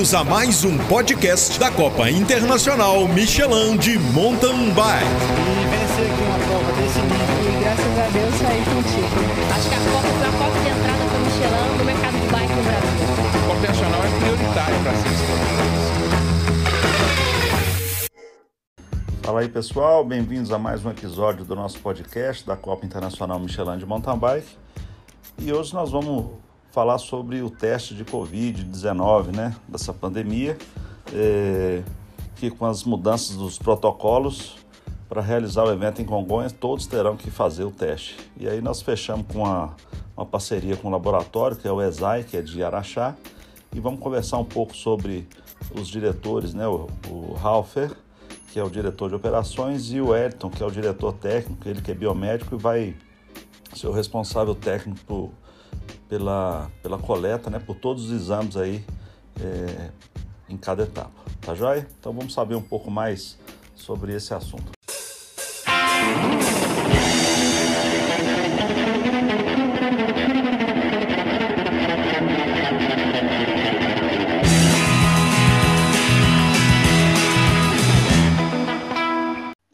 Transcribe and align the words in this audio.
Bem-vindos 0.00 0.14
a 0.14 0.24
mais 0.24 0.64
um 0.64 0.78
podcast 0.88 1.60
da 1.60 1.70
Copa 1.70 2.10
Internacional 2.10 3.06
Michelin 3.06 3.76
de 3.76 3.98
Mountain 3.98 4.70
Bike. 4.70 5.04
E 5.04 5.66
vencer 5.68 6.10
aqui 6.10 6.22
uma 6.22 6.38
prova 6.38 6.72
desse 6.72 7.00
nível. 7.00 7.20
E 7.44 7.60
graças 7.60 7.98
a 7.98 8.08
Deus 8.08 8.34
saí 8.36 8.64
contigo. 8.64 9.12
Acho 9.54 9.68
que 9.68 9.74
a 9.74 9.78
Copa 9.78 10.08
foi 10.08 10.26
a 10.26 10.32
porta 10.32 10.58
de 10.58 10.68
entrada 10.70 11.04
para 11.04 11.18
o 11.18 11.20
Michelin 11.20 11.76
no 11.76 11.84
mercado 11.84 12.16
de 12.18 12.26
bike 12.32 12.54
no 12.54 12.62
Brasil. 12.62 12.96
A 13.28 13.40
Copa 13.46 13.58
Internacional 13.58 14.00
é 14.00 14.08
prioritária 14.20 14.78
para 14.82 14.94
ser 14.94 15.12
Fala 19.20 19.40
aí 19.40 19.48
pessoal, 19.50 20.02
bem-vindos 20.02 20.50
a 20.50 20.58
mais 20.58 20.82
um 20.82 20.90
episódio 20.90 21.44
do 21.44 21.54
nosso 21.54 21.78
podcast 21.78 22.46
da 22.46 22.56
Copa 22.56 22.86
Internacional 22.86 23.38
Michelin 23.38 23.76
de 23.76 23.84
Mountain 23.84 24.16
Bike. 24.16 24.48
E 25.38 25.52
hoje 25.52 25.74
nós 25.74 25.90
vamos 25.90 26.30
falar 26.70 26.98
sobre 26.98 27.42
o 27.42 27.50
teste 27.50 27.94
de 27.94 28.04
Covid-19, 28.04 29.34
né, 29.34 29.56
dessa 29.68 29.92
pandemia, 29.92 30.56
é, 31.12 31.82
que 32.36 32.50
com 32.50 32.64
as 32.66 32.84
mudanças 32.84 33.36
dos 33.36 33.58
protocolos 33.58 34.56
para 35.08 35.20
realizar 35.20 35.64
o 35.64 35.72
evento 35.72 36.00
em 36.00 36.04
Congonhas, 36.04 36.52
todos 36.52 36.86
terão 36.86 37.16
que 37.16 37.30
fazer 37.30 37.64
o 37.64 37.70
teste. 37.70 38.16
E 38.36 38.48
aí 38.48 38.60
nós 38.60 38.80
fechamos 38.80 39.26
com 39.26 39.40
uma, 39.40 39.74
uma 40.16 40.24
parceria 40.24 40.76
com 40.76 40.86
o 40.86 40.90
laboratório, 40.90 41.56
que 41.56 41.66
é 41.66 41.72
o 41.72 41.82
ESAI, 41.82 42.22
que 42.22 42.36
é 42.36 42.42
de 42.42 42.62
Araxá, 42.62 43.16
e 43.74 43.80
vamos 43.80 43.98
conversar 43.98 44.38
um 44.38 44.44
pouco 44.44 44.76
sobre 44.76 45.26
os 45.74 45.88
diretores, 45.88 46.54
né, 46.54 46.66
o, 46.68 46.86
o 47.08 47.36
que 48.52 48.58
é 48.58 48.62
o 48.62 48.70
diretor 48.70 49.08
de 49.08 49.16
operações, 49.16 49.92
e 49.92 50.00
o 50.00 50.14
Elton, 50.14 50.50
que 50.50 50.62
é 50.62 50.66
o 50.66 50.70
diretor 50.70 51.12
técnico, 51.14 51.68
ele 51.68 51.82
que 51.82 51.90
é 51.90 51.94
biomédico 51.94 52.54
e 52.54 52.58
vai 52.58 52.96
ser 53.74 53.88
o 53.88 53.92
responsável 53.92 54.54
técnico 54.54 55.32
pela, 56.10 56.68
pela 56.82 56.98
coleta, 56.98 57.48
né, 57.48 57.60
por 57.60 57.76
todos 57.76 58.06
os 58.06 58.10
exames 58.10 58.56
aí 58.56 58.84
é, 59.40 59.90
em 60.48 60.56
cada 60.56 60.82
etapa. 60.82 61.12
Tá 61.40 61.54
joia? 61.54 61.86
Então 62.00 62.12
vamos 62.12 62.34
saber 62.34 62.56
um 62.56 62.62
pouco 62.62 62.90
mais 62.90 63.38
sobre 63.76 64.12
esse 64.12 64.34
assunto. 64.34 64.72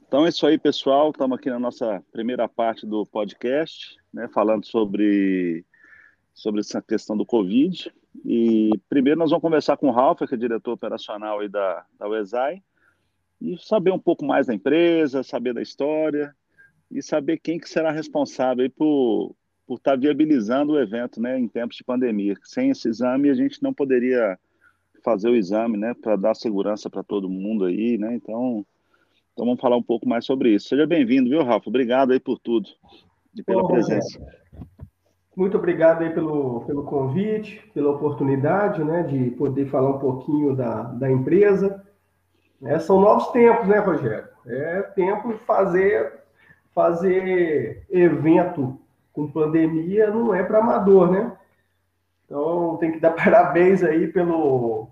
Então 0.07 0.27
é 0.27 0.29
isso 0.29 0.47
aí, 0.47 0.59
pessoal. 0.59 1.11
Estamos 1.11 1.39
aqui 1.39 1.49
na 1.49 1.59
nossa 1.59 2.03
primeira 2.13 2.47
parte 2.47 2.87
do 2.87 3.07
podcast, 3.07 3.97
né, 4.13 4.29
falando 4.33 4.67
sobre 4.67 5.65
sobre 6.37 6.61
essa 6.61 6.83
questão 6.83 7.17
do 7.17 7.25
Covid. 7.25 7.91
E 8.25 8.71
primeiro 8.89 9.19
nós 9.19 9.31
vamos 9.31 9.43
conversar 9.43 9.79
com 9.79 9.89
o 9.89 9.91
Ralf, 9.91 10.21
que 10.21 10.35
é 10.35 10.39
diretor 10.39 10.73
operacional 10.73 11.41
aí 11.41 11.49
da, 11.49 11.85
da 11.99 12.07
UESAI, 12.07 12.63
e 13.41 13.57
saber 13.59 13.91
um 13.91 13.99
pouco 13.99 14.25
mais 14.25 14.47
da 14.47 14.55
empresa, 14.55 15.23
saber 15.23 15.55
da 15.55 15.63
história 15.63 16.35
e 16.91 17.03
saber 17.03 17.39
quem 17.39 17.59
que 17.59 17.69
será 17.69 17.91
responsável 17.91 18.63
aí 18.63 18.69
por, 18.69 19.35
por 19.67 19.79
estar 19.79 19.93
tá 19.93 19.97
viabilizando 19.97 20.75
o 20.75 20.79
evento 20.79 21.21
né, 21.21 21.39
em 21.39 21.49
tempos 21.49 21.77
de 21.77 21.85
pandemia. 21.85 22.35
Sem 22.45 22.71
esse 22.71 22.87
exame, 22.89 23.31
a 23.31 23.35
gente 23.35 23.63
não 23.63 23.73
poderia 23.73 24.39
fazer 25.03 25.31
o 25.31 25.37
exame 25.37 25.77
né, 25.77 25.95
para 25.95 26.17
dar 26.17 26.35
segurança 26.35 26.91
para 26.91 27.03
todo 27.03 27.29
mundo 27.29 27.65
aí. 27.65 27.97
Né? 27.97 28.15
Então, 28.15 28.65
então, 29.33 29.45
vamos 29.45 29.61
falar 29.61 29.77
um 29.77 29.83
pouco 29.83 30.09
mais 30.09 30.25
sobre 30.25 30.55
isso. 30.55 30.69
Seja 30.69 30.87
bem-vindo, 30.87 31.29
viu, 31.29 31.43
Rafa? 31.43 31.69
Obrigado 31.69 32.13
aí 32.13 32.21
por 32.21 32.39
tudo 32.39 32.69
e 33.35 33.43
pela 33.43 33.63
Bom, 33.63 33.69
presença. 33.69 34.19
Muito 35.37 35.59
obrigado 35.59 36.03
aí 36.03 36.09
pelo, 36.09 36.63
pelo 36.63 36.85
convite, 36.85 37.71
pela 37.75 37.91
oportunidade 37.91 38.83
né, 38.83 39.03
de 39.03 39.31
poder 39.33 39.67
falar 39.67 39.91
um 39.91 39.99
pouquinho 39.99 40.57
da, 40.57 40.85
da 40.85 41.11
empresa. 41.11 41.85
É, 42.63 42.79
são 42.79 43.03
novos 43.03 43.29
tempos, 43.33 43.69
né, 43.69 43.79
Rogério? 43.79 44.29
É 44.47 44.81
tempo 44.81 45.35
de 45.35 45.39
fazer, 45.41 46.21
fazer 46.75 47.85
evento 47.91 48.81
com 49.13 49.31
pandemia 49.31 50.11
não 50.11 50.35
é 50.35 50.43
para 50.43 50.59
amador, 50.59 51.11
né? 51.11 51.37
Então 52.25 52.79
tem 52.79 52.93
que 52.93 53.01
dar 53.01 53.11
parabéns 53.17 53.83
aí 53.83 54.07
pelo, 54.07 54.89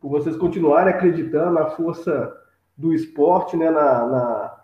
por 0.00 0.08
vocês 0.08 0.34
continuarem 0.34 0.94
acreditando 0.94 1.50
na 1.50 1.66
força 1.66 2.34
do 2.74 2.94
esporte, 2.94 3.54
né, 3.54 3.70
na, 3.70 4.06
na 4.06 4.63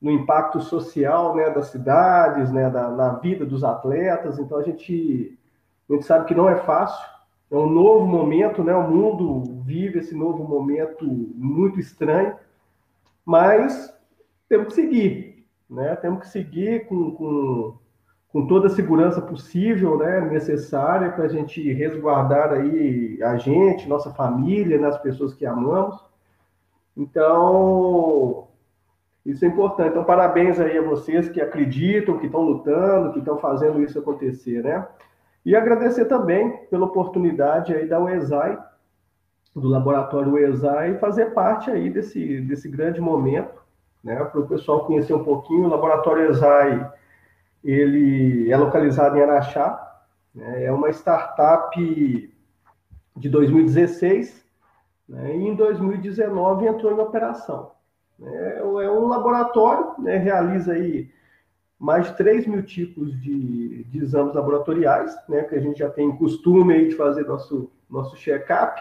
no 0.00 0.10
impacto 0.10 0.60
social 0.60 1.34
né, 1.36 1.50
das 1.50 1.66
cidades, 1.68 2.50
né, 2.50 2.70
da, 2.70 2.88
na 2.90 3.10
vida 3.14 3.44
dos 3.44 3.62
atletas. 3.62 4.38
Então 4.38 4.58
a 4.58 4.62
gente, 4.62 5.38
a 5.88 5.92
gente 5.92 6.06
sabe 6.06 6.24
que 6.26 6.34
não 6.34 6.48
é 6.48 6.56
fácil, 6.56 7.06
é 7.50 7.56
um 7.56 7.68
novo 7.68 8.06
momento, 8.06 8.62
né? 8.62 8.74
O 8.74 8.88
mundo 8.88 9.62
vive 9.64 9.98
esse 9.98 10.14
novo 10.14 10.44
momento 10.44 11.04
muito 11.04 11.80
estranho, 11.80 12.36
mas 13.26 13.92
temos 14.48 14.68
que 14.68 14.74
seguir, 14.74 15.46
né? 15.68 15.96
Temos 15.96 16.20
que 16.20 16.28
seguir 16.28 16.86
com, 16.86 17.10
com, 17.10 17.78
com 18.32 18.46
toda 18.46 18.68
a 18.68 18.70
segurança 18.70 19.20
possível, 19.20 19.98
né? 19.98 20.20
Necessária 20.20 21.10
para 21.10 21.24
a 21.24 21.28
gente 21.28 21.60
resguardar 21.72 22.52
aí 22.52 23.20
a 23.20 23.36
gente, 23.36 23.88
nossa 23.88 24.10
família, 24.12 24.78
né? 24.78 24.86
as 24.86 24.98
pessoas 24.98 25.34
que 25.34 25.44
amamos. 25.44 26.00
Então, 26.96 28.46
isso 29.24 29.44
é 29.44 29.48
importante. 29.48 29.90
Então, 29.90 30.04
parabéns 30.04 30.58
aí 30.58 30.78
a 30.78 30.82
vocês 30.82 31.28
que 31.28 31.40
acreditam, 31.40 32.18
que 32.18 32.26
estão 32.26 32.40
lutando, 32.40 33.12
que 33.12 33.18
estão 33.18 33.38
fazendo 33.38 33.82
isso 33.82 33.98
acontecer, 33.98 34.62
né? 34.62 34.86
E 35.44 35.54
agradecer 35.54 36.06
também 36.06 36.64
pela 36.66 36.86
oportunidade 36.86 37.74
aí 37.74 37.86
da 37.86 38.00
UESAI, 38.00 38.58
do 39.54 39.68
laboratório 39.68 40.32
UESAI, 40.32 40.98
fazer 40.98 41.32
parte 41.32 41.70
aí 41.70 41.90
desse, 41.90 42.40
desse 42.42 42.68
grande 42.68 43.00
momento, 43.00 43.60
né? 44.02 44.24
Para 44.24 44.40
o 44.40 44.46
pessoal 44.46 44.86
conhecer 44.86 45.14
um 45.14 45.24
pouquinho, 45.24 45.66
o 45.66 45.70
laboratório 45.70 46.28
UESAI, 46.28 46.90
ele 47.62 48.50
é 48.50 48.56
localizado 48.56 49.16
em 49.16 49.22
Araxá, 49.22 49.86
né? 50.34 50.64
é 50.64 50.72
uma 50.72 50.90
startup 50.90 51.76
de 53.16 53.28
2016, 53.28 54.44
né? 55.08 55.36
e 55.36 55.46
em 55.46 55.54
2019 55.54 56.66
entrou 56.66 56.92
em 56.92 57.00
operação. 57.00 57.72
É, 58.22 58.58
é 58.58 58.90
um 58.90 59.08
laboratório, 59.08 59.94
né, 59.98 60.16
realiza 60.16 60.72
aí 60.72 61.10
mais 61.78 62.06
de 62.08 62.16
3 62.18 62.46
mil 62.46 62.62
tipos 62.62 63.18
de, 63.20 63.84
de 63.84 63.98
exames 63.98 64.34
laboratoriais, 64.34 65.16
né, 65.28 65.44
que 65.44 65.54
a 65.54 65.60
gente 65.60 65.78
já 65.78 65.88
tem 65.88 66.14
costume 66.16 66.88
de 66.88 66.94
fazer 66.94 67.26
nosso, 67.26 67.70
nosso 67.88 68.16
check-up. 68.16 68.78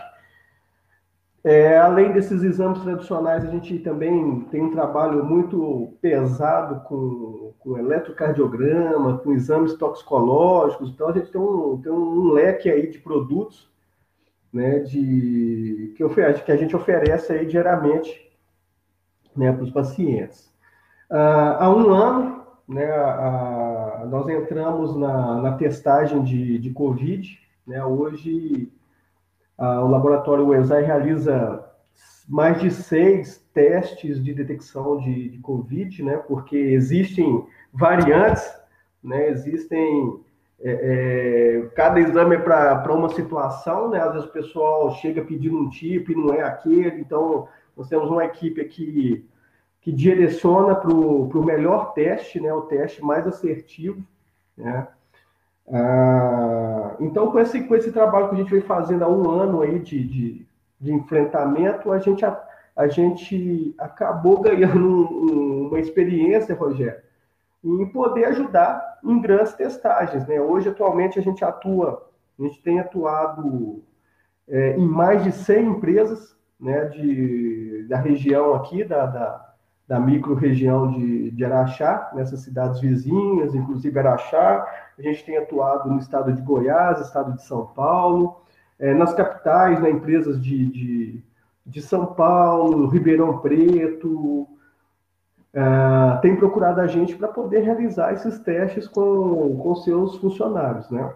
É, 1.42 1.78
além 1.78 2.12
desses 2.12 2.44
exames 2.44 2.82
tradicionais, 2.82 3.46
a 3.46 3.48
gente 3.48 3.80
também 3.80 4.42
tem 4.52 4.62
um 4.62 4.72
trabalho 4.72 5.24
muito 5.24 5.94
pesado 6.02 6.82
com, 6.82 7.54
com 7.60 7.78
eletrocardiograma, 7.78 9.20
com 9.20 9.32
exames 9.32 9.74
toxicológicos, 9.76 10.90
então 10.90 11.08
a 11.08 11.14
gente 11.14 11.32
tem 11.32 11.40
um, 11.40 11.80
tem 11.82 11.92
um 11.94 12.34
leque 12.34 12.70
aí 12.70 12.88
de 12.88 13.00
produtos 13.00 13.72
né, 14.52 14.80
de, 14.80 15.94
que, 15.96 16.04
que 16.44 16.52
a 16.52 16.58
gente 16.58 16.76
oferece 16.76 17.32
aí 17.32 17.46
diariamente 17.46 18.29
né, 19.40 19.54
para 19.54 19.64
os 19.64 19.72
pacientes. 19.72 20.52
Ah, 21.10 21.58
há 21.62 21.70
um 21.74 21.90
ano, 21.94 22.44
né, 22.68 22.86
a, 22.92 24.06
nós 24.10 24.28
entramos 24.28 24.96
na, 24.98 25.42
na 25.42 25.54
testagem 25.54 26.22
de, 26.24 26.60
de 26.60 26.70
Covid. 26.72 27.40
Né, 27.66 27.84
hoje, 27.84 28.70
a, 29.58 29.82
o 29.82 29.88
laboratório 29.88 30.48
UESAI 30.48 30.84
realiza 30.84 31.66
mais 32.28 32.60
de 32.62 32.70
seis 32.70 33.44
testes 33.54 34.22
de 34.24 34.34
detecção 34.34 34.98
de, 34.98 35.30
de 35.30 35.40
Covid, 35.40 36.04
né, 36.04 36.18
porque 36.28 36.58
existem 36.58 37.46
variantes, 37.74 38.46
né, 39.02 39.30
existem 39.30 40.20
é, 40.62 41.62
é, 41.62 41.70
cada 41.74 42.02
exame 42.02 42.36
é 42.36 42.40
para 42.40 42.94
uma 42.94 43.08
situação, 43.08 43.90
né? 43.90 44.02
Às 44.02 44.12
vezes 44.12 44.28
o 44.28 44.34
pessoal 44.34 44.94
chega 44.96 45.24
pedindo 45.24 45.58
um 45.58 45.70
tipo 45.70 46.12
e 46.12 46.16
não 46.16 46.34
é 46.34 46.42
aquele, 46.42 47.00
então 47.00 47.48
nós 47.80 47.88
temos 47.88 48.12
uma 48.12 48.26
equipe 48.26 48.60
aqui 48.60 49.26
que 49.80 49.90
direciona 49.94 50.76
para 50.76 50.94
o 50.94 51.46
melhor 51.46 51.94
teste, 51.94 52.38
né, 52.38 52.54
o 52.54 52.64
teste 52.64 53.02
mais 53.02 53.26
assertivo. 53.26 54.04
Né? 54.58 54.86
Ah, 55.72 56.98
então, 57.00 57.32
com 57.32 57.40
esse, 57.40 57.64
com 57.64 57.74
esse 57.74 57.90
trabalho 57.94 58.28
que 58.28 58.36
a 58.36 58.38
gente 58.40 58.52
vem 58.52 58.60
fazendo 58.60 59.06
há 59.06 59.08
um 59.08 59.32
ano 59.32 59.62
aí 59.62 59.80
de, 59.80 60.04
de, 60.04 60.46
de 60.78 60.94
enfrentamento, 60.94 61.94
a 61.94 62.00
gente, 62.00 62.26
a, 62.26 62.38
a 62.76 62.90
gente 62.90 63.74
acabou 63.78 64.42
ganhando 64.42 64.86
um, 64.86 65.68
uma 65.70 65.80
experiência, 65.80 66.56
Rogério, 66.56 67.02
em 67.64 67.86
poder 67.86 68.26
ajudar 68.26 69.00
em 69.02 69.22
grandes 69.22 69.54
testagens. 69.54 70.28
Né? 70.28 70.42
Hoje, 70.42 70.68
atualmente, 70.68 71.18
a 71.18 71.22
gente 71.22 71.46
atua, 71.46 72.10
a 72.38 72.44
gente 72.44 72.62
tem 72.62 72.78
atuado 72.78 73.82
é, 74.50 74.76
em 74.76 74.86
mais 74.86 75.24
de 75.24 75.32
100 75.32 75.66
empresas 75.66 76.38
né, 76.60 76.86
de, 76.86 77.86
da 77.88 77.98
região 77.98 78.54
aqui, 78.54 78.84
da, 78.84 79.06
da, 79.06 79.54
da 79.88 80.00
micro-região 80.00 80.92
de, 80.92 81.32
de 81.32 81.46
Araxá, 81.46 82.12
nessas 82.14 82.42
cidades 82.42 82.80
vizinhas, 82.80 83.56
inclusive 83.56 83.98
Araxá. 83.98 84.68
A 84.98 85.02
gente 85.02 85.26
tem 85.26 85.38
atuado 85.38 85.90
no 85.90 86.00
estado 86.00 86.34
de 86.34 86.42
Goiás, 86.42 87.00
estado 87.00 87.34
de 87.34 87.44
São 87.44 87.68
Paulo, 87.68 88.42
é, 88.78 88.94
nas 88.94 89.14
capitais, 89.14 89.82
né, 89.82 89.90
empresas 89.90 90.42
de, 90.42 90.66
de, 90.68 91.24
de 91.66 91.82
São 91.82 92.06
Paulo, 92.08 92.88
Ribeirão 92.88 93.40
Preto, 93.40 94.48
uh, 95.54 96.22
tem 96.22 96.36
procurado 96.36 96.82
a 96.82 96.88
gente 96.88 97.16
para 97.16 97.28
poder 97.28 97.62
realizar 97.62 98.14
esses 98.14 98.40
testes 98.40 98.88
com, 98.88 99.58
com 99.58 99.76
seus 99.76 100.18
funcionários, 100.18 100.90
né? 100.90 101.14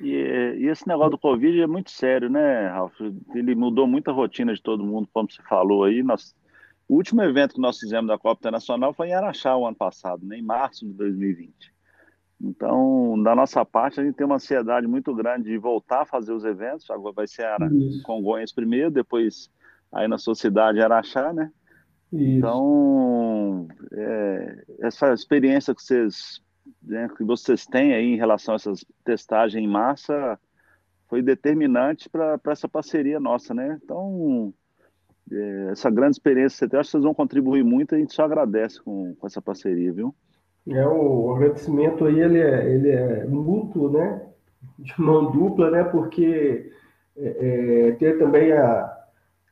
E, 0.00 0.12
e, 0.58 0.66
esse 0.66 0.86
negócio 0.86 1.12
do 1.12 1.18
Covid 1.18 1.60
é 1.60 1.66
muito 1.66 1.90
sério, 1.90 2.30
né, 2.30 2.68
Ralf? 2.68 2.94
Ele 3.34 3.54
mudou 3.54 3.86
muita 3.86 4.12
rotina 4.12 4.54
de 4.54 4.62
todo 4.62 4.84
mundo, 4.84 5.08
como 5.12 5.30
você 5.30 5.42
falou 5.42 5.84
aí. 5.84 6.02
Nós, 6.02 6.34
o 6.88 6.94
último 6.94 7.22
evento 7.22 7.54
que 7.54 7.60
nós 7.60 7.78
fizemos 7.78 8.08
da 8.08 8.18
Copa 8.18 8.40
Internacional 8.40 8.92
foi 8.92 9.08
em 9.08 9.14
Araxá, 9.14 9.56
o 9.56 9.66
ano 9.66 9.76
passado, 9.76 10.24
né, 10.24 10.38
em 10.38 10.42
março 10.42 10.86
de 10.86 10.92
2020. 10.92 11.72
Então, 12.40 13.20
da 13.22 13.34
nossa 13.34 13.64
parte, 13.64 14.00
a 14.00 14.04
gente 14.04 14.14
tem 14.14 14.24
uma 14.24 14.36
ansiedade 14.36 14.86
muito 14.86 15.12
grande 15.12 15.50
de 15.50 15.58
voltar 15.58 16.02
a 16.02 16.06
fazer 16.06 16.32
os 16.32 16.44
eventos. 16.44 16.88
Agora 16.88 17.12
vai 17.12 17.26
ser 17.26 17.44
a 17.44 17.58
Congonhas 18.04 18.52
primeiro, 18.52 18.90
depois 18.90 19.50
aí 19.92 20.06
na 20.06 20.18
sua 20.18 20.34
cidade, 20.34 20.80
Araxá, 20.80 21.32
né? 21.32 21.50
Isso. 22.12 22.38
Então, 22.38 23.68
é, 23.92 24.64
essa 24.80 25.12
experiência 25.12 25.74
que 25.74 25.82
vocês, 25.82 26.40
né, 26.82 27.08
que 27.16 27.24
vocês 27.24 27.66
têm 27.66 27.94
aí 27.94 28.14
em 28.14 28.16
relação 28.16 28.54
a 28.54 28.56
essas 28.56 28.84
testagens 29.04 29.62
em 29.62 29.66
massa 29.66 30.38
foi 31.08 31.22
determinante 31.22 32.08
para 32.08 32.38
essa 32.48 32.68
parceria 32.68 33.18
nossa, 33.18 33.54
né? 33.54 33.78
Então, 33.82 34.52
é, 35.32 35.68
essa 35.72 35.90
grande 35.90 36.12
experiência 36.12 36.54
que 36.54 36.58
você 36.58 36.68
tem, 36.68 36.80
acho 36.80 36.88
que 36.88 36.92
vocês 36.92 37.04
vão 37.04 37.14
contribuir 37.14 37.64
muito 37.64 37.94
e 37.94 37.96
a 37.96 37.98
gente 37.98 38.14
só 38.14 38.24
agradece 38.24 38.82
com, 38.82 39.14
com 39.14 39.26
essa 39.26 39.40
parceria, 39.40 39.92
viu? 39.92 40.14
É, 40.68 40.86
o 40.86 41.34
agradecimento 41.34 42.04
aí, 42.04 42.20
ele 42.20 42.38
é, 42.38 42.70
ele 42.70 42.90
é 42.90 43.24
mútuo, 43.26 43.90
né? 43.90 44.26
De 44.78 44.92
mão 45.00 45.30
dupla, 45.30 45.70
né? 45.70 45.84
Porque 45.84 46.70
é, 47.16 47.88
é 47.88 47.92
ter 47.92 48.18
também 48.18 48.52
a, 48.52 48.98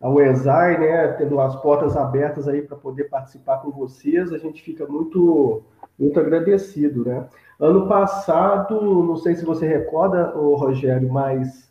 a 0.01 0.11
UESAI, 0.11 0.79
né, 0.79 1.09
tendo 1.13 1.41
as 1.41 1.57
portas 1.57 1.97
abertas 1.97 2.47
aí 2.47 2.63
para 2.63 2.77
poder 2.77 3.05
participar 3.05 3.59
com 3.59 3.71
vocês, 3.71 4.33
a 4.33 4.39
gente 4.39 4.63
fica 4.63 4.87
muito, 4.87 5.65
muito 5.99 6.19
agradecido, 6.21 7.05
né? 7.05 7.29
Ano 7.59 7.89
passado, 7.89 8.81
não 9.03 9.17
sei 9.17 9.35
se 9.35 9.45
você 9.45 9.67
recorda, 9.67 10.33
Rogério, 10.35 11.11
mas 11.11 11.71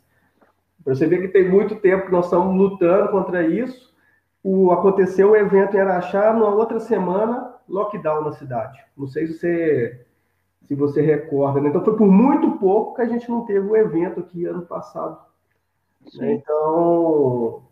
você 0.84 1.06
vê 1.06 1.18
que 1.18 1.28
tem 1.28 1.48
muito 1.48 1.76
tempo 1.76 2.06
que 2.06 2.12
nós 2.12 2.26
estamos 2.26 2.56
lutando 2.56 3.10
contra 3.10 3.46
isso. 3.46 3.94
O, 4.42 4.70
aconteceu 4.70 5.30
o 5.30 5.36
evento 5.36 5.76
em 5.76 5.80
Araxá, 5.80 6.32
na 6.32 6.48
outra 6.48 6.80
semana, 6.80 7.54
lockdown 7.68 8.22
na 8.22 8.32
cidade. 8.32 8.78
Não 8.96 9.06
sei 9.06 9.26
se 9.26 9.38
você, 9.38 10.06
se 10.66 10.74
você 10.74 11.00
recorda, 11.00 11.60
né? 11.60 11.68
Então 11.68 11.84
foi 11.84 11.96
por 11.96 12.06
muito 12.06 12.52
pouco 12.58 12.94
que 12.94 13.02
a 13.02 13.06
gente 13.06 13.28
não 13.28 13.44
teve 13.44 13.66
o 13.66 13.76
evento 13.76 14.20
aqui 14.20 14.44
ano 14.44 14.62
passado. 14.62 15.18
Né? 16.14 16.34
Então, 16.34 17.62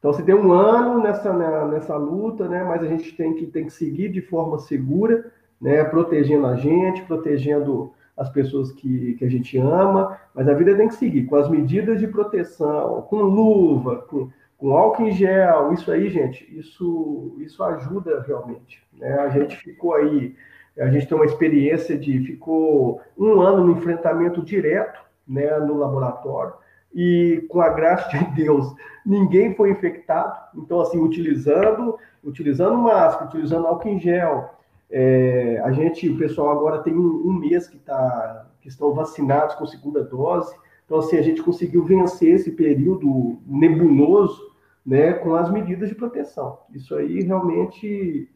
então, 0.00 0.14
se 0.14 0.22
tem 0.22 0.34
um 0.34 0.50
ano 0.52 1.02
nessa, 1.02 1.32
né, 1.32 1.66
nessa 1.66 1.94
luta, 1.96 2.48
né, 2.48 2.64
mas 2.64 2.82
a 2.82 2.86
gente 2.86 3.14
tem 3.16 3.34
que, 3.34 3.46
tem 3.46 3.66
que 3.66 3.72
seguir 3.72 4.08
de 4.08 4.22
forma 4.22 4.58
segura, 4.58 5.30
né, 5.60 5.84
protegendo 5.84 6.46
a 6.46 6.56
gente, 6.56 7.02
protegendo 7.02 7.92
as 8.16 8.28
pessoas 8.28 8.70
que, 8.72 9.14
que 9.14 9.24
a 9.24 9.30
gente 9.30 9.56
ama, 9.58 10.18
mas 10.34 10.48
a 10.48 10.54
vida 10.54 10.76
tem 10.76 10.88
que 10.88 10.94
seguir 10.94 11.24
com 11.24 11.36
as 11.36 11.48
medidas 11.48 11.98
de 11.98 12.06
proteção, 12.06 13.02
com 13.02 13.22
luva, 13.22 14.04
com, 14.08 14.28
com 14.58 14.76
álcool 14.76 15.04
em 15.04 15.12
gel, 15.12 15.72
isso 15.72 15.90
aí, 15.90 16.10
gente, 16.10 16.46
isso, 16.56 17.34
isso 17.38 17.62
ajuda 17.62 18.22
realmente. 18.26 18.82
Né? 18.92 19.12
A 19.20 19.28
gente 19.30 19.56
ficou 19.56 19.94
aí, 19.94 20.34
a 20.78 20.88
gente 20.90 21.06
tem 21.06 21.16
uma 21.16 21.24
experiência 21.24 21.96
de, 21.96 22.20
ficou 22.20 23.00
um 23.16 23.40
ano 23.40 23.64
no 23.64 23.72
enfrentamento 23.72 24.42
direto 24.42 25.00
né, 25.26 25.58
no 25.58 25.78
laboratório, 25.78 26.54
e 26.94 27.46
com 27.48 27.60
a 27.60 27.70
graça 27.70 28.08
de 28.18 28.24
Deus, 28.34 28.74
ninguém 29.06 29.54
foi 29.54 29.70
infectado. 29.70 30.36
Então, 30.56 30.80
assim, 30.80 30.98
utilizando, 30.98 31.98
utilizando 32.22 32.76
máscara, 32.76 33.26
utilizando 33.26 33.66
álcool 33.66 33.88
em 33.88 33.98
gel, 34.00 34.50
é, 34.90 35.60
a 35.64 35.70
gente, 35.70 36.08
o 36.08 36.18
pessoal 36.18 36.50
agora 36.50 36.82
tem 36.82 36.94
um, 36.94 37.28
um 37.28 37.32
mês 37.32 37.68
que, 37.68 37.78
tá, 37.78 38.46
que 38.60 38.68
estão 38.68 38.92
vacinados 38.92 39.54
com 39.54 39.64
segunda 39.64 40.02
dose. 40.02 40.54
Então, 40.84 40.98
assim, 40.98 41.16
a 41.16 41.22
gente 41.22 41.42
conseguiu 41.42 41.84
vencer 41.84 42.34
esse 42.34 42.50
período 42.50 43.38
nebuloso, 43.46 44.50
né, 44.84 45.12
com 45.12 45.34
as 45.36 45.50
medidas 45.50 45.88
de 45.88 45.94
proteção. 45.94 46.58
Isso 46.74 46.94
aí 46.96 47.20
realmente, 47.22 48.28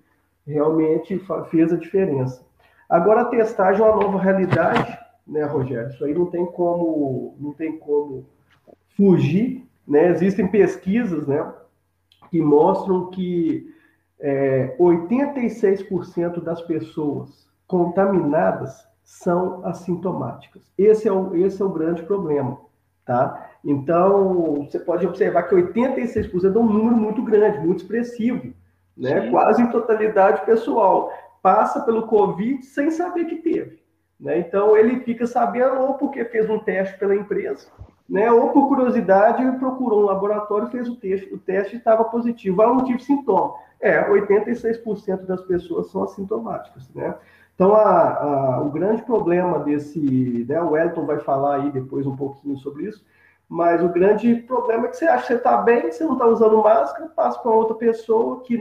realmente 0.46 1.20
fez 1.50 1.72
a 1.72 1.76
diferença. 1.76 2.46
Agora, 2.88 3.22
a 3.22 3.24
testagem 3.24 3.84
é 3.84 3.88
uma 3.88 4.00
nova 4.00 4.20
realidade, 4.20 4.96
né, 5.26 5.42
Rogério? 5.44 5.90
Isso 5.90 6.04
aí 6.04 6.14
não 6.14 6.26
tem 6.26 6.46
como, 6.46 7.34
não 7.40 7.52
tem 7.52 7.76
como 7.78 8.26
fugir. 8.96 9.66
Né? 9.88 10.10
Existem 10.10 10.46
pesquisas 10.46 11.26
né, 11.26 11.52
que 12.30 12.40
mostram 12.40 13.10
que 13.10 13.73
é, 14.24 14.74
86% 14.80 16.42
das 16.42 16.62
pessoas 16.62 17.46
contaminadas 17.66 18.88
são 19.02 19.62
assintomáticas. 19.66 20.62
Esse 20.78 21.06
é 21.06 21.12
o, 21.12 21.36
esse 21.36 21.60
é 21.60 21.64
o 21.64 21.68
grande 21.68 22.02
problema. 22.04 22.58
Tá? 23.04 23.50
Então, 23.62 24.64
você 24.64 24.78
pode 24.78 25.06
observar 25.06 25.42
que 25.42 25.54
86% 25.54 26.56
é 26.56 26.58
um 26.58 26.64
número 26.64 26.96
muito 26.96 27.22
grande, 27.22 27.58
muito 27.58 27.82
expressivo, 27.82 28.54
né? 28.96 29.30
quase 29.30 29.60
em 29.60 29.70
totalidade 29.70 30.46
pessoal. 30.46 31.12
Passa 31.42 31.82
pelo 31.82 32.06
Covid 32.06 32.64
sem 32.64 32.90
saber 32.90 33.26
que 33.26 33.36
teve. 33.36 33.78
Né? 34.18 34.38
Então, 34.38 34.74
ele 34.74 35.00
fica 35.00 35.26
sabendo 35.26 35.82
ou 35.82 35.94
porque 35.94 36.24
fez 36.24 36.48
um 36.48 36.58
teste 36.60 36.98
pela 36.98 37.14
empresa, 37.14 37.68
né? 38.08 38.30
Ou 38.30 38.50
por 38.50 38.68
curiosidade, 38.68 39.58
procurou 39.58 40.02
um 40.02 40.06
laboratório, 40.06 40.68
fez 40.68 40.88
o 40.88 40.96
teste, 40.96 41.34
o 41.34 41.38
teste 41.38 41.76
estava 41.76 42.04
positivo. 42.04 42.62
Ah, 42.62 42.68
não 42.68 42.84
tive 42.84 43.02
sintoma. 43.02 43.54
É, 43.84 44.02
86% 44.08 45.26
das 45.26 45.42
pessoas 45.42 45.90
são 45.90 46.04
assintomáticas, 46.04 46.88
né? 46.94 47.14
Então, 47.54 47.74
a, 47.74 48.14
a, 48.14 48.60
o 48.62 48.70
grande 48.70 49.02
problema 49.02 49.58
desse, 49.58 50.46
né, 50.48 50.58
o 50.62 50.74
Elton 50.74 51.04
vai 51.04 51.18
falar 51.18 51.56
aí 51.56 51.70
depois 51.70 52.06
um 52.06 52.16
pouquinho 52.16 52.56
sobre 52.56 52.84
isso, 52.84 53.04
mas 53.46 53.84
o 53.84 53.90
grande 53.90 54.36
problema 54.36 54.86
é 54.86 54.88
que 54.88 54.96
você 54.96 55.04
acha 55.04 55.20
que 55.20 55.26
você 55.26 55.34
está 55.34 55.58
bem, 55.58 55.92
você 55.92 56.02
não 56.02 56.14
está 56.14 56.26
usando 56.26 56.62
máscara, 56.62 57.10
passa 57.14 57.38
para 57.38 57.50
outra 57.50 57.74
pessoa 57.74 58.40
que 58.40 58.58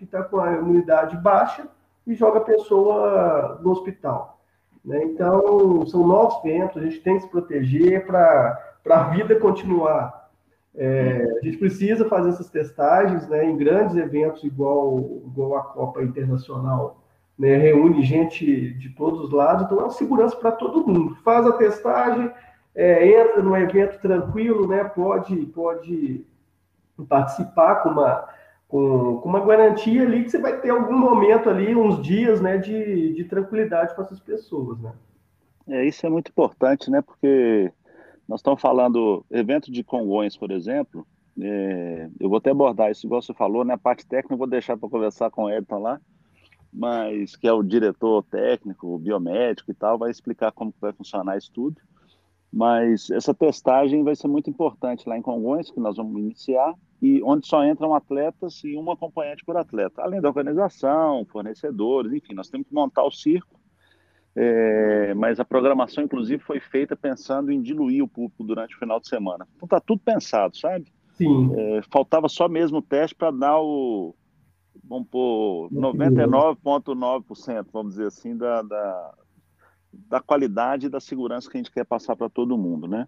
está 0.00 0.22
com 0.22 0.40
a 0.40 0.54
imunidade 0.54 1.18
baixa 1.18 1.68
e 2.06 2.14
joga 2.14 2.38
a 2.38 2.44
pessoa 2.44 3.60
no 3.62 3.72
hospital. 3.72 4.40
Né? 4.82 5.04
Então, 5.04 5.84
são 5.84 6.06
novos 6.06 6.42
ventos, 6.42 6.78
a 6.78 6.84
gente 6.86 7.00
tem 7.00 7.16
que 7.16 7.24
se 7.24 7.28
proteger 7.28 8.06
para 8.06 8.58
a 8.88 9.02
vida 9.10 9.38
continuar. 9.38 10.21
É, 10.74 11.38
a 11.38 11.44
gente 11.44 11.58
precisa 11.58 12.08
fazer 12.08 12.30
essas 12.30 12.48
testagens 12.48 13.28
né, 13.28 13.44
em 13.44 13.56
grandes 13.56 13.94
eventos, 13.96 14.42
igual, 14.42 15.20
igual 15.26 15.56
a 15.56 15.62
Copa 15.64 16.02
Internacional, 16.02 17.02
né, 17.38 17.56
reúne 17.56 18.02
gente 18.02 18.72
de 18.74 18.90
todos 18.90 19.20
os 19.20 19.32
lados, 19.32 19.64
então 19.64 19.78
é 19.78 19.82
uma 19.82 19.90
segurança 19.90 20.34
para 20.36 20.52
todo 20.52 20.86
mundo. 20.86 21.16
Faz 21.16 21.46
a 21.46 21.52
testagem, 21.52 22.30
é, 22.74 23.06
entra 23.06 23.42
no 23.42 23.56
evento 23.56 24.00
tranquilo, 24.00 24.66
né, 24.66 24.84
pode, 24.84 25.36
pode 25.46 26.24
participar 27.06 27.82
com 27.82 27.90
uma, 27.90 28.28
com, 28.66 29.18
com, 29.18 29.28
uma 29.28 29.44
garantia 29.44 30.02
ali 30.02 30.24
que 30.24 30.30
você 30.30 30.38
vai 30.38 30.58
ter 30.58 30.70
algum 30.70 30.96
momento 30.96 31.50
ali, 31.50 31.76
uns 31.76 32.02
dias 32.02 32.40
né, 32.40 32.56
de, 32.56 33.12
de 33.12 33.24
tranquilidade 33.24 33.94
com 33.94 34.00
essas 34.00 34.20
pessoas. 34.20 34.80
Né? 34.80 34.92
É, 35.68 35.84
isso 35.84 36.06
é 36.06 36.08
muito 36.08 36.30
importante, 36.30 36.90
né? 36.90 37.02
Porque 37.02 37.70
nós 38.32 38.40
estamos 38.40 38.62
falando 38.62 39.26
evento 39.30 39.70
de 39.70 39.84
Congonhas, 39.84 40.38
por 40.38 40.50
exemplo. 40.50 41.06
É, 41.38 42.08
eu 42.18 42.30
vou 42.30 42.38
até 42.38 42.50
abordar 42.50 42.90
isso, 42.90 43.04
igual 43.04 43.20
você 43.20 43.34
falou, 43.34 43.62
né? 43.62 43.74
A 43.74 43.78
parte 43.78 44.06
técnica 44.06 44.32
eu 44.32 44.38
vou 44.38 44.46
deixar 44.46 44.74
para 44.74 44.88
conversar 44.88 45.30
com 45.30 45.44
o 45.44 45.50
Edson 45.50 45.78
lá, 45.80 46.00
mas 46.72 47.36
que 47.36 47.46
é 47.46 47.52
o 47.52 47.62
diretor 47.62 48.22
técnico, 48.22 48.98
biomédico 48.98 49.70
e 49.70 49.74
tal, 49.74 49.98
vai 49.98 50.10
explicar 50.10 50.50
como 50.50 50.72
vai 50.80 50.94
funcionar 50.94 51.36
isso 51.36 51.52
tudo. 51.52 51.78
Mas 52.50 53.10
essa 53.10 53.34
testagem 53.34 54.02
vai 54.02 54.16
ser 54.16 54.28
muito 54.28 54.48
importante 54.48 55.06
lá 55.06 55.18
em 55.18 55.22
Congonhas, 55.22 55.70
que 55.70 55.78
nós 55.78 55.98
vamos 55.98 56.18
iniciar, 56.18 56.72
e 57.02 57.22
onde 57.22 57.46
só 57.46 57.62
entram 57.62 57.94
atletas 57.94 58.64
e 58.64 58.78
um 58.78 58.90
acompanhante 58.90 59.44
por 59.44 59.58
atleta, 59.58 60.00
além 60.00 60.22
da 60.22 60.28
organização, 60.28 61.26
fornecedores, 61.26 62.14
enfim, 62.14 62.32
nós 62.32 62.48
temos 62.48 62.66
que 62.66 62.72
montar 62.72 63.04
o 63.04 63.10
circo 63.10 63.60
é, 64.34 65.12
mas 65.14 65.38
a 65.38 65.44
programação, 65.44 66.04
inclusive, 66.04 66.42
foi 66.42 66.58
feita 66.58 66.96
pensando 66.96 67.52
em 67.52 67.60
diluir 67.60 68.02
o 68.02 68.08
público 68.08 68.42
durante 68.42 68.74
o 68.74 68.78
final 68.78 68.98
de 68.98 69.08
semana. 69.08 69.46
Então 69.56 69.68
tá 69.68 69.78
tudo 69.80 70.00
pensado, 70.00 70.56
sabe? 70.56 70.92
Sim. 71.12 71.52
É, 71.54 71.82
faltava 71.90 72.28
só 72.28 72.48
mesmo 72.48 72.78
o 72.78 72.82
teste 72.82 73.14
para 73.14 73.30
dar 73.30 73.60
o, 73.60 74.14
vamos 74.84 75.08
pôr, 75.08 75.68
99,9%, 75.70 77.66
vamos 77.72 77.92
dizer 77.92 78.06
assim, 78.06 78.36
da, 78.36 78.62
da, 78.62 79.14
da, 79.92 80.20
qualidade 80.20 80.86
e 80.86 80.90
da 80.90 81.00
segurança 81.00 81.50
que 81.50 81.56
a 81.56 81.60
gente 81.60 81.70
quer 81.70 81.84
passar 81.84 82.16
para 82.16 82.30
todo 82.30 82.56
mundo, 82.58 82.88
né? 82.88 83.06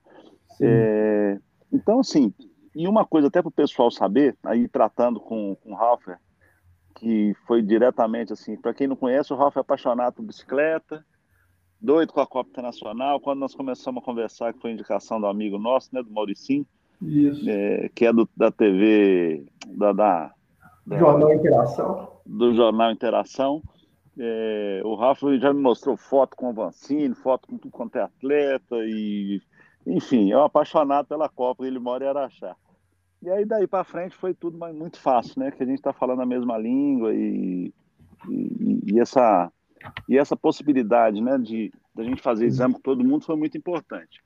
É, 0.60 1.38
então, 1.72 2.00
assim, 2.00 2.32
e 2.74 2.86
uma 2.86 3.04
coisa 3.04 3.28
até 3.28 3.40
para 3.40 3.48
o 3.48 3.52
pessoal 3.52 3.90
saber, 3.90 4.36
aí 4.44 4.68
tratando 4.68 5.18
com, 5.18 5.56
com 5.56 5.72
o 5.72 5.74
Ralfer, 5.74 6.18
que 6.94 7.34
foi 7.46 7.62
diretamente 7.62 8.32
assim, 8.32 8.56
para 8.56 8.74
quem 8.74 8.86
não 8.86 8.94
conhece, 8.94 9.32
o 9.32 9.36
Ralf 9.36 9.56
é 9.56 9.60
apaixonado 9.60 10.14
por 10.14 10.24
bicicleta, 10.24 11.04
doido 11.84 12.12
com 12.12 12.20
a 12.20 12.26
Copa 12.26 12.50
Internacional. 12.50 13.20
Quando 13.20 13.40
nós 13.40 13.54
começamos 13.54 14.02
a 14.02 14.04
conversar, 14.04 14.52
que 14.52 14.60
foi 14.60 14.72
indicação 14.72 15.20
do 15.20 15.26
amigo 15.26 15.58
nosso, 15.58 15.90
né, 15.92 16.02
do 16.02 16.10
Mauricinho, 16.10 16.66
é, 17.46 17.90
que 17.94 18.06
é 18.06 18.12
do, 18.12 18.28
da 18.36 18.50
TV, 18.50 19.44
da, 19.68 19.92
da, 19.92 20.32
da, 20.86 20.98
Jornal 20.98 21.32
Interação. 21.34 22.08
Do 22.24 22.54
Jornal 22.54 22.90
Interação. 22.90 23.62
É, 24.18 24.80
o 24.84 24.94
Rafa 24.94 25.36
já 25.38 25.52
me 25.52 25.60
mostrou 25.60 25.96
foto 25.96 26.36
com 26.36 26.50
o 26.50 26.52
Vancini, 26.52 27.14
foto 27.14 27.48
com 27.48 27.58
tudo 27.58 27.72
quanto 27.72 27.96
é 27.96 28.02
atleta, 28.02 28.76
e 28.76 29.42
enfim, 29.86 30.30
é 30.32 30.38
um 30.38 30.44
apaixonado 30.44 31.06
pela 31.06 31.28
Copa, 31.28 31.66
ele 31.66 31.78
mora 31.78 32.04
em 32.04 32.08
Araxá. 32.08 32.56
E 33.20 33.30
aí 33.30 33.44
daí 33.44 33.66
para 33.66 33.84
frente 33.84 34.14
foi 34.14 34.34
tudo 34.34 34.56
muito 34.72 35.00
fácil, 35.00 35.40
né? 35.40 35.50
Que 35.50 35.62
a 35.62 35.66
gente 35.66 35.78
está 35.78 35.92
falando 35.92 36.22
a 36.22 36.26
mesma 36.26 36.56
língua 36.56 37.14
e, 37.14 37.72
e, 38.28 38.80
e, 38.92 39.00
essa 39.00 39.50
e 40.08 40.18
essa 40.18 40.36
possibilidade, 40.36 41.20
né, 41.20 41.38
de 41.38 41.72
da 41.94 42.02
gente 42.02 42.20
fazer 42.20 42.46
exame 42.46 42.74
com 42.74 42.80
todo 42.80 43.04
mundo 43.04 43.24
foi 43.24 43.36
muito 43.36 43.56
importante. 43.56 44.20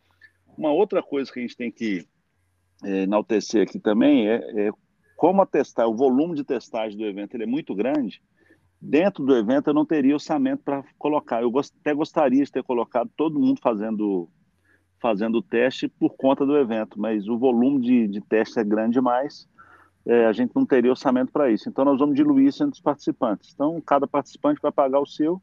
Uma 0.56 0.72
outra 0.72 1.02
coisa 1.02 1.30
que 1.30 1.38
a 1.38 1.42
gente 1.42 1.56
tem 1.56 1.70
que 1.70 2.06
é, 2.84 3.02
enaltecer 3.02 3.62
aqui 3.62 3.78
também 3.78 4.28
é, 4.28 4.68
é 4.68 4.70
como 5.16 5.42
a 5.42 5.46
testar, 5.46 5.86
o 5.86 5.96
volume 5.96 6.36
de 6.36 6.44
testagem 6.44 6.96
do 6.96 7.04
evento 7.04 7.34
ele 7.34 7.42
é 7.42 7.46
muito 7.46 7.74
grande. 7.74 8.22
Dentro 8.80 9.24
do 9.24 9.36
evento 9.36 9.68
eu 9.68 9.74
não 9.74 9.84
teria 9.84 10.14
orçamento 10.14 10.62
para 10.62 10.84
colocar. 10.96 11.42
Eu 11.42 11.50
gost, 11.50 11.74
até 11.80 11.92
gostaria 11.92 12.44
de 12.44 12.52
ter 12.52 12.62
colocado 12.62 13.10
todo 13.16 13.38
mundo 13.38 13.60
fazendo 13.60 14.28
fazendo 15.00 15.38
o 15.38 15.42
teste 15.42 15.88
por 15.88 16.16
conta 16.16 16.44
do 16.44 16.56
evento, 16.56 16.98
mas 17.00 17.28
o 17.28 17.38
volume 17.38 17.80
de, 17.80 18.08
de 18.08 18.20
teste 18.20 18.58
é 18.58 18.64
grande 18.64 18.94
demais, 18.94 19.48
é, 20.06 20.26
a 20.26 20.32
gente 20.32 20.54
não 20.54 20.64
teria 20.64 20.90
orçamento 20.90 21.32
para 21.32 21.50
isso. 21.50 21.68
Então, 21.68 21.84
nós 21.84 21.98
vamos 21.98 22.16
diluir 22.16 22.46
isso 22.48 22.62
entre 22.62 22.74
os 22.74 22.80
participantes. 22.80 23.52
Então, 23.54 23.80
cada 23.80 24.06
participante 24.06 24.60
vai 24.62 24.72
pagar 24.72 25.00
o 25.00 25.06
seu, 25.06 25.40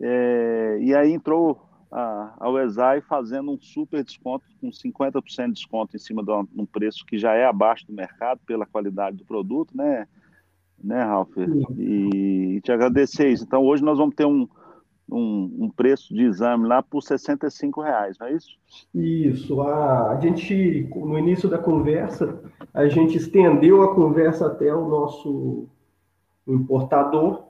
é, 0.00 0.78
e 0.80 0.94
aí 0.94 1.12
entrou 1.12 1.68
a, 1.90 2.34
a 2.38 2.50
UESAI 2.50 3.00
fazendo 3.00 3.50
um 3.50 3.58
super 3.60 4.04
desconto, 4.04 4.44
com 4.60 4.70
50% 4.70 5.46
de 5.46 5.52
desconto 5.52 5.96
em 5.96 5.98
cima 5.98 6.22
de 6.22 6.30
um 6.30 6.66
preço 6.66 7.04
que 7.04 7.18
já 7.18 7.34
é 7.34 7.46
abaixo 7.46 7.86
do 7.86 7.92
mercado 7.92 8.40
pela 8.46 8.66
qualidade 8.66 9.16
do 9.16 9.24
produto, 9.24 9.76
né, 9.76 10.06
né 10.82 11.02
Ralf? 11.02 11.36
E, 11.76 12.56
e 12.56 12.60
te 12.60 12.70
agradecer 12.70 13.28
isso. 13.28 13.44
Então, 13.44 13.64
hoje 13.64 13.82
nós 13.82 13.98
vamos 13.98 14.14
ter 14.14 14.26
um, 14.26 14.46
um, 15.10 15.56
um, 15.60 15.70
preço 15.70 16.14
de 16.14 16.24
exame 16.24 16.66
lá 16.66 16.82
por 16.82 17.02
65 17.02 17.80
reais, 17.80 18.18
não 18.18 18.26
é 18.26 18.32
isso? 18.32 18.58
Isso. 18.94 19.60
A, 19.62 20.10
a 20.12 20.20
gente, 20.20 20.88
no 20.94 21.18
início 21.18 21.48
da 21.48 21.58
conversa, 21.58 22.40
a 22.74 22.86
gente 22.88 23.16
estendeu 23.16 23.82
a 23.82 23.94
conversa 23.94 24.46
até 24.46 24.74
o 24.74 24.88
nosso 24.88 25.66
importador, 26.46 27.44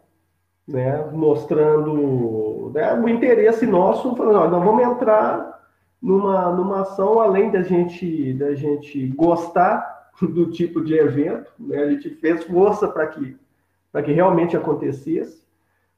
né, 0.67 1.11
mostrando 1.13 2.71
né, 2.75 2.93
o 2.95 3.09
interesse 3.09 3.67
nosso, 3.67 4.15
falando, 4.15 4.51
nós 4.51 4.65
vamos 4.65 4.83
entrar 4.85 5.59
numa, 6.01 6.53
numa 6.53 6.83
ação 6.83 7.21
além 7.21 7.51
da 7.51 7.63
gente, 7.63 8.35
da 8.35 8.55
gente 8.55 9.07
gostar 9.09 10.11
do 10.21 10.51
tipo 10.51 10.83
de 10.83 10.95
evento, 10.95 11.51
né, 11.59 11.79
a 11.79 11.91
gente 11.91 12.11
fez 12.17 12.45
força 12.45 12.89
para 12.89 13.07
que, 13.07 13.37
que 14.05 14.13
realmente 14.13 14.57
acontecesse, 14.57 15.43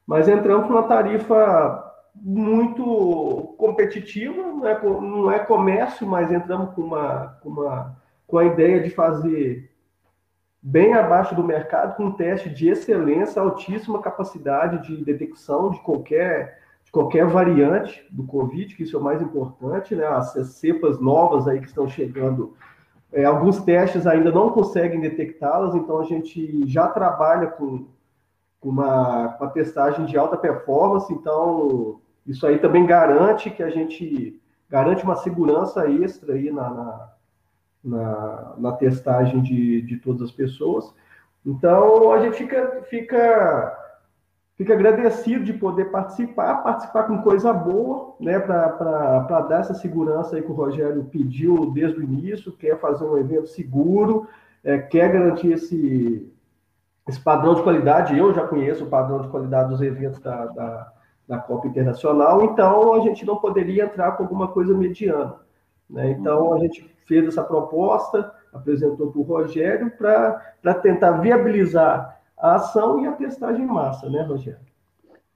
mas 0.05 0.27
entramos 0.27 0.67
com 0.67 0.73
uma 0.73 0.83
tarifa 0.83 1.91
muito 2.15 3.55
competitiva, 3.57 4.41
não 4.41 4.67
é, 4.67 4.83
não 4.83 5.31
é 5.31 5.39
comércio, 5.39 6.05
mas 6.05 6.31
entramos 6.31 6.73
com 6.73 6.81
uma, 6.81 7.37
com 7.41 7.49
uma 7.49 8.01
com 8.31 8.37
a 8.37 8.45
ideia 8.45 8.81
de 8.81 8.89
fazer 8.89 9.69
bem 10.61 10.93
abaixo 10.93 11.35
do 11.35 11.43
mercado, 11.43 11.97
com 11.97 12.05
um 12.05 12.11
teste 12.13 12.49
de 12.49 12.69
excelência, 12.69 13.41
altíssima 13.41 14.01
capacidade 14.01 14.87
de 14.87 15.03
detecção 15.03 15.69
de 15.69 15.79
qualquer, 15.81 16.59
de 16.85 16.91
qualquer 16.91 17.25
variante 17.25 18.05
do 18.09 18.23
Covid, 18.23 18.73
que 18.73 18.83
isso 18.83 18.95
é 18.95 18.99
o 18.99 19.03
mais 19.03 19.21
importante, 19.21 19.93
né? 19.95 20.05
As, 20.07 20.37
as 20.37 20.47
cepas 20.51 20.97
novas 21.01 21.45
aí 21.45 21.59
que 21.59 21.67
estão 21.67 21.89
chegando, 21.89 22.55
é, 23.11 23.25
alguns 23.25 23.61
testes 23.63 24.07
ainda 24.07 24.31
não 24.31 24.51
conseguem 24.51 25.01
detectá-las, 25.01 25.75
então 25.75 25.99
a 25.99 26.05
gente 26.05 26.65
já 26.69 26.87
trabalha 26.87 27.47
com 27.47 27.87
uma, 28.61 29.35
uma 29.37 29.49
testagem 29.49 30.05
de 30.05 30.17
alta 30.17 30.37
performance, 30.37 31.11
então 31.11 31.99
isso 32.25 32.45
aí 32.45 32.59
também 32.59 32.85
garante 32.85 33.49
que 33.49 33.63
a 33.63 33.69
gente 33.69 34.39
garante 34.69 35.03
uma 35.03 35.15
segurança 35.15 35.89
extra 35.89 36.33
aí 36.33 36.51
na, 36.51 36.69
na, 36.69 37.09
na, 37.83 38.53
na 38.57 38.71
testagem 38.73 39.41
de, 39.41 39.81
de 39.81 39.97
todas 39.97 40.21
as 40.21 40.31
pessoas. 40.31 40.93
Então 41.45 42.13
a 42.13 42.19
gente 42.19 42.37
fica, 42.37 42.83
fica, 42.83 43.77
fica 44.55 44.73
agradecido 44.73 45.43
de 45.43 45.53
poder 45.53 45.85
participar, 45.85 46.63
participar 46.63 47.03
com 47.03 47.21
coisa 47.21 47.51
boa, 47.51 48.15
né, 48.19 48.39
para 48.39 49.41
dar 49.49 49.59
essa 49.61 49.73
segurança 49.73 50.35
aí 50.35 50.43
que 50.43 50.51
o 50.51 50.55
Rogério 50.55 51.03
pediu 51.05 51.71
desde 51.71 51.99
o 51.99 52.03
início, 52.03 52.51
quer 52.51 52.79
fazer 52.79 53.03
um 53.03 53.17
evento 53.17 53.47
seguro, 53.47 54.27
é, 54.63 54.77
quer 54.77 55.11
garantir 55.11 55.53
esse, 55.53 56.30
esse 57.07 57.19
padrão 57.19 57.55
de 57.55 57.63
qualidade, 57.63 58.17
eu 58.17 58.33
já 58.33 58.47
conheço 58.47 58.83
o 58.83 58.89
padrão 58.89 59.21
de 59.21 59.27
qualidade 59.27 59.69
dos 59.69 59.81
eventos 59.81 60.19
da, 60.19 60.45
da, 60.45 60.93
da 61.27 61.37
Copa 61.39 61.67
Internacional, 61.67 62.43
então 62.43 62.93
a 62.93 62.99
gente 62.99 63.25
não 63.25 63.37
poderia 63.37 63.85
entrar 63.85 64.13
com 64.13 64.23
alguma 64.23 64.47
coisa 64.47 64.77
mediana. 64.77 65.35
Né? 65.89 66.11
Então 66.11 66.53
a 66.53 66.59
gente 66.59 66.89
fez 67.05 67.27
essa 67.27 67.43
proposta, 67.43 68.31
apresentou 68.53 69.11
para 69.11 69.19
o 69.19 69.23
Rogério 69.23 69.91
para 69.91 70.73
tentar 70.81 71.11
viabilizar 71.13 72.21
a 72.37 72.55
ação 72.55 73.03
e 73.03 73.07
a 73.07 73.11
testagem 73.13 73.63
em 73.63 73.67
massa, 73.67 74.09
né, 74.09 74.21
Rogério? 74.23 74.71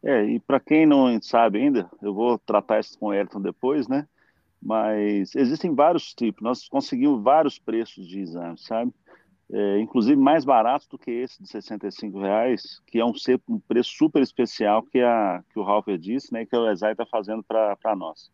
É, 0.04 0.24
e 0.24 0.40
para 0.40 0.60
quem 0.60 0.86
não 0.86 1.20
sabe 1.22 1.60
ainda, 1.60 1.90
eu 2.02 2.14
vou 2.14 2.38
tratar 2.38 2.80
isso 2.80 2.98
com 2.98 3.08
o 3.08 3.12
Ayrton 3.12 3.42
depois, 3.42 3.88
né? 3.88 4.08
Mas 4.62 5.36
existem 5.36 5.74
vários 5.74 6.14
tipos, 6.14 6.42
nós 6.42 6.68
conseguimos 6.68 7.24
vários 7.24 7.60
preços 7.60 8.08
de 8.08 8.20
exames, 8.20 8.66
sabe? 8.66 8.92
É, 9.52 9.80
inclusive 9.80 10.20
mais 10.20 10.44
barato 10.44 10.88
do 10.90 10.98
que 10.98 11.12
esse 11.12 11.42
de 11.42 11.48
65 11.48 12.20
reais, 12.20 12.82
que 12.88 13.00
é 13.00 13.06
um, 13.06 13.14
um 13.48 13.60
preço 13.60 13.92
super 13.92 14.22
especial 14.22 14.82
que, 14.84 15.00
a, 15.00 15.44
que 15.52 15.60
o 15.60 15.64
Halfer 15.64 15.98
disse, 15.98 16.34
né, 16.34 16.46
que 16.46 16.56
o 16.56 16.70
Exai 16.70 16.94
está 16.94 17.06
fazendo 17.06 17.44
para 17.44 17.96
nós. 17.96 18.32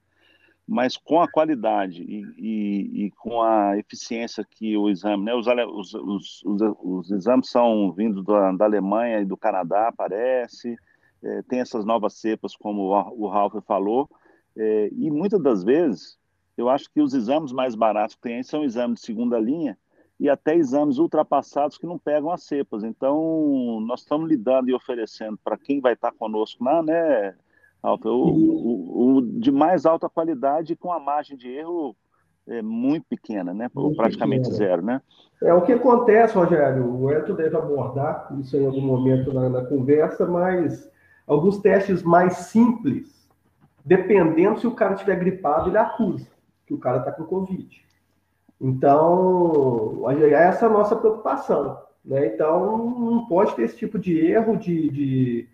Mas 0.68 0.96
com 0.96 1.22
a 1.22 1.30
qualidade 1.30 2.02
e, 2.02 2.24
e, 2.38 3.06
e, 3.06 3.12
com 3.12 3.42
a 3.42 3.78
eficiência 3.78 4.46
que 4.50 4.78
o 4.78 4.90
exame, 4.90 5.26
né, 5.26 5.36
os, 5.36 5.48
os, 5.48 5.94
os, 6.46 6.62
os 6.82 7.12
exames 7.12 7.50
são 7.50 7.92
vindos 7.92 8.24
da, 8.24 8.54
da, 8.54 8.66
Alemanha 8.66 9.20
e 9.20 9.26
do 9.26 9.36
Canadá, 9.36 9.92
parece, 9.96 10.78
é, 11.22 11.42
tem 11.44 11.60
essas 11.60 11.84
novas 11.84 12.14
cepas, 12.14 12.56
como 12.56 12.94
o, 12.94 13.28
o 13.28 13.62
falou, 13.62 14.10
é, 14.56 14.90
e 14.94 15.12
muitas 15.12 15.42
das 15.42 15.64
vezes 15.64 16.18
eu 16.56 16.70
acho 16.70 16.90
que 16.92 17.02
os 17.02 17.14
exames 17.14 17.52
mais 17.52 17.76
baratos 17.76 18.16
que 18.16 18.22
tem 18.22 18.44
são 18.44 18.64
exames 18.64 19.00
de 19.00 19.06
segunda 19.06 19.40
linha, 19.40 19.78
e 20.22 20.30
até 20.30 20.56
exames 20.56 21.00
ultrapassados 21.00 21.80
que 21.80 21.88
não 21.88 21.98
pegam 21.98 22.30
as 22.30 22.44
cepas. 22.44 22.84
Então, 22.84 23.80
nós 23.82 24.02
estamos 24.02 24.30
lidando 24.30 24.70
e 24.70 24.74
oferecendo 24.74 25.36
para 25.44 25.58
quem 25.58 25.82
vai 25.82 25.94
estar 25.94 26.12
conosco 26.12 26.64
lá, 26.64 26.84
né, 26.84 27.34
Alfa, 27.82 28.08
o, 28.08 28.30
o, 28.30 29.16
o, 29.16 29.22
de 29.24 29.52
mais 29.52 29.84
alta 29.84 30.08
qualidade 30.08 30.76
com 30.76 30.92
a 30.92 31.00
margem 31.00 31.36
de 31.36 31.50
erro 31.50 31.96
é 32.48 32.62
muito 32.62 33.08
pequena, 33.10 33.52
né? 33.52 33.68
Muito 33.74 33.98
praticamente 33.98 34.44
pequena. 34.44 34.58
zero, 34.58 34.82
né? 34.84 35.02
É 35.42 35.52
o 35.56 35.64
que 35.64 35.74
acontece, 35.74 36.36
Rogério. 36.36 36.88
O 36.88 37.10
Eto 37.10 37.34
deve 37.34 37.58
abordar 37.58 38.28
isso 38.40 38.56
em 38.56 38.66
algum 38.68 38.82
momento 38.82 39.34
na, 39.34 39.50
na 39.50 39.66
conversa, 39.66 40.28
mas 40.28 40.88
alguns 41.26 41.58
testes 41.58 42.04
mais 42.04 42.34
simples, 42.34 43.28
dependendo 43.84 44.60
se 44.60 44.68
o 44.68 44.76
cara 44.76 44.94
estiver 44.94 45.18
gripado, 45.18 45.70
ele 45.70 45.78
acusa 45.80 46.28
que 46.68 46.76
o 46.76 46.80
cara 46.80 47.00
está 47.00 47.12
com 47.12 47.24
Covid. 47.24 47.91
Então, 48.62 50.06
essa 50.10 50.68
é 50.68 50.70
a 50.70 50.72
nossa 50.72 50.96
preocupação. 50.96 51.80
Né? 52.06 52.28
Então, 52.28 52.78
não 52.78 53.26
pode 53.26 53.56
ter 53.56 53.64
esse 53.64 53.76
tipo 53.76 53.98
de 53.98 54.20
erro 54.20 54.56
de, 54.56 54.90
de, 54.92 55.50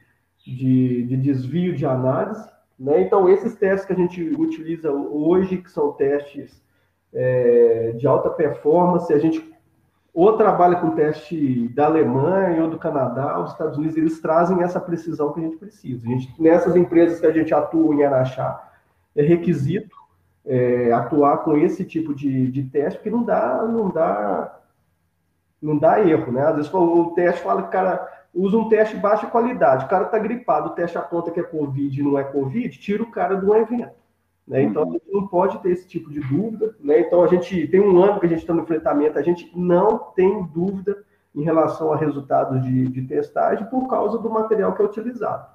de, 0.45 1.03
de 1.03 1.17
desvio 1.17 1.73
de 1.73 1.85
análise. 1.85 2.45
Né? 2.77 3.01
Então, 3.01 3.29
esses 3.29 3.55
testes 3.55 3.85
que 3.85 3.93
a 3.93 3.95
gente 3.95 4.21
utiliza 4.37 4.91
hoje, 4.91 5.57
que 5.57 5.71
são 5.71 5.93
testes 5.93 6.61
é, 7.13 7.93
de 7.97 8.05
alta 8.05 8.29
performance, 8.29 9.11
a 9.13 9.17
gente 9.17 9.55
ou 10.13 10.35
trabalha 10.35 10.77
com 10.77 10.95
teste 10.95 11.67
da 11.75 11.85
Alemanha 11.85 12.63
ou 12.63 12.69
do 12.71 12.79
Canadá, 12.79 13.39
os 13.39 13.51
Estados 13.51 13.77
Unidos, 13.77 13.95
eles 13.95 14.19
trazem 14.19 14.63
essa 14.63 14.79
precisão 14.79 15.31
que 15.31 15.39
a 15.39 15.43
gente 15.43 15.57
precisa. 15.57 16.07
A 16.07 16.09
gente, 16.09 16.41
nessas 16.41 16.75
empresas 16.75 17.19
que 17.19 17.25
a 17.27 17.31
gente 17.31 17.53
atua 17.53 17.93
em 17.93 18.03
Araxá, 18.03 18.67
é 19.15 19.21
requisito 19.21 19.95
é, 20.47 20.91
atuar 20.93 21.39
com 21.39 21.57
esse 21.57 21.83
tipo 21.83 22.15
de, 22.15 22.49
de 22.49 22.63
teste, 22.63 22.97
porque 22.97 23.09
não 23.09 23.23
dá, 23.23 23.63
não 23.63 23.89
dá, 23.89 24.59
não 25.61 25.77
dá 25.77 25.99
erro, 25.99 26.31
né? 26.31 26.41
Às 26.41 26.55
vezes 26.55 26.73
o 26.73 27.11
teste 27.15 27.41
fala 27.41 27.61
que 27.63 27.67
o 27.67 27.71
cara 27.71 28.07
usa 28.33 28.57
um 28.57 28.69
teste 28.69 28.95
de 28.95 29.01
baixa 29.01 29.27
qualidade, 29.27 29.85
o 29.85 29.89
cara 29.89 30.05
está 30.05 30.17
gripado, 30.17 30.69
o 30.69 30.73
teste 30.73 30.97
aponta 30.97 31.31
que 31.31 31.39
é 31.39 31.43
Covid 31.43 31.99
e 31.99 32.03
não 32.03 32.17
é 32.17 32.23
Covid, 32.23 32.79
tira 32.79 33.03
o 33.03 33.11
cara 33.11 33.35
do 33.35 33.53
evento. 33.53 33.97
Né? 34.47 34.63
Então 34.63 34.83
a 34.83 34.85
gente 34.85 35.11
não 35.11 35.27
pode 35.27 35.59
ter 35.59 35.71
esse 35.71 35.87
tipo 35.87 36.09
de 36.09 36.21
dúvida. 36.21 36.73
Né? 36.79 37.01
Então 37.01 37.21
a 37.21 37.27
gente 37.27 37.67
tem 37.67 37.81
um 37.81 38.01
ano 38.01 38.19
que 38.19 38.25
a 38.25 38.29
gente 38.29 38.39
está 38.39 38.53
no 38.53 38.61
enfrentamento, 38.61 39.19
a 39.19 39.21
gente 39.21 39.51
não 39.53 39.97
tem 40.15 40.43
dúvida 40.45 41.03
em 41.35 41.43
relação 41.43 41.91
a 41.91 41.97
resultados 41.97 42.63
de, 42.63 42.87
de 42.87 43.01
testagem 43.03 43.67
por 43.67 43.87
causa 43.87 44.17
do 44.17 44.29
material 44.29 44.73
que 44.73 44.81
é 44.81 44.85
utilizado. 44.85 45.45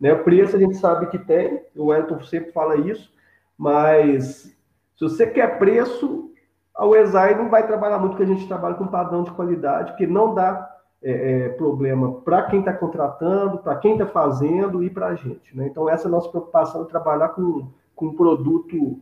Né? 0.00 0.14
Preço 0.14 0.56
a 0.56 0.58
gente 0.58 0.76
sabe 0.76 1.06
que 1.06 1.18
tem, 1.18 1.62
o 1.74 1.92
Elton 1.92 2.20
sempre 2.22 2.52
fala 2.52 2.76
isso, 2.76 3.12
mas 3.56 4.54
se 4.96 5.00
você 5.00 5.26
quer 5.26 5.58
preço, 5.58 6.30
a 6.74 6.86
UESAI 6.86 7.34
não 7.34 7.48
vai 7.48 7.66
trabalhar 7.66 7.98
muito, 7.98 8.12
porque 8.16 8.30
a 8.30 8.34
gente 8.34 8.46
trabalha 8.46 8.74
com 8.74 8.86
padrão 8.86 9.22
de 9.22 9.30
qualidade, 9.30 9.96
que 9.96 10.06
não 10.06 10.34
dá 10.34 10.76
é, 11.02 11.10
é, 11.44 11.48
problema 11.50 12.20
para 12.20 12.42
quem 12.44 12.60
está 12.60 12.72
contratando, 12.72 13.58
para 13.58 13.76
quem 13.76 13.92
está 13.92 14.06
fazendo 14.06 14.82
e 14.82 14.90
para 14.90 15.08
a 15.08 15.14
gente. 15.14 15.56
Né? 15.56 15.66
Então, 15.66 15.88
essa 15.88 16.06
é 16.06 16.08
a 16.08 16.10
nossa 16.10 16.28
preocupação, 16.28 16.84
trabalhar 16.84 17.30
com, 17.30 17.68
com 17.94 18.06
um 18.06 18.14
produto 18.14 18.98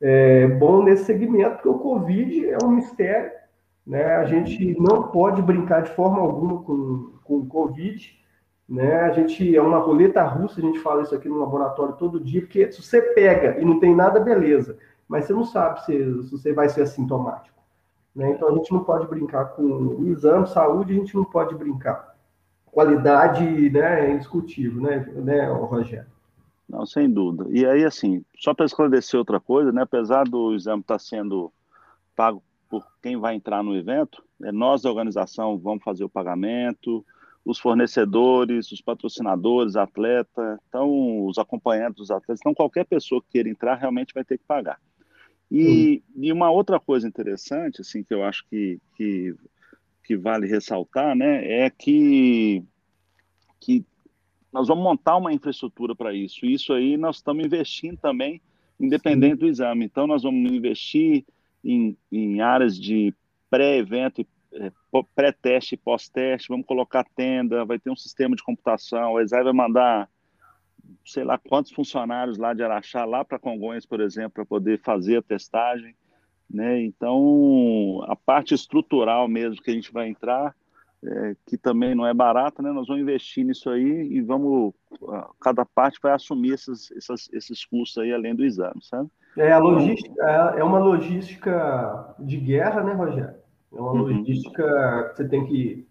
é, 0.00 0.46
bom 0.48 0.82
nesse 0.82 1.04
segmento, 1.04 1.54
porque 1.54 1.68
o 1.68 1.78
Covid 1.78 2.50
é 2.50 2.58
um 2.64 2.70
mistério, 2.70 3.32
né? 3.86 4.16
a 4.16 4.24
gente 4.24 4.78
não 4.78 5.04
pode 5.04 5.40
brincar 5.40 5.82
de 5.82 5.90
forma 5.90 6.20
alguma 6.20 6.62
com, 6.62 7.12
com 7.24 7.38
o 7.38 7.46
Covid, 7.46 8.16
né? 8.68 9.02
A 9.02 9.12
gente 9.12 9.54
é 9.54 9.60
uma 9.60 9.78
roleta 9.78 10.22
russa, 10.24 10.60
a 10.60 10.62
gente 10.62 10.80
fala 10.80 11.02
isso 11.02 11.14
aqui 11.14 11.28
no 11.28 11.38
laboratório 11.38 11.94
todo 11.94 12.20
dia, 12.20 12.40
porque 12.40 12.70
se 12.72 12.82
você 12.82 13.00
pega 13.00 13.60
e 13.60 13.64
não 13.64 13.78
tem 13.78 13.94
nada, 13.94 14.18
beleza, 14.18 14.76
mas 15.08 15.24
você 15.24 15.32
não 15.32 15.44
sabe 15.44 15.84
se, 15.84 16.22
se 16.24 16.30
você 16.30 16.52
vai 16.52 16.68
ser 16.68 16.82
assintomático. 16.82 17.56
Né? 18.14 18.30
Então 18.30 18.48
a 18.48 18.54
gente 18.54 18.72
não 18.72 18.82
pode 18.82 19.06
brincar 19.06 19.44
com 19.46 19.62
o 19.62 20.08
exame, 20.08 20.48
saúde, 20.48 20.92
a 20.92 20.96
gente 20.96 21.14
não 21.14 21.24
pode 21.24 21.54
brincar. 21.54 22.16
Qualidade 22.64 23.70
né, 23.70 24.06
é 24.06 24.12
indiscutível, 24.12 24.82
né, 24.82 24.98
né 25.16 25.48
Rogério? 25.48 26.06
Não, 26.68 26.84
sem 26.84 27.08
dúvida. 27.08 27.46
E 27.50 27.64
aí, 27.64 27.84
assim, 27.84 28.24
só 28.36 28.52
para 28.52 28.66
esclarecer 28.66 29.18
outra 29.18 29.38
coisa, 29.38 29.70
né, 29.70 29.82
apesar 29.82 30.24
do 30.24 30.52
exame 30.54 30.80
estar 30.80 30.94
tá 30.94 30.98
sendo 30.98 31.52
pago 32.16 32.42
por 32.68 32.84
quem 33.00 33.16
vai 33.16 33.34
entrar 33.34 33.62
no 33.62 33.76
evento, 33.76 34.24
é 34.42 34.50
nós 34.50 34.82
da 34.82 34.90
organização 34.90 35.56
vamos 35.56 35.84
fazer 35.84 36.04
o 36.04 36.08
pagamento, 36.08 37.04
os 37.46 37.60
fornecedores, 37.60 38.72
os 38.72 38.80
patrocinadores, 38.80 39.76
atleta, 39.76 40.58
então 40.68 41.24
os 41.24 41.38
acompanhantes 41.38 41.98
dos 41.98 42.10
atletas, 42.10 42.40
então 42.40 42.52
qualquer 42.52 42.84
pessoa 42.84 43.22
que 43.22 43.28
queira 43.30 43.48
entrar 43.48 43.76
realmente 43.76 44.12
vai 44.12 44.24
ter 44.24 44.36
que 44.36 44.44
pagar. 44.44 44.80
E, 45.48 46.02
hum. 46.16 46.22
e 46.24 46.32
uma 46.32 46.50
outra 46.50 46.80
coisa 46.80 47.06
interessante, 47.06 47.82
assim, 47.82 48.02
que 48.02 48.12
eu 48.12 48.24
acho 48.24 48.44
que, 48.50 48.80
que, 48.96 49.32
que 50.02 50.16
vale 50.16 50.48
ressaltar, 50.48 51.14
né, 51.14 51.64
é 51.64 51.70
que, 51.70 52.64
que 53.60 53.86
nós 54.52 54.66
vamos 54.66 54.82
montar 54.82 55.16
uma 55.16 55.32
infraestrutura 55.32 55.94
para 55.94 56.12
isso. 56.12 56.44
E 56.44 56.52
isso 56.52 56.72
aí 56.72 56.96
nós 56.96 57.16
estamos 57.16 57.46
investindo 57.46 57.96
também, 57.96 58.42
independente 58.80 59.34
Sim. 59.34 59.40
do 59.40 59.46
exame. 59.46 59.84
Então, 59.84 60.08
nós 60.08 60.24
vamos 60.24 60.50
investir 60.50 61.24
em, 61.62 61.96
em 62.10 62.40
áreas 62.40 62.76
de 62.76 63.14
pré-evento 63.48 64.20
e 64.20 64.26
pré-teste 65.14 65.74
e 65.74 65.78
pós-teste, 65.78 66.48
vamos 66.48 66.66
colocar 66.66 67.04
tenda, 67.14 67.64
vai 67.64 67.78
ter 67.78 67.90
um 67.90 67.96
sistema 67.96 68.34
de 68.34 68.42
computação, 68.42 69.12
o 69.12 69.20
ESAI 69.20 69.44
vai 69.44 69.52
mandar 69.52 70.08
sei 71.04 71.24
lá 71.24 71.38
quantos 71.38 71.72
funcionários 71.72 72.38
lá 72.38 72.54
de 72.54 72.62
Araxá, 72.62 73.04
lá 73.04 73.24
para 73.24 73.38
Congonhas, 73.38 73.86
por 73.86 74.00
exemplo, 74.00 74.32
para 74.32 74.46
poder 74.46 74.80
fazer 74.80 75.18
a 75.18 75.22
testagem, 75.22 75.94
né? 76.48 76.82
Então, 76.82 78.04
a 78.06 78.16
parte 78.16 78.54
estrutural 78.54 79.28
mesmo 79.28 79.62
que 79.62 79.70
a 79.70 79.74
gente 79.74 79.92
vai 79.92 80.08
entrar, 80.08 80.54
é, 81.04 81.36
que 81.46 81.56
também 81.56 81.94
não 81.94 82.06
é 82.06 82.14
barata, 82.14 82.62
né? 82.62 82.70
Nós 82.70 82.86
vamos 82.86 83.02
investir 83.02 83.44
nisso 83.44 83.70
aí 83.70 84.12
e 84.12 84.20
vamos, 84.20 84.74
cada 85.40 85.64
parte 85.64 85.98
vai 86.02 86.12
assumir 86.12 86.52
esses, 86.52 86.90
esses, 86.92 87.28
esses 87.32 87.64
custos 87.64 88.02
aí 88.02 88.12
além 88.12 88.34
do 88.34 88.44
exame, 88.44 88.82
sabe? 88.82 89.08
É, 89.36 89.52
a 89.52 89.58
logística, 89.58 90.14
é, 90.22 90.60
é 90.60 90.64
uma 90.64 90.78
logística 90.78 92.14
de 92.18 92.38
guerra, 92.38 92.82
né, 92.82 92.92
Rogério? 92.94 93.45
É 93.76 93.80
uma 93.80 93.92
uhum. 93.92 93.98
logística 93.98 95.10
que 95.10 95.16
você 95.16 95.28
tem 95.28 95.44
que 95.44 95.86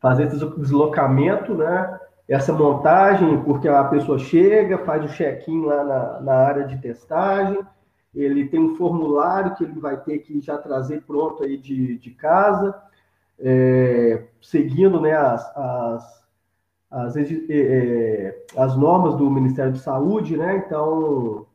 fazer 0.00 0.24
esse 0.24 0.38
deslocamento, 0.58 1.54
né? 1.54 1.98
Essa 2.28 2.52
montagem, 2.52 3.42
porque 3.42 3.68
a 3.68 3.84
pessoa 3.84 4.18
chega, 4.18 4.78
faz 4.78 5.04
o 5.04 5.14
check-in 5.14 5.64
lá 5.64 5.84
na, 5.84 6.20
na 6.20 6.34
área 6.34 6.64
de 6.66 6.78
testagem, 6.78 7.58
ele 8.14 8.48
tem 8.48 8.60
um 8.60 8.76
formulário 8.76 9.54
que 9.56 9.64
ele 9.64 9.78
vai 9.80 9.96
ter 9.96 10.18
que 10.18 10.40
já 10.40 10.56
trazer 10.56 11.02
pronto 11.02 11.42
aí 11.42 11.56
de, 11.56 11.98
de 11.98 12.10
casa, 12.12 12.74
é, 13.38 14.24
seguindo 14.40 15.00
né, 15.00 15.12
as, 15.12 15.56
as, 15.56 16.24
as, 16.90 17.16
é, 17.16 18.44
as, 18.56 18.76
normas 18.76 19.16
do 19.16 19.28
Ministério 19.30 19.72
de 19.72 19.80
Saúde, 19.80 20.36
né? 20.36 20.62
Então, 20.64 21.46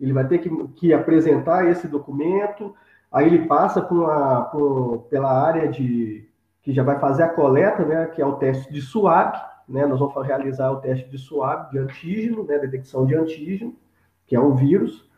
ele 0.00 0.12
vai 0.12 0.26
ter 0.26 0.38
que, 0.38 0.50
que 0.68 0.92
apresentar 0.92 1.68
esse 1.68 1.86
documento, 1.86 2.74
Aí 3.10 3.26
ele 3.26 3.46
passa 3.46 3.80
com 3.80 4.06
a, 4.06 4.44
com, 4.44 4.98
pela 5.10 5.30
área 5.30 5.68
de 5.68 6.28
que 6.62 6.72
já 6.72 6.82
vai 6.82 6.98
fazer 6.98 7.22
a 7.22 7.28
coleta, 7.28 7.84
né, 7.84 8.06
que 8.06 8.20
é 8.20 8.26
o 8.26 8.36
teste 8.36 8.70
de 8.70 8.82
SWAB, 8.82 9.34
né, 9.66 9.86
nós 9.86 9.98
vamos 9.98 10.26
realizar 10.26 10.70
o 10.70 10.76
teste 10.76 11.08
de 11.08 11.18
SWAB, 11.18 11.70
de 11.70 11.78
antígeno, 11.78 12.44
né, 12.44 12.58
detecção 12.58 13.06
de 13.06 13.14
antígeno, 13.14 13.74
que 14.26 14.36
é 14.36 14.40
um 14.40 14.54
vírus. 14.54 15.08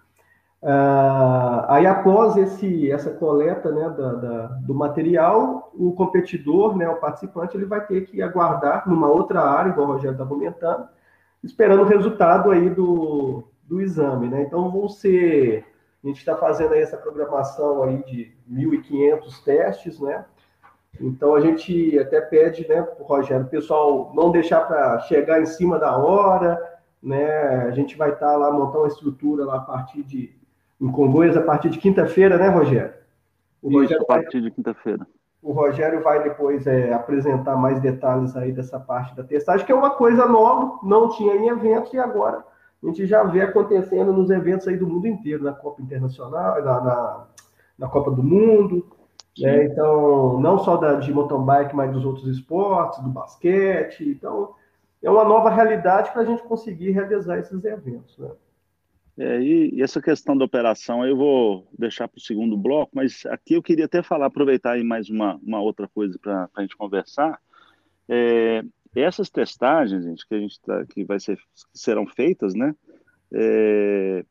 Uh, 0.62 1.64
aí 1.68 1.86
após 1.86 2.36
esse, 2.36 2.90
essa 2.92 3.10
coleta 3.10 3.72
né, 3.72 3.88
da, 3.90 4.12
da, 4.12 4.46
do 4.58 4.74
material, 4.74 5.72
o 5.74 5.92
competidor, 5.92 6.76
né, 6.76 6.88
o 6.88 7.00
participante, 7.00 7.56
ele 7.56 7.64
vai 7.64 7.84
ter 7.86 8.02
que 8.02 8.20
aguardar 8.20 8.88
numa 8.88 9.08
outra 9.08 9.40
área, 9.40 9.70
igual 9.70 9.88
o 9.88 9.92
Rogério 9.92 10.12
está 10.12 10.26
comentando, 10.26 10.86
esperando 11.42 11.80
o 11.82 11.86
resultado 11.86 12.50
aí 12.50 12.68
do, 12.68 13.42
do 13.64 13.80
exame. 13.80 14.28
Né? 14.28 14.42
Então 14.42 14.70
vão 14.70 14.88
ser 14.88 15.64
a 16.02 16.06
gente 16.06 16.18
está 16.18 16.34
fazendo 16.34 16.72
aí 16.72 16.80
essa 16.80 16.96
programação 16.96 17.82
aí 17.82 18.02
de 18.04 18.32
1.500 18.50 19.44
testes, 19.44 20.00
né? 20.00 20.24
Então 20.98 21.34
a 21.34 21.40
gente 21.40 21.98
até 21.98 22.20
pede, 22.20 22.66
né, 22.66 22.86
Rogério, 23.00 23.46
o 23.46 23.48
pessoal 23.48 24.12
não 24.14 24.30
deixar 24.30 24.62
para 24.62 24.98
chegar 25.00 25.40
em 25.40 25.46
cima 25.46 25.78
da 25.78 25.96
hora, 25.96 26.58
né? 27.02 27.66
A 27.66 27.70
gente 27.70 27.96
vai 27.96 28.10
estar 28.10 28.32
tá 28.32 28.36
lá 28.36 28.50
montar 28.50 28.78
uma 28.78 28.88
estrutura 28.88 29.44
lá 29.44 29.56
a 29.56 29.60
partir 29.60 30.02
de 30.02 30.38
em 30.80 30.90
Congonhas 30.90 31.36
a 31.36 31.42
partir 31.42 31.68
de 31.68 31.78
quinta-feira, 31.78 32.38
né, 32.38 32.48
Rogério? 32.48 32.94
O 33.62 33.68
Isso, 33.68 33.78
Rogério 33.78 34.02
a 34.02 34.06
partir 34.06 34.40
vai, 34.40 34.48
de 34.48 34.50
quinta-feira. 34.50 35.06
O 35.42 35.52
Rogério 35.52 36.02
vai 36.02 36.22
depois 36.22 36.66
é, 36.66 36.92
apresentar 36.94 37.54
mais 37.56 37.78
detalhes 37.80 38.34
aí 38.34 38.50
dessa 38.50 38.80
parte 38.80 39.14
da 39.14 39.22
testagem, 39.22 39.66
que 39.66 39.72
é 39.72 39.74
uma 39.74 39.90
coisa 39.90 40.24
nova, 40.26 40.78
não 40.82 41.10
tinha 41.10 41.36
em 41.36 41.48
eventos 41.48 41.92
e 41.92 41.98
agora 41.98 42.42
a 42.82 42.86
gente 42.86 43.06
já 43.06 43.22
vê 43.24 43.42
acontecendo 43.42 44.12
nos 44.12 44.30
eventos 44.30 44.66
aí 44.66 44.76
do 44.76 44.86
mundo 44.86 45.06
inteiro, 45.06 45.44
na 45.44 45.52
Copa 45.52 45.82
Internacional, 45.82 46.62
na, 46.64 46.80
na, 46.80 47.26
na 47.78 47.88
Copa 47.88 48.10
do 48.10 48.22
Mundo, 48.22 48.86
né? 49.38 49.66
então, 49.66 50.40
não 50.40 50.58
só 50.58 50.76
da, 50.76 50.94
de 50.94 51.12
mountain 51.12 51.44
bike, 51.44 51.76
mas 51.76 51.92
dos 51.92 52.04
outros 52.04 52.26
esportes, 52.26 53.02
do 53.02 53.10
basquete, 53.10 54.08
então, 54.08 54.54
é 55.02 55.10
uma 55.10 55.24
nova 55.24 55.50
realidade 55.50 56.10
para 56.12 56.22
a 56.22 56.24
gente 56.24 56.42
conseguir 56.42 56.90
realizar 56.92 57.38
esses 57.38 57.64
eventos, 57.64 58.16
né? 58.18 58.30
É, 59.18 59.38
e, 59.38 59.74
e, 59.74 59.82
essa 59.82 60.00
questão 60.00 60.34
da 60.34 60.46
operação 60.46 61.04
eu 61.04 61.14
vou 61.14 61.66
deixar 61.78 62.08
para 62.08 62.16
o 62.16 62.22
segundo 62.22 62.56
bloco, 62.56 62.90
mas 62.94 63.26
aqui 63.26 63.52
eu 63.52 63.62
queria 63.62 63.84
até 63.84 64.02
falar, 64.02 64.26
aproveitar 64.26 64.72
aí 64.72 64.82
mais 64.82 65.10
uma, 65.10 65.38
uma 65.42 65.60
outra 65.60 65.86
coisa 65.86 66.18
para 66.18 66.48
a 66.54 66.62
gente 66.62 66.74
conversar. 66.74 67.38
É, 68.08 68.64
essas 68.94 69.30
testagens, 69.30 70.04
gente, 70.04 70.26
que 70.26 70.34
a 70.34 70.38
gente 70.38 70.60
tá, 70.60 70.84
que 70.86 71.04
vai 71.04 71.20
ser, 71.20 71.36
que 71.36 71.78
serão 71.78 72.06
feitas, 72.06 72.54
né? 72.54 72.74
É, 73.32 74.24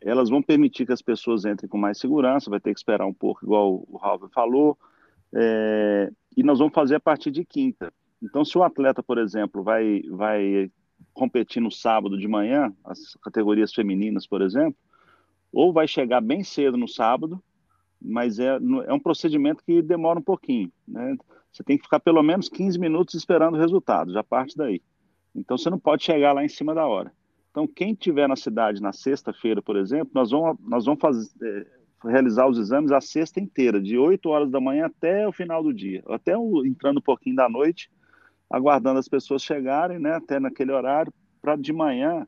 elas 0.00 0.30
vão 0.30 0.42
permitir 0.42 0.86
que 0.86 0.92
as 0.92 1.02
pessoas 1.02 1.44
entrem 1.44 1.68
com 1.68 1.76
mais 1.76 1.98
segurança, 1.98 2.50
vai 2.50 2.60
ter 2.60 2.72
que 2.72 2.78
esperar 2.78 3.06
um 3.06 3.12
pouco, 3.12 3.44
igual 3.44 3.84
o 3.88 3.96
Ralf 3.96 4.22
falou, 4.32 4.78
é, 5.34 6.10
e 6.36 6.42
nós 6.42 6.58
vamos 6.58 6.72
fazer 6.72 6.94
a 6.94 7.00
partir 7.00 7.30
de 7.30 7.44
quinta. 7.44 7.92
Então, 8.22 8.44
se 8.44 8.56
o 8.56 8.62
atleta, 8.62 9.02
por 9.02 9.18
exemplo, 9.18 9.62
vai, 9.62 10.02
vai 10.10 10.70
competir 11.12 11.60
no 11.60 11.70
sábado 11.70 12.16
de 12.16 12.26
manhã, 12.26 12.72
as 12.84 13.14
categorias 13.22 13.74
femininas, 13.74 14.26
por 14.26 14.40
exemplo, 14.40 14.76
ou 15.52 15.72
vai 15.72 15.86
chegar 15.86 16.20
bem 16.20 16.42
cedo 16.42 16.76
no 16.76 16.88
sábado, 16.88 17.42
mas 18.00 18.38
é, 18.38 18.58
é 18.86 18.92
um 18.92 19.00
procedimento 19.00 19.62
que 19.64 19.82
demora 19.82 20.18
um 20.18 20.22
pouquinho, 20.22 20.70
né? 20.86 21.16
Você 21.50 21.62
tem 21.64 21.76
que 21.76 21.84
ficar 21.84 21.98
pelo 22.00 22.22
menos 22.22 22.48
15 22.48 22.78
minutos 22.78 23.14
esperando 23.14 23.54
o 23.54 23.58
resultado, 23.58 24.12
já 24.12 24.22
parte 24.22 24.56
daí. 24.56 24.80
Então 25.34 25.56
você 25.56 25.70
não 25.70 25.78
pode 25.78 26.04
chegar 26.04 26.32
lá 26.32 26.44
em 26.44 26.48
cima 26.48 26.74
da 26.74 26.86
hora. 26.86 27.12
Então 27.50 27.66
quem 27.66 27.94
tiver 27.94 28.28
na 28.28 28.36
cidade 28.36 28.82
na 28.82 28.92
sexta-feira, 28.92 29.60
por 29.62 29.76
exemplo, 29.76 30.10
nós 30.14 30.30
vamos, 30.30 30.56
nós 30.60 30.84
vamos 30.84 31.00
fazer, 31.00 31.30
é, 31.42 31.66
realizar 32.08 32.46
os 32.46 32.58
exames 32.58 32.92
a 32.92 33.00
sexta 33.00 33.40
inteira, 33.40 33.80
de 33.80 33.98
8 33.98 34.28
horas 34.28 34.50
da 34.50 34.60
manhã 34.60 34.86
até 34.86 35.26
o 35.26 35.32
final 35.32 35.62
do 35.62 35.72
dia, 35.72 36.02
até 36.08 36.36
o, 36.36 36.64
entrando 36.64 36.98
um 36.98 37.02
pouquinho 37.02 37.36
da 37.36 37.48
noite, 37.48 37.90
aguardando 38.48 38.98
as 38.98 39.08
pessoas 39.08 39.42
chegarem, 39.42 39.98
né, 39.98 40.14
até 40.14 40.38
naquele 40.38 40.72
horário, 40.72 41.12
para 41.42 41.56
de 41.56 41.72
manhã 41.72 42.26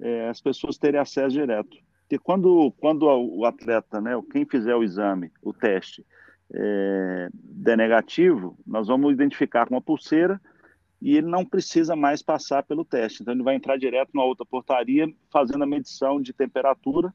é, 0.00 0.28
as 0.28 0.40
pessoas 0.40 0.78
terem 0.78 1.00
acesso 1.00 1.36
direto. 1.36 1.76
Porque 2.10 2.18
quando, 2.18 2.72
quando 2.80 3.04
o 3.04 3.44
atleta, 3.44 4.00
né, 4.00 4.20
quem 4.32 4.44
fizer 4.44 4.74
o 4.74 4.82
exame, 4.82 5.30
o 5.40 5.52
teste, 5.52 6.04
é, 6.52 7.28
der 7.32 7.76
negativo, 7.76 8.58
nós 8.66 8.88
vamos 8.88 9.12
identificar 9.12 9.68
com 9.68 9.76
uma 9.76 9.80
pulseira 9.80 10.40
e 11.00 11.16
ele 11.16 11.28
não 11.28 11.44
precisa 11.44 11.94
mais 11.94 12.20
passar 12.20 12.64
pelo 12.64 12.84
teste. 12.84 13.22
Então, 13.22 13.32
ele 13.32 13.44
vai 13.44 13.54
entrar 13.54 13.78
direto 13.78 14.10
numa 14.12 14.24
outra 14.24 14.44
portaria, 14.44 15.08
fazendo 15.32 15.62
a 15.62 15.66
medição 15.68 16.20
de 16.20 16.32
temperatura, 16.32 17.14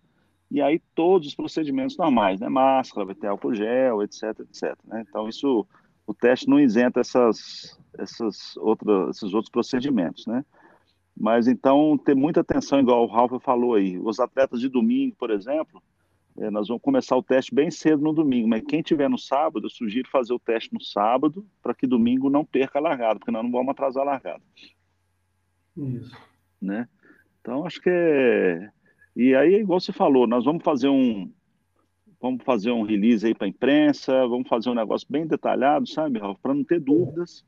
e 0.50 0.62
aí 0.62 0.82
todos 0.96 1.28
os 1.28 1.36
procedimentos 1.36 1.98
normais, 1.98 2.40
né? 2.40 2.48
Máscara, 2.48 3.06
vai 3.06 3.16
ter 3.16 3.28
álcool 3.28 3.54
gel, 3.54 4.02
etc, 4.02 4.24
etc. 4.40 4.78
Né? 4.86 5.04
Então, 5.10 5.28
isso, 5.28 5.68
o 6.08 6.14
teste 6.14 6.48
não 6.48 6.58
isenta 6.58 7.02
essas, 7.02 7.78
essas 7.98 8.56
outras, 8.56 9.18
esses 9.18 9.34
outros 9.34 9.52
procedimentos, 9.52 10.26
né? 10.26 10.46
Mas 11.18 11.48
então, 11.48 11.98
ter 11.98 12.16
muita 12.16 12.42
atenção, 12.42 12.80
igual 12.80 13.04
o 13.04 13.08
Ralf 13.08 13.32
falou 13.42 13.76
aí. 13.76 13.98
Os 13.98 14.20
atletas 14.20 14.60
de 14.60 14.68
domingo, 14.68 15.16
por 15.16 15.32
exemplo, 15.32 15.82
é, 16.38 16.50
nós 16.52 16.68
vamos 16.68 16.84
começar 16.84 17.16
o 17.16 17.24
teste 17.24 17.56
bem 17.56 17.72
cedo 17.72 18.04
no 18.04 18.12
domingo, 18.12 18.48
mas 18.48 18.64
quem 18.64 18.82
tiver 18.82 19.10
no 19.10 19.18
sábado, 19.18 19.66
eu 19.66 19.70
sugiro 19.70 20.10
fazer 20.10 20.34
o 20.34 20.40
teste 20.40 20.74
no 20.74 20.82
sábado, 20.82 21.46
para 21.64 21.74
que 21.74 21.88
domingo 21.88 22.30
não 22.30 22.44
perca 22.44 22.80
a 22.80 22.82
largada, 22.82 23.20
porque 23.20 23.32
nós 23.32 23.44
não 23.44 23.52
vamos 23.52 23.70
atrasar 23.70 24.04
a 24.04 24.12
largada. 24.12 24.44
Isso. 25.78 26.18
Né? 26.62 26.88
Então, 27.40 27.66
acho 27.66 27.82
que 27.82 27.90
é... 27.90 28.70
E 29.16 29.34
aí, 29.34 29.56
igual 29.56 29.80
você 29.80 29.94
falou, 29.94 30.28
nós 30.28 30.44
vamos 30.44 30.62
fazer 30.62 30.90
um, 30.90 31.32
vamos 32.20 32.44
fazer 32.44 32.72
um 32.72 32.84
release 32.84 33.26
aí 33.26 33.34
para 33.34 33.48
a 33.48 33.50
imprensa, 33.50 34.28
vamos 34.28 34.50
fazer 34.50 34.70
um 34.70 34.76
negócio 34.76 35.08
bem 35.10 35.26
detalhado, 35.26 35.88
sabe, 35.88 36.20
Ralf, 36.20 36.38
para 36.42 36.54
não 36.54 36.66
ter 36.66 36.82
dúvidas 36.82 37.46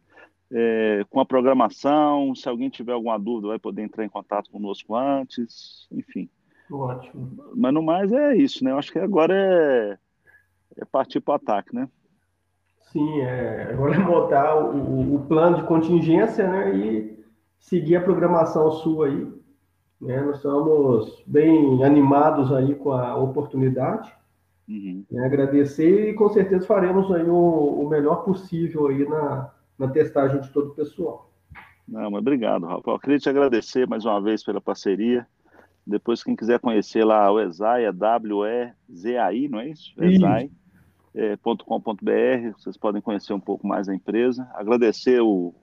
é, 0.51 1.05
com 1.09 1.19
a 1.19 1.25
programação. 1.25 2.33
Se 2.35 2.47
alguém 2.47 2.69
tiver 2.69 2.93
alguma 2.93 3.17
dúvida, 3.17 3.49
vai 3.49 3.59
poder 3.59 3.83
entrar 3.83 4.05
em 4.05 4.09
contato 4.09 4.49
conosco 4.49 4.95
antes, 4.95 5.87
enfim. 5.91 6.29
Ótimo. 6.71 7.31
Mas 7.55 7.73
no 7.73 7.81
mais 7.81 8.11
é 8.11 8.35
isso, 8.35 8.63
né? 8.63 8.71
Eu 8.71 8.77
acho 8.77 8.91
que 8.91 8.99
agora 8.99 9.33
é, 9.33 9.97
é 10.77 10.85
partir 10.85 11.21
para 11.21 11.33
o 11.33 11.35
ataque, 11.35 11.73
né? 11.73 11.87
Sim, 12.91 13.21
é, 13.21 13.69
agora 13.71 13.95
é 13.95 13.99
montar 13.99 14.55
o, 14.55 15.15
o, 15.15 15.25
plano 15.27 15.57
de 15.57 15.63
contingência 15.63 16.47
né, 16.47 16.75
e 16.75 17.19
seguir 17.59 17.97
a 17.97 18.01
programação 18.01 18.71
sua 18.71 19.07
aí. 19.07 19.27
Né? 19.99 20.21
Nós 20.21 20.37
estamos 20.37 21.23
bem 21.27 21.83
animados 21.83 22.51
aí 22.53 22.75
com 22.75 22.91
a 22.91 23.15
oportunidade. 23.17 24.11
Uhum. 24.67 25.03
Né? 25.11 25.25
Agradecer 25.25 26.09
e 26.09 26.13
com 26.13 26.29
certeza 26.29 26.65
faremos 26.65 27.11
aí 27.11 27.23
o, 27.23 27.35
o 27.35 27.89
melhor 27.89 28.23
possível 28.23 28.87
aí 28.87 29.07
na, 29.07 29.51
na 29.77 29.87
testagem 29.87 30.41
de 30.41 30.49
todo 30.49 30.71
o 30.71 30.75
pessoal. 30.75 31.31
Não, 31.87 32.11
mas 32.11 32.19
obrigado, 32.19 32.65
Rafael. 32.65 32.95
Eu 32.95 32.99
queria 32.99 33.19
te 33.19 33.29
agradecer 33.29 33.87
mais 33.87 34.03
uma 34.03 34.21
vez 34.21 34.43
pela 34.43 34.59
parceria. 34.59 35.25
Depois, 35.85 36.21
quem 36.21 36.35
quiser 36.35 36.59
conhecer 36.59 37.05
lá 37.05 37.31
o 37.31 37.39
Exai, 37.39 37.85
é 37.85 37.91
W-E-Z-A-I, 37.93 39.47
não 39.47 39.61
é 39.61 39.69
isso? 39.69 39.93
Exai.com.br, 39.97 42.11
é, 42.11 42.51
vocês 42.51 42.75
podem 42.75 43.01
conhecer 43.01 43.33
um 43.33 43.39
pouco 43.39 43.65
mais 43.65 43.87
a 43.87 43.95
empresa. 43.95 44.49
Agradecer 44.53 45.21
o, 45.21 45.55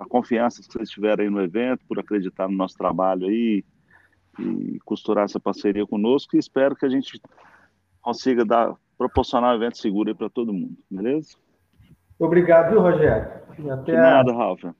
a 0.00 0.06
confiança 0.08 0.60
que 0.60 0.72
vocês 0.72 0.90
tiveram 0.90 1.22
aí 1.22 1.30
no 1.30 1.40
evento, 1.40 1.84
por 1.86 2.00
acreditar 2.00 2.48
no 2.48 2.56
nosso 2.56 2.76
trabalho 2.76 3.28
aí 3.28 3.64
e 4.40 4.80
costurar 4.84 5.24
essa 5.24 5.38
parceria 5.38 5.86
conosco. 5.86 6.34
E 6.34 6.40
espero 6.40 6.74
que 6.74 6.84
a 6.84 6.88
gente 6.88 7.20
consiga 8.00 8.44
dar, 8.44 8.74
proporcionar 8.98 9.52
um 9.52 9.56
evento 9.56 9.78
seguro 9.78 10.16
para 10.16 10.28
todo 10.28 10.52
mundo, 10.52 10.76
beleza? 10.90 11.36
Obrigado, 12.20 12.72
viu, 12.72 12.82
Rogério? 12.82 13.32
Até 13.48 13.82
De 13.82 13.92
nada, 13.92 14.30
Rafa. 14.30 14.76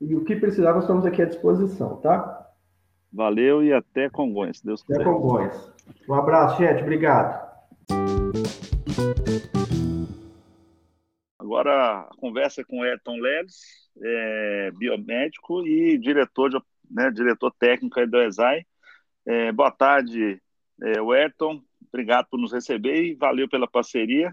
E 0.00 0.14
o 0.14 0.24
que 0.24 0.36
precisar, 0.36 0.74
nós 0.74 0.84
estamos 0.84 1.04
aqui 1.04 1.20
à 1.20 1.24
disposição, 1.24 1.96
tá? 1.96 2.46
Valeu 3.12 3.64
e 3.64 3.72
até 3.72 4.08
Congonhas, 4.08 4.62
Deus 4.62 4.82
quiser. 4.82 5.00
Até 5.00 5.10
Congonhas. 5.10 5.74
Um 6.08 6.14
abraço, 6.14 6.56
gente. 6.58 6.80
Obrigado. 6.80 7.48
Agora 11.36 12.02
a 12.02 12.10
conversa 12.20 12.64
com 12.64 12.78
o 12.78 12.86
Edson 12.86 13.16
Leles, 13.16 13.56
é, 14.00 14.70
biomédico 14.78 15.66
e 15.66 15.98
diretor, 15.98 16.48
de, 16.48 16.60
né, 16.88 17.10
diretor 17.10 17.52
técnico 17.58 18.06
do 18.06 18.22
ESAI. 18.22 18.64
É, 19.26 19.50
boa 19.50 19.72
tarde, 19.72 20.40
é, 20.80 21.00
Ayrton. 21.00 21.60
Obrigado 21.88 22.28
por 22.30 22.38
nos 22.38 22.52
receber 22.52 23.02
e 23.02 23.14
valeu 23.16 23.48
pela 23.48 23.66
parceria. 23.66 24.32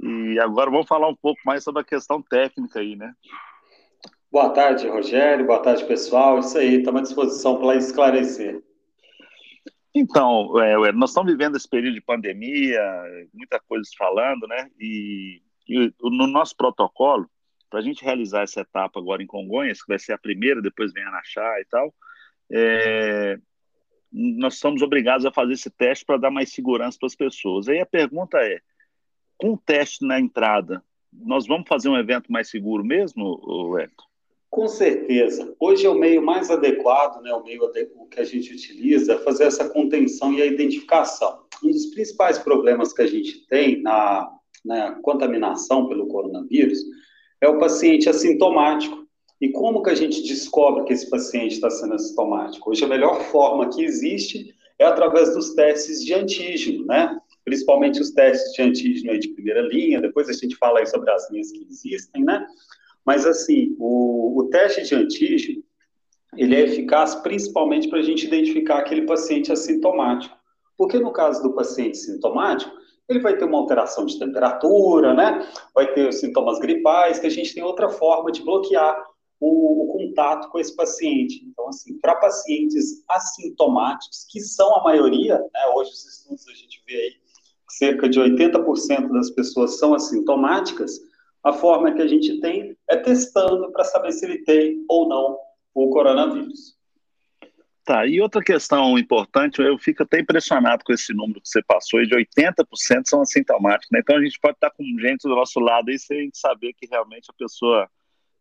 E 0.00 0.38
agora 0.38 0.70
vamos 0.70 0.86
falar 0.86 1.08
um 1.08 1.16
pouco 1.16 1.40
mais 1.44 1.64
sobre 1.64 1.82
a 1.82 1.84
questão 1.84 2.22
técnica 2.22 2.80
aí, 2.80 2.94
né? 2.94 3.12
Boa 4.30 4.50
tarde, 4.50 4.88
Rogério. 4.88 5.46
Boa 5.46 5.60
tarde, 5.60 5.84
pessoal. 5.84 6.38
Isso 6.38 6.56
aí, 6.58 6.76
estamos 6.76 7.00
à 7.00 7.02
disposição 7.02 7.58
para 7.58 7.76
esclarecer. 7.76 8.62
Então, 9.94 10.60
é, 10.60 10.92
nós 10.92 11.10
estamos 11.10 11.32
vivendo 11.32 11.56
esse 11.56 11.68
período 11.68 11.94
de 11.94 12.00
pandemia, 12.00 12.80
muita 13.32 13.58
coisa 13.60 13.88
falando, 13.96 14.46
né? 14.46 14.70
E, 14.78 15.42
e 15.68 15.92
no 16.00 16.26
nosso 16.26 16.56
protocolo, 16.56 17.28
para 17.70 17.80
a 17.80 17.82
gente 17.82 18.04
realizar 18.04 18.42
essa 18.42 18.60
etapa 18.60 19.00
agora 19.00 19.22
em 19.22 19.26
Congonhas, 19.26 19.82
que 19.82 19.88
vai 19.88 19.98
ser 19.98 20.12
a 20.12 20.18
primeira, 20.18 20.62
depois 20.62 20.92
vem 20.92 21.04
a 21.04 21.10
Naxá 21.10 21.60
e 21.60 21.64
tal, 21.64 21.94
é, 22.50 23.38
nós 24.12 24.58
somos 24.58 24.82
obrigados 24.82 25.26
a 25.26 25.32
fazer 25.32 25.54
esse 25.54 25.70
teste 25.70 26.04
para 26.04 26.18
dar 26.18 26.30
mais 26.30 26.52
segurança 26.52 26.96
para 26.98 27.06
as 27.06 27.14
pessoas. 27.14 27.68
Aí 27.68 27.80
a 27.80 27.86
pergunta 27.86 28.38
é: 28.38 28.60
com 29.38 29.52
o 29.52 29.56
teste 29.56 30.04
na 30.04 30.20
entrada, 30.20 30.82
nós 31.12 31.46
vamos 31.46 31.68
fazer 31.68 31.88
um 31.88 31.96
evento 31.96 32.30
mais 32.30 32.50
seguro 32.50 32.84
mesmo, 32.84 33.78
Hector? 33.78 34.06
Com 34.50 34.66
certeza. 34.66 35.54
Hoje 35.60 35.86
é 35.86 35.90
o 35.90 35.98
meio 35.98 36.22
mais 36.22 36.50
adequado, 36.50 37.22
né, 37.22 37.32
o 37.32 37.44
meio 37.44 37.70
que 38.10 38.20
a 38.20 38.24
gente 38.24 38.52
utiliza, 38.52 39.14
é 39.14 39.18
fazer 39.18 39.44
essa 39.44 39.68
contenção 39.68 40.32
e 40.32 40.42
a 40.42 40.46
identificação. 40.46 41.44
Um 41.62 41.70
dos 41.70 41.86
principais 41.86 42.38
problemas 42.38 42.92
que 42.92 43.02
a 43.02 43.06
gente 43.06 43.46
tem 43.46 43.82
na, 43.82 44.28
na 44.64 44.92
contaminação 45.02 45.86
pelo 45.86 46.08
coronavírus 46.08 46.78
é 47.40 47.48
o 47.48 47.58
paciente 47.58 48.08
assintomático. 48.08 49.06
E 49.40 49.50
como 49.50 49.82
que 49.82 49.90
a 49.90 49.94
gente 49.94 50.22
descobre 50.22 50.84
que 50.84 50.92
esse 50.92 51.08
paciente 51.08 51.52
está 51.52 51.70
sendo 51.70 51.94
assintomático? 51.94 52.70
Hoje 52.70 52.84
a 52.84 52.88
melhor 52.88 53.20
forma 53.26 53.68
que 53.68 53.84
existe 53.84 54.54
é 54.78 54.84
através 54.84 55.34
dos 55.34 55.54
testes 55.54 56.04
de 56.04 56.14
antígeno, 56.14 56.84
né? 56.86 57.17
Principalmente 57.48 57.98
os 57.98 58.10
testes 58.10 58.52
de 58.52 58.62
antígeno 58.62 59.18
de 59.18 59.28
primeira 59.28 59.62
linha, 59.62 60.02
depois 60.02 60.28
a 60.28 60.32
gente 60.34 60.54
fala 60.56 60.80
aí 60.80 60.86
sobre 60.86 61.10
as 61.10 61.30
linhas 61.30 61.50
que 61.50 61.66
existem, 61.68 62.22
né? 62.22 62.46
Mas, 63.06 63.24
assim, 63.24 63.74
o, 63.78 64.38
o 64.38 64.50
teste 64.50 64.82
de 64.82 64.94
antígeno, 64.94 65.64
ele 66.36 66.54
é 66.54 66.60
eficaz 66.60 67.14
principalmente 67.14 67.88
para 67.88 68.00
a 68.00 68.02
gente 68.02 68.26
identificar 68.26 68.80
aquele 68.80 69.06
paciente 69.06 69.50
assintomático. 69.50 70.36
Porque 70.76 70.98
no 70.98 71.10
caso 71.10 71.42
do 71.42 71.54
paciente 71.54 71.96
sintomático, 71.96 72.70
ele 73.08 73.20
vai 73.20 73.34
ter 73.38 73.46
uma 73.46 73.58
alteração 73.58 74.04
de 74.04 74.18
temperatura, 74.18 75.14
né? 75.14 75.48
Vai 75.74 75.90
ter 75.94 76.06
os 76.06 76.20
sintomas 76.20 76.58
gripais, 76.58 77.18
que 77.18 77.26
a 77.26 77.30
gente 77.30 77.54
tem 77.54 77.62
outra 77.62 77.88
forma 77.88 78.30
de 78.30 78.42
bloquear 78.42 79.02
o, 79.40 79.84
o 79.84 79.86
contato 79.86 80.50
com 80.50 80.58
esse 80.58 80.76
paciente. 80.76 81.42
Então, 81.46 81.68
assim, 81.68 81.98
para 82.00 82.16
pacientes 82.16 83.02
assintomáticos, 83.08 84.26
que 84.28 84.38
são 84.40 84.76
a 84.76 84.84
maioria, 84.84 85.38
né? 85.38 85.66
Hoje 85.74 85.92
os 85.92 86.06
estudos 86.06 86.46
a 86.46 86.52
gente 86.52 86.82
vê 86.86 86.94
aí 86.94 87.27
cerca 87.78 88.08
de 88.08 88.20
80% 88.20 89.12
das 89.12 89.30
pessoas 89.30 89.78
são 89.78 89.94
assintomáticas, 89.94 91.00
a 91.44 91.52
forma 91.52 91.94
que 91.94 92.02
a 92.02 92.06
gente 92.06 92.40
tem 92.40 92.76
é 92.90 92.96
testando 92.96 93.70
para 93.70 93.84
saber 93.84 94.12
se 94.12 94.26
ele 94.26 94.38
tem 94.38 94.84
ou 94.88 95.08
não 95.08 95.38
o 95.72 95.88
coronavírus. 95.90 96.76
Tá, 97.84 98.06
e 98.06 98.20
outra 98.20 98.42
questão 98.42 98.98
importante, 98.98 99.62
eu 99.62 99.78
fico 99.78 100.02
até 100.02 100.20
impressionado 100.20 100.84
com 100.84 100.92
esse 100.92 101.14
número 101.14 101.40
que 101.40 101.48
você 101.48 101.62
passou, 101.62 102.04
de 102.04 102.14
80% 102.14 102.64
são 103.06 103.22
assintomáticos, 103.22 103.88
né? 103.90 104.00
Então 104.00 104.16
a 104.16 104.22
gente 104.22 104.38
pode 104.38 104.56
estar 104.56 104.70
com 104.70 104.84
gente 105.00 105.22
do 105.22 105.34
nosso 105.34 105.58
lado 105.58 105.88
aí 105.88 105.98
sem 105.98 106.28
saber 106.34 106.74
que 106.74 106.86
realmente 106.86 107.30
a 107.30 107.32
pessoa 107.32 107.88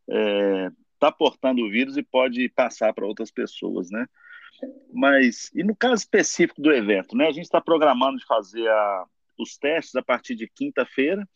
está 0.05 0.19
é, 0.19 0.69
tá 0.99 1.11
portando 1.13 1.61
o 1.61 1.69
vírus 1.69 1.95
e 1.95 2.03
pode 2.03 2.49
passar 2.49 2.93
para 2.93 3.05
outras 3.05 3.31
pessoas, 3.31 3.89
né? 3.89 4.05
Mas, 4.91 5.49
e 5.53 5.63
no 5.63 5.75
caso 5.75 6.01
específico 6.01 6.61
do 6.61 6.73
evento, 6.73 7.15
né? 7.15 7.27
A 7.27 7.31
gente 7.31 7.45
está 7.45 7.61
programando 7.61 8.17
de 8.17 8.25
fazer 8.25 8.67
a, 8.67 9.05
os 9.37 9.57
testes 9.57 9.95
a 9.95 10.01
partir 10.01 10.35
de 10.35 10.47
quinta-feira 10.47 11.27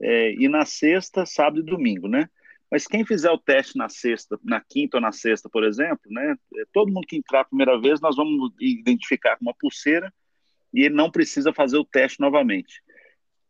é, 0.00 0.34
e 0.34 0.48
na 0.48 0.64
sexta, 0.64 1.24
sábado 1.24 1.60
e 1.60 1.62
domingo, 1.62 2.08
né? 2.08 2.28
Mas 2.70 2.86
quem 2.86 3.04
fizer 3.04 3.30
o 3.30 3.38
teste 3.38 3.76
na 3.76 3.88
sexta, 3.88 4.38
na 4.42 4.60
quinta 4.60 4.96
ou 4.96 5.00
na 5.00 5.12
sexta, 5.12 5.48
por 5.48 5.62
exemplo, 5.62 6.10
né? 6.10 6.34
É, 6.56 6.64
todo 6.72 6.92
mundo 6.92 7.06
que 7.06 7.16
entrar 7.16 7.40
a 7.40 7.44
primeira 7.44 7.78
vez, 7.80 8.00
nós 8.00 8.16
vamos 8.16 8.52
identificar 8.60 9.36
com 9.36 9.44
uma 9.44 9.54
pulseira 9.54 10.12
e 10.72 10.84
ele 10.84 10.94
não 10.94 11.10
precisa 11.10 11.52
fazer 11.52 11.76
o 11.76 11.84
teste 11.84 12.18
novamente. 12.20 12.82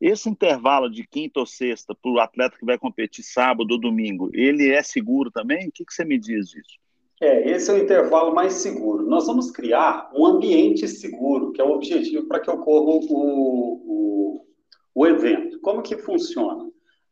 Esse 0.00 0.28
intervalo 0.28 0.90
de 0.90 1.06
quinta 1.06 1.38
ou 1.38 1.46
sexta 1.46 1.94
para 1.94 2.10
o 2.10 2.18
atleta 2.18 2.58
que 2.58 2.64
vai 2.64 2.76
competir 2.76 3.22
sábado 3.22 3.70
ou 3.70 3.80
domingo, 3.80 4.30
ele 4.34 4.68
é 4.68 4.82
seguro 4.82 5.30
também? 5.30 5.68
O 5.68 5.72
que, 5.72 5.84
que 5.84 5.94
você 5.94 6.04
me 6.04 6.18
diz 6.18 6.48
disso? 6.48 6.76
É, 7.22 7.48
esse 7.48 7.70
é 7.70 7.74
o 7.74 7.78
intervalo 7.78 8.34
mais 8.34 8.54
seguro. 8.54 9.06
Nós 9.06 9.28
vamos 9.28 9.52
criar 9.52 10.10
um 10.12 10.26
ambiente 10.26 10.88
seguro, 10.88 11.52
que 11.52 11.60
é 11.60 11.64
o 11.64 11.70
objetivo 11.70 12.26
para 12.26 12.40
que 12.40 12.50
ocorra 12.50 12.96
o, 12.96 13.06
o, 13.14 14.46
o 14.92 15.06
evento. 15.06 15.60
Como 15.60 15.82
que 15.82 15.96
funciona? 15.96 16.64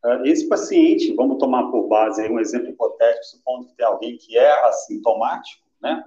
Uh, 0.03 0.25
esse 0.25 0.49
paciente, 0.49 1.13
vamos 1.13 1.37
tomar 1.37 1.71
por 1.71 1.87
base 1.87 2.27
um 2.27 2.41
exemplo 2.41 2.67
hipotético, 2.67 3.23
supondo 3.23 3.67
que 3.67 3.77
tem 3.77 3.85
alguém 3.85 4.17
que 4.17 4.37
é 4.37 4.65
assintomático, 4.65 5.63
né? 5.81 6.03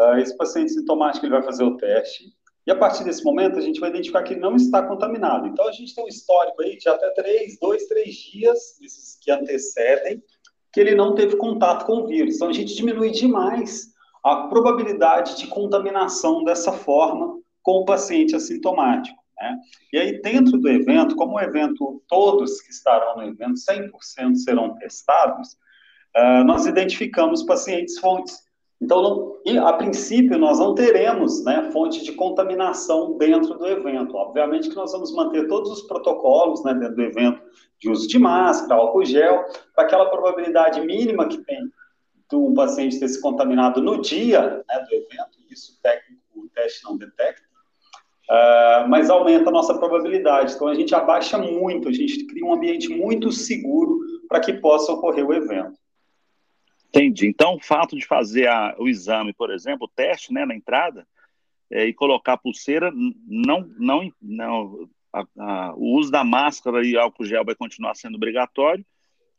Uh, 0.00 0.18
esse 0.18 0.36
paciente 0.36 0.70
sintomático 0.70 1.26
ele 1.26 1.32
vai 1.32 1.42
fazer 1.42 1.64
o 1.64 1.76
teste, 1.76 2.32
e 2.64 2.70
a 2.70 2.76
partir 2.76 3.02
desse 3.02 3.24
momento 3.24 3.58
a 3.58 3.60
gente 3.60 3.80
vai 3.80 3.90
identificar 3.90 4.22
que 4.22 4.34
ele 4.34 4.40
não 4.40 4.54
está 4.54 4.86
contaminado. 4.86 5.48
Então 5.48 5.66
a 5.66 5.72
gente 5.72 5.94
tem 5.94 6.04
um 6.04 6.08
histórico 6.08 6.62
aí 6.62 6.76
de 6.76 6.88
até 6.88 7.10
três, 7.10 7.58
dois, 7.58 7.86
três 7.86 8.14
dias, 8.14 8.80
esses 8.80 9.18
que 9.20 9.32
antecedem, 9.32 10.22
que 10.72 10.80
ele 10.80 10.94
não 10.94 11.14
teve 11.14 11.36
contato 11.36 11.84
com 11.84 12.02
o 12.02 12.06
vírus. 12.06 12.36
Então, 12.36 12.48
a 12.48 12.52
gente 12.52 12.74
diminui 12.74 13.10
demais 13.10 13.92
a 14.24 14.46
probabilidade 14.46 15.36
de 15.36 15.46
contaminação 15.48 16.44
dessa 16.44 16.72
forma 16.72 17.38
com 17.62 17.80
o 17.80 17.84
paciente 17.84 18.34
assintomático. 18.34 19.20
Né? 19.38 19.58
E 19.92 19.98
aí, 19.98 20.22
dentro 20.22 20.58
do 20.58 20.68
evento, 20.68 21.16
como 21.16 21.34
o 21.34 21.40
evento, 21.40 22.02
todos 22.08 22.60
que 22.62 22.70
estarão 22.70 23.16
no 23.16 23.24
evento, 23.24 23.54
100% 23.54 24.36
serão 24.36 24.74
testados, 24.76 25.54
uh, 26.16 26.44
nós 26.44 26.66
identificamos 26.66 27.42
pacientes 27.42 27.98
fontes. 27.98 28.38
Então, 28.82 29.38
não, 29.46 29.66
a 29.66 29.72
princípio, 29.74 30.36
nós 30.36 30.58
não 30.58 30.74
teremos 30.74 31.44
né, 31.44 31.70
fonte 31.70 32.02
de 32.02 32.10
contaminação 32.12 33.16
dentro 33.16 33.56
do 33.56 33.64
evento. 33.64 34.16
Obviamente 34.16 34.68
que 34.68 34.74
nós 34.74 34.90
vamos 34.90 35.14
manter 35.14 35.46
todos 35.46 35.70
os 35.70 35.82
protocolos 35.82 36.64
né, 36.64 36.74
dentro 36.74 36.96
do 36.96 37.02
evento 37.02 37.40
de 37.78 37.88
uso 37.88 38.08
de 38.08 38.18
máscara, 38.18 38.74
álcool 38.74 39.04
gel, 39.04 39.44
para 39.72 39.84
aquela 39.84 40.06
probabilidade 40.06 40.80
mínima 40.80 41.28
que 41.28 41.38
tem 41.38 41.60
de 42.28 42.36
um 42.36 42.54
paciente 42.54 42.98
ter 42.98 43.06
se 43.06 43.20
contaminado 43.20 43.80
no 43.80 44.00
dia 44.00 44.64
né, 44.68 44.86
do 44.88 44.94
evento, 44.94 45.38
isso 45.48 45.74
o 45.78 45.82
técnico, 45.82 46.22
o 46.34 46.48
teste 46.48 46.82
não 46.82 46.96
detecta, 46.96 47.42
uh, 48.30 48.88
mas 48.88 49.10
aumenta 49.10 49.50
a 49.50 49.52
nossa 49.52 49.78
probabilidade. 49.78 50.54
Então, 50.54 50.66
a 50.66 50.74
gente 50.74 50.94
abaixa 50.94 51.38
muito, 51.38 51.88
a 51.88 51.92
gente 51.92 52.26
cria 52.26 52.44
um 52.44 52.54
ambiente 52.54 52.88
muito 52.88 53.30
seguro 53.30 54.00
para 54.28 54.40
que 54.40 54.54
possa 54.54 54.92
ocorrer 54.92 55.26
o 55.26 55.34
evento. 55.34 55.81
Entendi. 56.94 57.26
Então, 57.26 57.54
o 57.54 57.60
fato 57.60 57.96
de 57.96 58.06
fazer 58.06 58.46
a, 58.48 58.76
o 58.78 58.86
exame, 58.86 59.32
por 59.32 59.50
exemplo, 59.50 59.86
o 59.86 59.90
teste 59.94 60.32
né, 60.32 60.44
na 60.44 60.54
entrada, 60.54 61.06
é, 61.70 61.86
e 61.86 61.94
colocar 61.94 62.34
a 62.34 62.38
pulseira, 62.38 62.92
não, 63.26 63.66
não, 63.78 64.12
não 64.20 64.88
a, 65.10 65.24
a, 65.38 65.74
o 65.74 65.98
uso 65.98 66.10
da 66.10 66.22
máscara 66.22 66.84
e 66.86 66.96
álcool 66.96 67.24
gel 67.24 67.44
vai 67.44 67.54
continuar 67.54 67.94
sendo 67.94 68.16
obrigatório, 68.16 68.84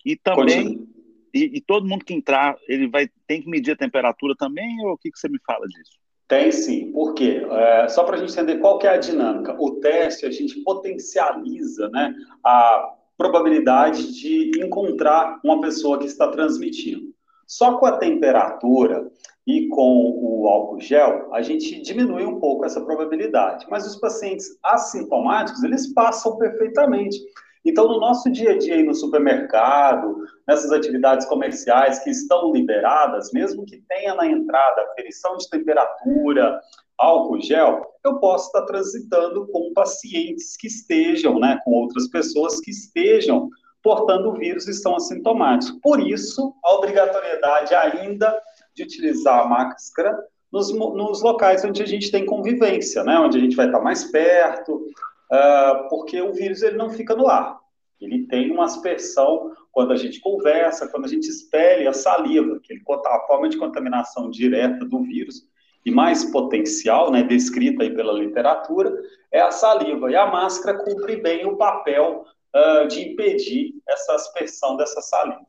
e 0.03 0.15
também, 0.15 0.87
e, 1.31 1.57
e, 1.57 1.61
todo 1.61 1.87
mundo 1.87 2.03
que 2.03 2.13
entrar, 2.13 2.57
ele 2.67 2.87
vai 2.87 3.07
tem 3.27 3.41
que 3.41 3.49
medir 3.49 3.71
a 3.71 3.77
temperatura 3.77 4.35
também, 4.35 4.83
ou 4.83 4.93
o 4.93 4.97
que, 4.97 5.11
que 5.11 5.17
você 5.17 5.29
me 5.29 5.39
fala 5.45 5.67
disso? 5.67 5.99
Tem 6.27 6.51
sim, 6.51 6.91
por 6.91 7.13
quê? 7.13 7.45
É, 7.49 7.87
só 7.87 8.03
para 8.03 8.15
a 8.15 8.19
gente 8.19 8.33
entender 8.33 8.57
qual 8.57 8.79
que 8.79 8.87
é 8.87 8.91
a 8.91 8.97
dinâmica. 8.97 9.55
O 9.59 9.79
teste, 9.79 10.25
a 10.25 10.31
gente 10.31 10.59
potencializa 10.61 11.89
né, 11.89 12.15
a 12.43 12.95
probabilidade 13.15 14.11
de 14.19 14.51
encontrar 14.59 15.39
uma 15.43 15.61
pessoa 15.61 15.99
que 15.99 16.05
está 16.05 16.27
transmitindo. 16.27 17.12
Só 17.47 17.77
com 17.77 17.85
a 17.85 17.97
temperatura 17.97 19.09
e 19.45 19.67
com 19.67 20.17
o 20.21 20.47
álcool 20.47 20.79
gel, 20.79 21.33
a 21.33 21.41
gente 21.41 21.81
diminui 21.81 22.25
um 22.25 22.39
pouco 22.39 22.65
essa 22.65 22.81
probabilidade. 22.81 23.65
Mas 23.69 23.85
os 23.85 23.97
pacientes 23.97 24.57
assintomáticos, 24.63 25.63
eles 25.63 25.93
passam 25.93 26.37
perfeitamente. 26.37 27.17
Então, 27.65 27.87
no 27.87 27.99
nosso 27.99 28.29
dia 28.29 28.51
a 28.51 28.57
dia 28.57 28.83
no 28.83 28.93
supermercado, 28.93 30.17
nessas 30.47 30.71
atividades 30.71 31.25
comerciais 31.27 31.99
que 31.99 32.09
estão 32.09 32.51
liberadas, 32.51 33.31
mesmo 33.31 33.65
que 33.65 33.81
tenha 33.87 34.15
na 34.15 34.27
entrada 34.27 34.81
aferição 34.81 35.37
de 35.37 35.49
temperatura, 35.49 36.59
álcool 36.97 37.41
gel, 37.41 37.81
eu 38.03 38.19
posso 38.19 38.47
estar 38.47 38.65
transitando 38.65 39.47
com 39.47 39.73
pacientes 39.73 40.57
que 40.57 40.67
estejam, 40.67 41.39
né, 41.39 41.59
com 41.63 41.71
outras 41.71 42.07
pessoas 42.09 42.59
que 42.59 42.71
estejam 42.71 43.49
portando 43.83 44.29
o 44.29 44.33
vírus 44.33 44.67
e 44.67 44.73
são 44.73 44.95
assintomáticos. 44.95 45.77
Por 45.81 45.99
isso, 45.99 46.55
a 46.63 46.75
obrigatoriedade 46.75 47.75
ainda 47.75 48.35
de 48.73 48.83
utilizar 48.83 49.41
a 49.41 49.45
máscara 49.45 50.17
nos, 50.51 50.73
nos 50.73 51.21
locais 51.21 51.65
onde 51.65 51.83
a 51.83 51.85
gente 51.85 52.09
tem 52.09 52.25
convivência, 52.25 53.03
né? 53.03 53.19
onde 53.19 53.37
a 53.37 53.41
gente 53.41 53.55
vai 53.55 53.65
estar 53.65 53.81
mais 53.81 54.05
perto, 54.05 54.75
uh, 54.75 55.89
porque 55.89 56.21
o 56.21 56.31
vírus 56.31 56.63
ele 56.63 56.77
não 56.77 56.89
fica 56.89 57.13
no 57.13 57.27
ar. 57.27 57.59
Ele 57.99 58.25
tem 58.27 58.51
uma 58.51 58.65
aspersão 58.65 59.51
quando 59.71 59.91
a 59.91 59.95
gente 59.95 60.19
conversa, 60.19 60.87
quando 60.87 61.05
a 61.05 61.07
gente 61.07 61.27
expele 61.27 61.87
a 61.87 61.93
saliva, 61.93 62.59
que 62.61 62.73
ele, 62.73 62.83
a 62.87 63.19
forma 63.27 63.49
de 63.49 63.57
contaminação 63.57 64.29
direta 64.29 64.85
do 64.85 65.01
vírus 65.01 65.47
e 65.85 65.91
mais 65.91 66.23
potencial, 66.25 67.11
né, 67.11 67.23
descrita 67.23 67.83
aí 67.83 67.93
pela 67.93 68.13
literatura, 68.13 68.93
é 69.31 69.41
a 69.41 69.51
saliva. 69.51 70.11
E 70.11 70.15
a 70.15 70.27
máscara 70.27 70.77
cumpre 70.77 71.17
bem 71.17 71.45
o 71.45 71.57
papel 71.57 72.25
uh, 72.55 72.87
de 72.87 73.09
impedir 73.09 73.73
essa 73.87 74.15
aspersão 74.15 74.77
dessa 74.77 75.01
saliva. 75.01 75.45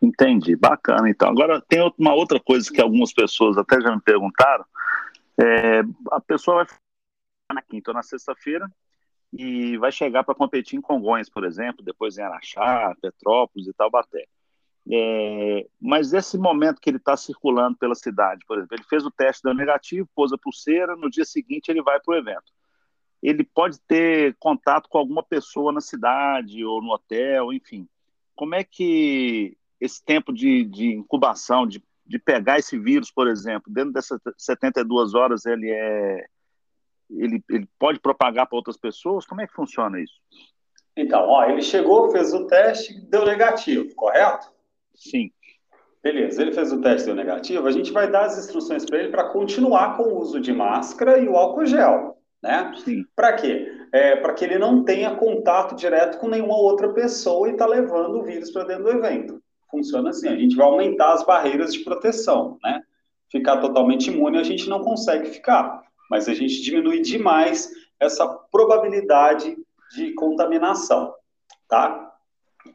Entendi, 0.00 0.54
bacana. 0.54 1.08
Então, 1.08 1.28
agora 1.28 1.60
tem 1.60 1.80
uma 1.98 2.14
outra 2.14 2.38
coisa 2.38 2.70
que 2.70 2.80
algumas 2.80 3.12
pessoas 3.12 3.56
até 3.56 3.80
já 3.80 3.94
me 3.94 4.00
perguntaram. 4.00 4.64
É, 5.38 5.80
a 6.12 6.20
pessoa 6.20 6.64
vai 6.64 6.74
na 7.52 7.62
quinta 7.62 7.90
ou 7.90 7.94
na 7.94 8.02
sexta-feira 8.02 8.70
e 9.32 9.76
vai 9.78 9.90
chegar 9.90 10.24
para 10.24 10.34
competir 10.34 10.78
em 10.78 10.82
Congonhas, 10.82 11.28
por 11.28 11.44
exemplo, 11.44 11.84
depois 11.84 12.16
em 12.16 12.22
Araxá, 12.22 12.94
Petrópolis 13.00 13.66
e 13.66 13.72
Taubaté. 13.72 14.26
É, 14.88 15.66
mas 15.80 16.12
esse 16.12 16.38
momento 16.38 16.80
que 16.80 16.88
ele 16.88 16.98
está 16.98 17.16
circulando 17.16 17.76
pela 17.76 17.94
cidade, 17.94 18.44
por 18.46 18.58
exemplo, 18.58 18.76
ele 18.76 18.84
fez 18.84 19.04
o 19.04 19.10
teste, 19.10 19.42
deu 19.42 19.54
negativo, 19.54 20.08
pôs 20.14 20.32
a 20.32 20.38
pulseira, 20.38 20.94
no 20.94 21.10
dia 21.10 21.24
seguinte 21.24 21.68
ele 21.68 21.82
vai 21.82 21.98
para 22.00 22.14
o 22.14 22.16
evento 22.16 22.52
ele 23.22 23.44
pode 23.44 23.80
ter 23.80 24.36
contato 24.38 24.88
com 24.88 24.98
alguma 24.98 25.22
pessoa 25.22 25.72
na 25.72 25.80
cidade 25.80 26.64
ou 26.64 26.82
no 26.82 26.92
hotel, 26.92 27.52
enfim. 27.52 27.88
Como 28.34 28.54
é 28.54 28.62
que 28.62 29.56
esse 29.80 30.04
tempo 30.04 30.32
de, 30.32 30.64
de 30.64 30.94
incubação, 30.94 31.66
de, 31.66 31.82
de 32.04 32.18
pegar 32.18 32.58
esse 32.58 32.78
vírus, 32.78 33.10
por 33.10 33.28
exemplo, 33.28 33.72
dentro 33.72 33.92
dessas 33.92 34.20
72 34.36 35.14
horas, 35.14 35.46
ele 35.46 35.70
é 35.70 36.26
ele, 37.08 37.42
ele 37.48 37.68
pode 37.78 38.00
propagar 38.00 38.46
para 38.48 38.56
outras 38.56 38.76
pessoas? 38.76 39.24
Como 39.24 39.40
é 39.40 39.46
que 39.46 39.54
funciona 39.54 40.00
isso? 40.00 40.14
Então, 40.96 41.28
ó, 41.28 41.44
ele 41.44 41.62
chegou, 41.62 42.10
fez 42.10 42.34
o 42.34 42.46
teste, 42.46 43.00
deu 43.02 43.24
negativo, 43.24 43.94
correto? 43.94 44.50
Sim. 44.94 45.30
Beleza, 46.02 46.42
ele 46.42 46.52
fez 46.52 46.72
o 46.72 46.80
teste, 46.80 47.06
deu 47.06 47.14
negativo. 47.14 47.66
A 47.66 47.70
gente 47.70 47.92
vai 47.92 48.10
dar 48.10 48.24
as 48.24 48.38
instruções 48.38 48.84
para 48.84 48.98
ele 48.98 49.10
para 49.10 49.28
continuar 49.30 49.96
com 49.96 50.04
o 50.04 50.18
uso 50.18 50.40
de 50.40 50.52
máscara 50.52 51.18
e 51.18 51.28
o 51.28 51.36
álcool 51.36 51.66
gel 51.66 52.15
né? 52.46 52.72
Para 53.14 53.32
quê? 53.34 53.72
É, 53.92 54.16
para 54.16 54.34
que 54.34 54.44
ele 54.44 54.58
não 54.58 54.84
tenha 54.84 55.14
contato 55.14 55.74
direto 55.74 56.18
com 56.18 56.28
nenhuma 56.28 56.56
outra 56.56 56.92
pessoa 56.92 57.48
e 57.48 57.52
está 57.52 57.66
levando 57.66 58.18
o 58.18 58.22
vírus 58.22 58.50
para 58.50 58.64
dentro 58.64 58.84
do 58.84 58.90
evento. 58.90 59.42
Funciona 59.70 60.10
assim, 60.10 60.28
a 60.28 60.36
gente 60.36 60.56
vai 60.56 60.66
aumentar 60.66 61.12
as 61.12 61.24
barreiras 61.24 61.72
de 61.72 61.80
proteção, 61.80 62.58
né? 62.62 62.82
Ficar 63.30 63.58
totalmente 63.58 64.10
imune 64.10 64.38
a 64.38 64.42
gente 64.42 64.68
não 64.68 64.80
consegue 64.82 65.28
ficar, 65.28 65.82
mas 66.10 66.28
a 66.28 66.34
gente 66.34 66.62
diminui 66.62 67.00
demais 67.00 67.70
essa 67.98 68.26
probabilidade 68.26 69.56
de 69.94 70.12
contaminação, 70.14 71.12
tá? 71.68 72.12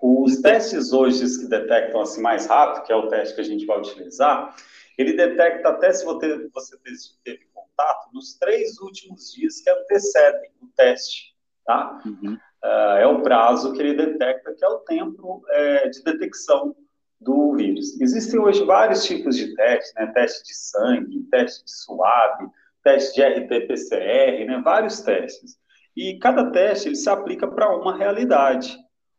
Os 0.01 0.41
testes 0.41 0.91
hoje 0.93 1.39
que 1.39 1.47
detectam 1.47 2.01
assim 2.01 2.21
mais 2.21 2.45
rápido, 2.45 2.83
que 2.83 2.91
é 2.91 2.95
o 2.95 3.07
teste 3.07 3.35
que 3.35 3.41
a 3.41 3.45
gente 3.45 3.65
vai 3.65 3.79
utilizar, 3.79 4.55
ele 4.97 5.13
detecta 5.13 5.69
até 5.69 5.91
se 5.91 6.05
você, 6.05 6.49
você 6.53 6.77
teve 7.23 7.45
contato 7.81 8.09
nos 8.13 8.35
três 8.35 8.79
últimos 8.79 9.31
dias 9.31 9.61
que 9.61 9.69
antecedem 9.69 10.51
o 10.61 10.67
teste, 10.75 11.35
tá? 11.65 11.99
Uhum. 12.05 12.37
Uh, 12.63 12.97
é 12.99 13.07
o 13.07 13.21
prazo 13.21 13.73
que 13.73 13.81
ele 13.81 13.95
detecta, 13.95 14.53
que 14.53 14.63
é 14.63 14.67
o 14.67 14.79
tempo 14.79 15.43
é, 15.49 15.89
de 15.89 16.03
detecção 16.03 16.75
do 17.19 17.55
vírus. 17.55 17.99
Existem 17.99 18.39
hoje 18.39 18.63
vários 18.63 19.03
tipos 19.03 19.35
de 19.35 19.55
testes, 19.55 19.93
né? 19.95 20.07
Teste 20.13 20.43
de 20.43 20.55
sangue, 20.55 21.27
teste 21.31 21.65
de 21.65 21.71
suave, 21.71 22.47
teste 22.83 23.15
de 23.15 23.23
RT-PCR, 23.23 24.45
né? 24.45 24.61
Vários 24.63 25.01
testes. 25.01 25.57
E 25.95 26.19
cada 26.19 26.51
teste 26.51 26.87
ele 26.87 26.95
se 26.95 27.09
aplica 27.09 27.47
para 27.47 27.75
uma 27.75 27.97
realidade. 27.97 28.77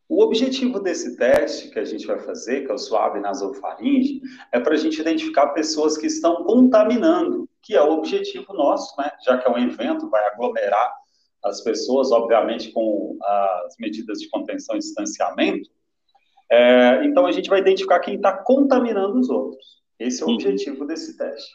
O 0.09 0.23
objetivo 0.23 0.79
desse 0.79 1.17
teste 1.17 1.71
que 1.71 1.79
a 1.79 1.85
gente 1.85 2.07
vai 2.07 2.19
fazer, 2.19 2.65
que 2.65 2.71
é 2.71 2.75
o 2.75 2.79
suave 2.79 3.19
nasofaringe, 3.19 4.21
é 4.53 4.61
para 4.61 4.75
a 4.75 4.77
gente 4.77 5.01
identificar 5.01 5.49
pessoas 5.49 5.97
que 5.97 6.07
estão 6.07 6.45
contaminando, 6.45 7.49
que 7.63 7.75
é 7.75 7.83
o 7.83 7.93
objetivo 7.93 8.53
nosso, 8.53 8.95
né? 9.01 9.11
Já 9.25 9.39
que 9.39 9.47
é 9.47 9.51
um 9.51 9.59
evento, 9.59 10.11
vai 10.11 10.25
aglomerar 10.27 10.93
as 11.45 11.61
pessoas, 11.63 12.11
obviamente, 12.11 12.71
com 12.73 13.17
as 13.23 13.77
medidas 13.79 14.19
de 14.19 14.29
contenção 14.29 14.77
e 14.77 14.81
distanciamento. 14.81 15.71
É, 16.51 17.05
então, 17.05 17.27
a 17.27 17.33
gente 17.33 17.49
vai 17.49 17.61
identificar 17.61 18.01
quem 18.01 18.17
está 18.17 18.37
contaminando 18.37 19.19
os 19.19 19.31
outros. 19.31 19.83
Esse 19.99 20.23
é 20.23 20.27
o 20.27 20.29
uhum. 20.29 20.35
objetivo 20.35 20.87
desse 20.87 21.17
teste. 21.17 21.51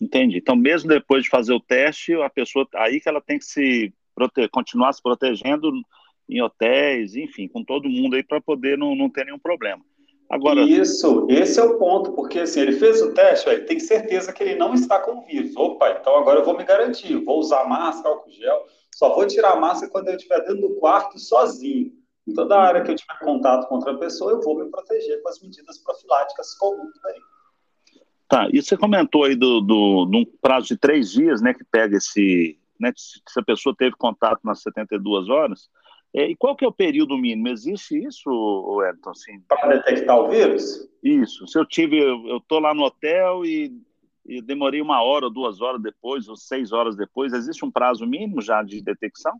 Entendi. 0.00 0.38
Então, 0.38 0.56
mesmo 0.56 0.88
depois 0.88 1.24
de 1.24 1.30
fazer 1.30 1.52
o 1.52 1.60
teste, 1.60 2.14
a 2.14 2.30
pessoa, 2.30 2.66
aí 2.74 3.00
que 3.00 3.08
ela 3.08 3.20
tem 3.20 3.38
que 3.38 3.44
se 3.44 3.92
prote... 4.14 4.48
continuar 4.48 4.92
se 4.92 5.02
protegendo 5.02 5.70
em 6.28 6.40
hotéis, 6.40 7.14
enfim, 7.16 7.48
com 7.48 7.64
todo 7.64 7.88
mundo 7.88 8.14
aí 8.14 8.22
para 8.22 8.40
poder 8.40 8.78
não, 8.78 8.94
não 8.94 9.10
ter 9.10 9.24
nenhum 9.24 9.38
problema. 9.38 9.84
Agora, 10.30 10.60
Isso, 10.62 11.26
esse 11.28 11.58
é 11.58 11.64
o 11.64 11.76
ponto, 11.76 12.12
porque 12.12 12.38
assim, 12.38 12.60
ele 12.60 12.72
fez 12.72 13.02
o 13.02 13.12
teste, 13.12 13.46
véio, 13.46 13.66
tem 13.66 13.80
certeza 13.80 14.32
que 14.32 14.44
ele 14.44 14.54
não 14.54 14.74
está 14.74 15.00
com 15.00 15.18
o 15.18 15.26
vírus. 15.26 15.56
Opa, 15.56 15.90
então 15.90 16.16
agora 16.16 16.38
eu 16.38 16.44
vou 16.44 16.56
me 16.56 16.62
garantir, 16.62 17.16
vou 17.16 17.40
usar 17.40 17.68
máscara, 17.68 18.14
álcool 18.14 18.30
gel, 18.30 18.64
só 18.94 19.12
vou 19.12 19.26
tirar 19.26 19.54
a 19.54 19.60
máscara 19.60 19.90
quando 19.90 20.06
eu 20.06 20.14
estiver 20.14 20.38
dentro 20.40 20.60
do 20.60 20.76
quarto 20.76 21.18
sozinho. 21.18 21.92
Em 22.28 22.32
toda 22.32 22.60
área 22.60 22.82
que 22.82 22.92
eu 22.92 22.94
tiver 22.94 23.18
contato 23.18 23.66
com 23.66 23.74
outra 23.74 23.98
pessoa, 23.98 24.30
eu 24.30 24.40
vou 24.40 24.56
me 24.56 24.70
proteger 24.70 25.20
com 25.20 25.28
as 25.28 25.40
medidas 25.40 25.78
profiláticas 25.78 26.54
comuns 26.54 27.04
aí. 27.06 27.20
Tá, 28.28 28.48
e 28.52 28.62
você 28.62 28.76
comentou 28.76 29.24
aí 29.24 29.34
do, 29.34 29.60
do, 29.60 30.04
do 30.04 30.26
prazo 30.40 30.68
de 30.68 30.76
três 30.76 31.10
dias, 31.10 31.42
né, 31.42 31.52
que 31.52 31.64
pega 31.64 31.96
esse, 31.96 32.56
né, 32.78 32.92
se 32.94 33.20
a 33.36 33.42
pessoa 33.42 33.74
teve 33.76 33.96
contato 33.96 34.38
nas 34.44 34.62
72 34.62 35.28
horas, 35.28 35.68
e 36.12 36.36
qual 36.36 36.56
que 36.56 36.64
é 36.64 36.68
o 36.68 36.72
período 36.72 37.16
mínimo? 37.16 37.48
Existe 37.48 37.96
isso, 37.96 38.28
Wellington? 38.30 39.10
Assim, 39.10 39.40
Para 39.48 39.76
detectar 39.76 40.18
o 40.18 40.28
vírus? 40.28 40.88
Isso. 41.02 41.46
Se 41.46 41.58
eu 41.58 41.64
tive, 41.64 41.98
eu 41.98 42.38
estou 42.38 42.58
lá 42.58 42.74
no 42.74 42.82
hotel 42.82 43.44
e, 43.44 43.72
e, 44.26 44.42
demorei 44.42 44.80
uma 44.80 45.02
hora, 45.02 45.30
duas 45.30 45.60
horas 45.60 45.80
depois, 45.80 46.28
ou 46.28 46.36
seis 46.36 46.72
horas 46.72 46.96
depois, 46.96 47.32
existe 47.32 47.64
um 47.64 47.70
prazo 47.70 48.06
mínimo 48.06 48.42
já 48.42 48.62
de 48.62 48.82
detecção? 48.82 49.32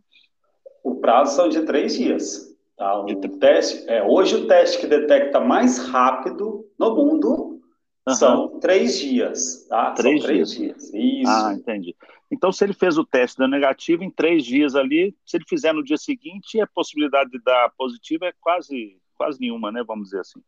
O 0.83 0.95
prazo 0.95 1.35
são 1.35 1.49
de 1.49 1.61
três 1.63 1.95
dias. 1.97 2.49
Tá? 2.77 2.99
O 2.99 3.15
teste, 3.37 3.87
é, 3.89 4.01
hoje 4.03 4.35
o 4.35 4.47
teste 4.47 4.79
que 4.79 4.87
detecta 4.87 5.39
mais 5.39 5.77
rápido 5.89 6.65
no 6.79 6.95
mundo 6.95 7.50
Uhum. 8.07 8.15
São 8.15 8.59
três 8.59 8.97
dias, 8.99 9.67
tá? 9.67 9.91
Três, 9.91 10.23
três 10.23 10.51
dias. 10.51 10.91
dias. 10.91 10.93
Isso. 10.93 11.29
Ah, 11.29 11.53
entendi. 11.53 11.95
Então, 12.31 12.51
se 12.51 12.63
ele 12.63 12.73
fez 12.73 12.97
o 12.97 13.05
teste 13.05 13.37
da 13.37 13.47
negativo, 13.47 14.03
em 14.03 14.09
três 14.09 14.43
dias 14.43 14.75
ali, 14.75 15.15
se 15.25 15.37
ele 15.37 15.43
fizer 15.47 15.73
no 15.73 15.83
dia 15.83 15.97
seguinte, 15.97 16.59
a 16.59 16.67
possibilidade 16.67 17.29
de 17.29 17.39
dar 17.43 17.71
positivo 17.77 18.25
é 18.25 18.33
quase, 18.39 18.97
quase 19.15 19.39
nenhuma, 19.39 19.71
né? 19.71 19.83
Vamos 19.85 20.05
dizer 20.05 20.21
assim. 20.21 20.41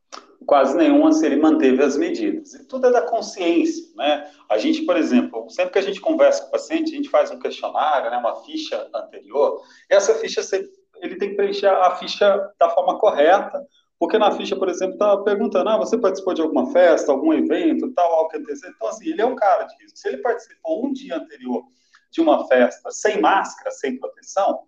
Quase 0.46 0.76
nenhuma 0.76 1.12
se 1.12 1.26
ele 1.26 1.36
manteve 1.36 1.84
as 1.84 1.96
medidas. 1.96 2.54
E 2.56 2.66
tudo 2.68 2.88
é 2.88 2.92
da 2.92 3.02
consciência, 3.02 3.84
né? 3.96 4.32
A 4.50 4.58
gente, 4.58 4.82
por 4.84 4.98
exemplo, 4.98 5.48
sempre 5.50 5.74
que 5.74 5.80
a 5.80 5.84
gente 5.84 6.02
conversa 6.02 6.42
com 6.42 6.48
o 6.48 6.52
paciente, 6.52 6.94
a 6.94 6.96
gente 6.96 7.10
faz 7.10 7.30
um 7.30 7.40
questionário, 7.40 8.10
né, 8.10 8.18
uma 8.18 8.44
ficha 8.44 8.90
anterior, 8.96 9.62
essa 9.90 10.16
ficha, 10.16 10.42
ele 11.02 11.18
tem 11.18 11.30
que 11.30 11.36
preencher 11.36 11.68
a 11.68 11.96
ficha 11.98 12.52
da 12.60 12.70
forma 12.70 12.98
correta, 12.98 13.64
porque 14.00 14.18
na 14.18 14.32
ficha, 14.32 14.56
por 14.56 14.70
exemplo, 14.70 14.94
está 14.94 15.18
perguntando: 15.18 15.70
ah, 15.70 15.78
você 15.78 15.98
participou 15.98 16.34
de 16.34 16.42
alguma 16.42 16.72
festa, 16.72 17.12
algum 17.12 17.34
evento, 17.34 17.92
tal, 17.94 18.12
algo 18.14 18.30
que 18.30 18.38
antecede. 18.38 18.74
Então, 18.76 18.88
assim, 18.88 19.10
ele 19.10 19.22
é 19.22 19.26
um 19.26 19.36
cara 19.36 19.64
de 19.64 19.76
risco. 19.82 19.98
Se 19.98 20.08
ele 20.08 20.18
participou 20.18 20.86
um 20.86 20.92
dia 20.92 21.18
anterior 21.18 21.64
de 22.12 22.22
uma 22.22 22.48
festa 22.48 22.92
sem 22.92 23.20
máscara, 23.20 23.72
sem 23.72 23.98
proteção, 23.98 24.62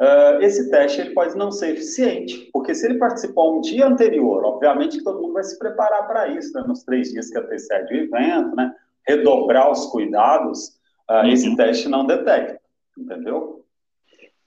uh, 0.00 0.40
esse 0.40 0.70
teste 0.70 1.00
ele 1.00 1.10
pode 1.10 1.36
não 1.36 1.50
ser 1.50 1.70
eficiente, 1.70 2.48
porque 2.52 2.74
se 2.74 2.86
ele 2.86 2.98
participou 2.98 3.58
um 3.58 3.60
dia 3.60 3.86
anterior, 3.86 4.44
obviamente 4.44 4.98
que 4.98 5.04
todo 5.04 5.20
mundo 5.20 5.34
vai 5.34 5.42
se 5.42 5.58
preparar 5.58 6.06
para 6.06 6.28
isso, 6.28 6.52
né, 6.54 6.62
nos 6.66 6.84
três 6.84 7.10
dias 7.10 7.30
que 7.30 7.38
antecede 7.38 7.92
o 7.92 7.96
evento, 7.96 8.54
né, 8.54 8.72
redobrar 9.06 9.72
os 9.72 9.86
cuidados, 9.86 10.68
uh, 11.10 11.24
uhum. 11.24 11.28
esse 11.28 11.56
teste 11.56 11.88
não 11.88 12.06
detecta, 12.06 12.60
entendeu? 12.96 13.63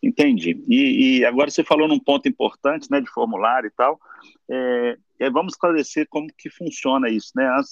Entendi. 0.02 0.64
E, 0.68 1.20
e, 1.20 1.26
agora 1.26 1.50
você 1.50 1.64
falou 1.64 1.88
num 1.88 2.00
ponto 2.00 2.28
importante, 2.28 2.90
né, 2.92 3.02
de 3.02 3.10
formulário 3.10 3.68
e 3.68 3.72
tal. 3.72 4.00
É, 4.50 4.98
é, 5.20 5.30
vamos 5.30 5.54
esclarecer 5.54 6.08
como 6.10 6.28
que 6.38 6.50
funciona 6.50 7.10
isso, 7.10 7.32
né? 7.36 7.48
As, 7.48 7.68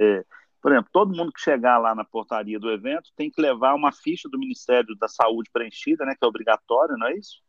é, 0.00 0.04
é, 0.04 0.24
por 0.60 0.72
exemplo, 0.72 0.90
todo 0.92 1.16
mundo 1.16 1.32
que 1.32 1.40
chegar 1.40 1.78
lá 1.78 1.94
na 1.94 2.04
portaria 2.04 2.58
do 2.58 2.70
evento 2.70 3.10
tem 3.16 3.30
que 3.30 3.40
levar 3.40 3.74
uma 3.74 3.92
ficha 3.92 4.28
do 4.28 4.38
Ministério 4.38 4.96
da 4.96 5.08
Saúde 5.08 5.48
preenchida, 5.52 6.04
né, 6.04 6.14
que 6.18 6.24
é 6.24 6.28
obrigatório, 6.28 6.96
não 6.98 7.06
é 7.06 7.16
isso? 7.16 7.40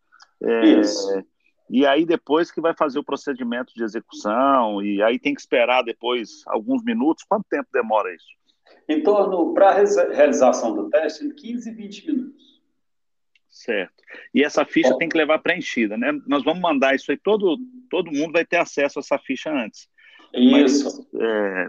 É, 0.43 0.65
isso. 0.65 1.23
E 1.69 1.85
aí 1.85 2.05
depois 2.05 2.51
que 2.51 2.61
vai 2.61 2.73
fazer 2.75 2.99
o 2.99 3.03
procedimento 3.03 3.73
de 3.73 3.83
execução 3.83 4.83
e 4.83 5.01
aí 5.01 5.17
tem 5.17 5.33
que 5.33 5.41
esperar 5.41 5.83
depois 5.83 6.43
alguns 6.47 6.83
minutos. 6.83 7.23
Quanto 7.23 7.45
tempo 7.49 7.69
demora 7.71 8.13
isso? 8.13 8.27
Em 8.89 9.01
torno 9.01 9.53
para 9.53 9.69
a 9.69 9.73
realização 10.13 10.75
do 10.75 10.89
teste, 10.89 11.33
15, 11.33 11.71
20 11.71 12.07
minutos. 12.07 12.50
Certo. 13.51 13.93
E 14.33 14.43
essa 14.43 14.63
ficha 14.63 14.97
tem 14.97 15.09
que 15.09 15.17
levar 15.17 15.39
preenchida, 15.39 15.97
né? 15.97 16.13
Nós 16.25 16.41
vamos 16.41 16.61
mandar 16.61 16.95
isso 16.95 17.11
aí, 17.11 17.17
todo, 17.17 17.57
todo 17.89 18.11
mundo 18.11 18.31
vai 18.31 18.45
ter 18.45 18.55
acesso 18.55 18.97
a 18.97 19.01
essa 19.01 19.17
ficha 19.19 19.51
antes. 19.51 19.89
Isso. 20.33 21.05
Mas, 21.13 21.21
é, 21.21 21.67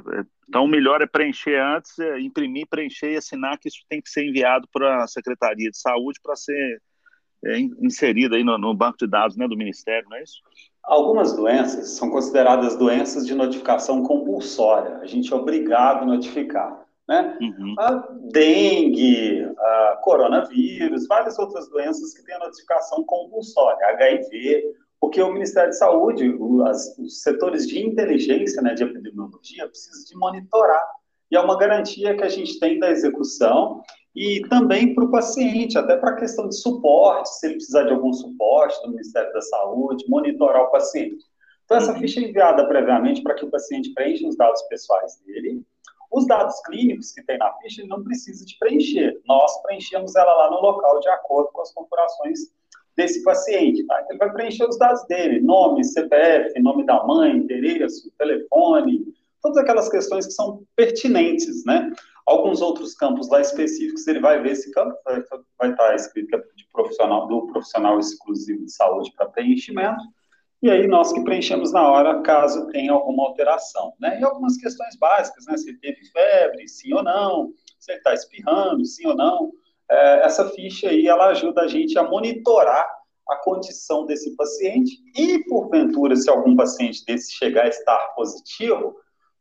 então, 0.48 0.64
o 0.64 0.68
melhor 0.68 1.02
é 1.02 1.06
preencher 1.06 1.60
antes, 1.60 1.98
é, 1.98 2.20
imprimir, 2.20 2.68
preencher 2.68 3.12
e 3.12 3.16
assinar 3.16 3.58
que 3.58 3.68
isso 3.68 3.80
tem 3.88 4.00
que 4.00 4.08
ser 4.08 4.24
enviado 4.24 4.68
para 4.72 5.02
a 5.02 5.08
Secretaria 5.08 5.70
de 5.70 5.76
Saúde 5.76 6.20
para 6.22 6.36
ser 6.36 6.80
é, 7.44 7.58
inserido 7.58 8.36
aí 8.36 8.44
no, 8.44 8.56
no, 8.56 8.72
banco 8.72 8.98
de 8.98 9.08
dados 9.08 9.36
né, 9.36 9.48
do 9.48 9.56
Ministério, 9.56 10.08
não 10.08 10.16
é 10.16 10.22
isso? 10.22 10.40
Algumas 10.84 11.34
doenças 11.34 11.90
são 11.90 12.10
consideradas 12.10 12.76
doenças 12.76 13.26
de 13.26 13.34
notificação 13.34 14.04
compulsória. 14.04 14.98
A 14.98 15.06
gente 15.06 15.32
é 15.32 15.36
obrigado 15.36 16.02
a 16.02 16.06
notificar 16.06 16.81
né? 17.08 17.36
Uhum. 17.40 17.74
A 17.78 18.08
dengue, 18.32 19.44
a 19.58 20.00
coronavírus, 20.02 21.06
várias 21.06 21.38
outras 21.38 21.68
doenças 21.68 22.14
que 22.14 22.24
têm 22.24 22.34
a 22.36 22.40
notificação 22.40 23.04
compulsória, 23.04 23.86
HIV, 23.88 24.74
porque 25.00 25.20
o 25.20 25.32
Ministério 25.32 25.70
de 25.70 25.78
Saúde, 25.78 26.38
as, 26.66 26.96
os 26.98 27.22
setores 27.22 27.66
de 27.66 27.84
inteligência, 27.84 28.62
né, 28.62 28.74
de 28.74 28.84
epidemiologia, 28.84 29.66
precisam 29.66 30.04
de 30.04 30.16
monitorar. 30.16 30.84
E 31.30 31.36
é 31.36 31.40
uma 31.40 31.58
garantia 31.58 32.16
que 32.16 32.22
a 32.22 32.28
gente 32.28 32.60
tem 32.60 32.78
da 32.78 32.90
execução 32.90 33.82
e 34.14 34.42
também 34.48 34.94
para 34.94 35.04
o 35.04 35.10
paciente, 35.10 35.78
até 35.78 35.96
para 35.96 36.10
a 36.10 36.16
questão 36.16 36.48
de 36.48 36.54
suporte, 36.56 37.30
se 37.30 37.46
ele 37.46 37.54
precisar 37.54 37.84
de 37.84 37.92
algum 37.92 38.12
suporte 38.12 38.80
do 38.82 38.90
Ministério 38.90 39.32
da 39.32 39.40
Saúde, 39.40 40.04
monitorar 40.08 40.62
o 40.62 40.70
paciente. 40.70 41.24
Então, 41.64 41.78
essa 41.78 41.92
uhum. 41.92 41.98
ficha 41.98 42.20
é 42.20 42.24
enviada 42.24 42.68
previamente 42.68 43.22
para 43.22 43.34
que 43.34 43.44
o 43.44 43.50
paciente 43.50 43.92
preencha 43.94 44.28
os 44.28 44.36
dados 44.36 44.60
pessoais 44.62 45.16
dele 45.24 45.64
os 46.12 46.27
dados 46.27 46.61
clínicos 46.61 47.12
que 47.12 47.22
tem 47.22 47.38
na 47.38 47.53
ficha, 47.55 47.81
ele 47.81 47.88
não 47.88 48.03
precisa 48.03 48.44
de 48.44 48.57
preencher. 48.59 49.20
Nós 49.27 49.62
preenchemos 49.62 50.14
ela 50.14 50.33
lá 50.35 50.51
no 50.51 50.61
local 50.61 51.01
de 51.01 51.09
acordo 51.09 51.51
com 51.53 51.62
as 51.62 51.72
configurações 51.72 52.40
desse 52.96 53.22
paciente. 53.22 53.85
Tá? 53.87 54.01
Então, 54.03 54.11
ele 54.11 54.18
vai 54.18 54.33
preencher 54.33 54.68
os 54.68 54.79
dados 54.79 55.03
dele, 55.07 55.40
nome, 55.40 55.83
CPF, 55.83 56.61
nome 56.61 56.85
da 56.85 57.03
mãe, 57.05 57.37
endereço, 57.37 58.12
telefone, 58.18 59.07
todas 59.42 59.59
aquelas 59.59 59.88
questões 59.88 60.27
que 60.27 60.33
são 60.33 60.62
pertinentes, 60.77 61.64
né? 61.64 61.90
Alguns 62.25 62.62
outros 62.62 62.94
campos 62.94 63.29
lá 63.29 63.40
específicos, 63.40 64.07
ele 64.07 64.20
vai 64.20 64.40
ver 64.40 64.53
esse 64.53 64.70
campo, 64.70 64.94
vai, 65.05 65.25
vai 65.59 65.70
estar 65.70 65.94
escrito 65.96 66.29
que 66.29 66.37
é 66.37 66.38
de 66.38 66.68
profissional, 66.72 67.27
do 67.27 67.46
profissional 67.48 67.98
exclusivo 67.98 68.64
de 68.64 68.70
saúde 68.70 69.12
para 69.16 69.27
preenchimento, 69.27 70.05
e 70.62 70.70
aí 70.70 70.87
nós 70.87 71.12
que 71.12 71.25
preenchemos 71.25 71.72
na 71.72 71.90
hora, 71.90 72.22
caso 72.22 72.68
tenha 72.68 72.92
alguma 72.92 73.25
alteração, 73.25 73.92
né? 73.98 74.20
E 74.20 74.25
algumas 74.25 74.57
questões 74.57 74.96
básicas, 74.96 75.44
né? 75.46 75.57
Se 75.57 75.77
teve 75.79 76.05
febre, 76.07 76.68
sim 76.68 76.94
ou 76.94 77.03
não, 77.03 77.53
se 77.81 77.92
está 77.92 78.14
espirrando, 78.14 78.85
sim 78.85 79.07
ou 79.07 79.16
não. 79.16 79.51
É, 79.90 80.25
essa 80.25 80.48
ficha 80.51 80.88
aí, 80.88 81.09
ela 81.09 81.27
ajuda 81.29 81.62
a 81.62 81.66
gente 81.66 81.98
a 81.98 82.05
monitorar 82.05 82.88
a 83.29 83.37
condição 83.37 84.07
desse 84.07 84.37
paciente 84.37 84.98
e, 85.16 85.42
porventura, 85.44 86.14
se 86.14 86.31
algum 86.31 86.55
paciente 86.55 87.05
desse 87.05 87.33
chegar 87.33 87.64
a 87.64 87.68
estar 87.68 87.98
positivo, 88.14 88.94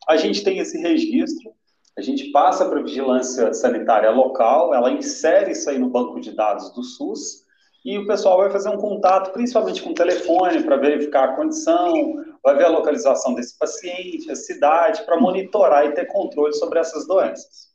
a 0.08 0.18
gente 0.18 0.44
tem 0.44 0.58
esse 0.58 0.78
registro, 0.80 1.52
a 1.98 2.02
gente 2.02 2.32
passa 2.32 2.68
para 2.68 2.80
a 2.80 2.84
vigilância 2.84 3.54
sanitária 3.54 4.10
local, 4.10 4.74
ela 4.74 4.92
insere 4.92 5.52
isso 5.52 5.70
aí 5.70 5.78
no 5.78 5.90
banco 5.90 6.20
de 6.20 6.32
dados 6.32 6.74
do 6.74 6.84
SUS, 6.84 7.41
e 7.84 7.98
o 7.98 8.06
pessoal 8.06 8.38
vai 8.38 8.50
fazer 8.50 8.70
um 8.70 8.78
contato, 8.78 9.32
principalmente 9.32 9.82
com 9.82 9.90
o 9.90 9.96
telefone, 9.96 10.64
para 10.64 10.78
verificar 10.78 11.30
a 11.30 11.36
condição, 11.36 12.24
vai 12.44 12.56
ver 12.56 12.66
a 12.66 12.70
localização 12.70 13.34
desse 13.34 13.58
paciente, 13.58 14.32
a 14.32 14.36
cidade, 14.36 15.04
para 15.04 15.20
monitorar 15.20 15.86
e 15.86 15.94
ter 15.94 16.06
controle 16.06 16.54
sobre 16.54 16.80
essas 16.80 17.08
doenças. 17.08 17.72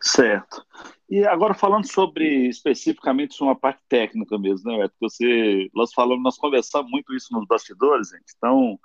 Certo. 0.00 0.64
E 1.08 1.24
agora 1.24 1.54
falando 1.54 1.86
sobre 1.86 2.48
especificamente 2.48 3.34
sobre 3.34 3.52
uma 3.52 3.58
parte 3.58 3.80
técnica 3.88 4.36
mesmo, 4.38 4.70
né, 4.70 4.88
Porque 4.88 4.96
você, 5.00 5.68
nós 5.72 5.92
falamos, 5.92 6.22
nós 6.22 6.36
conversamos 6.36 6.90
muito 6.90 7.14
isso 7.14 7.32
nos 7.32 7.46
bastidores, 7.46 8.08
gente. 8.08 8.34
Então, 8.36 8.78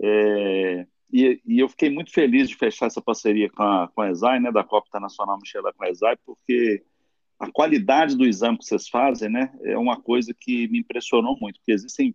é, 0.00 0.86
e, 1.12 1.40
e, 1.46 1.58
eu 1.58 1.68
fiquei 1.68 1.90
muito 1.90 2.10
feliz 2.10 2.48
de 2.48 2.56
fechar 2.56 2.86
essa 2.86 3.02
parceria 3.02 3.50
com 3.50 3.62
a, 3.62 3.88
com 3.88 4.00
a 4.00 4.10
ESAI, 4.10 4.40
né, 4.40 4.50
da 4.50 4.64
Copa 4.64 4.88
Internacional 4.88 5.38
Michelin 5.38 5.72
com 5.76 5.84
a 5.84 5.90
ESAI, 5.90 6.16
porque 6.24 6.82
a 7.38 7.50
qualidade 7.50 8.16
do 8.16 8.26
exame 8.26 8.58
que 8.58 8.64
vocês 8.64 8.88
fazem, 8.88 9.30
né, 9.30 9.52
é 9.62 9.78
uma 9.78 10.00
coisa 10.00 10.34
que 10.38 10.66
me 10.68 10.80
impressionou 10.80 11.36
muito, 11.40 11.58
porque 11.60 11.72
existem 11.72 12.14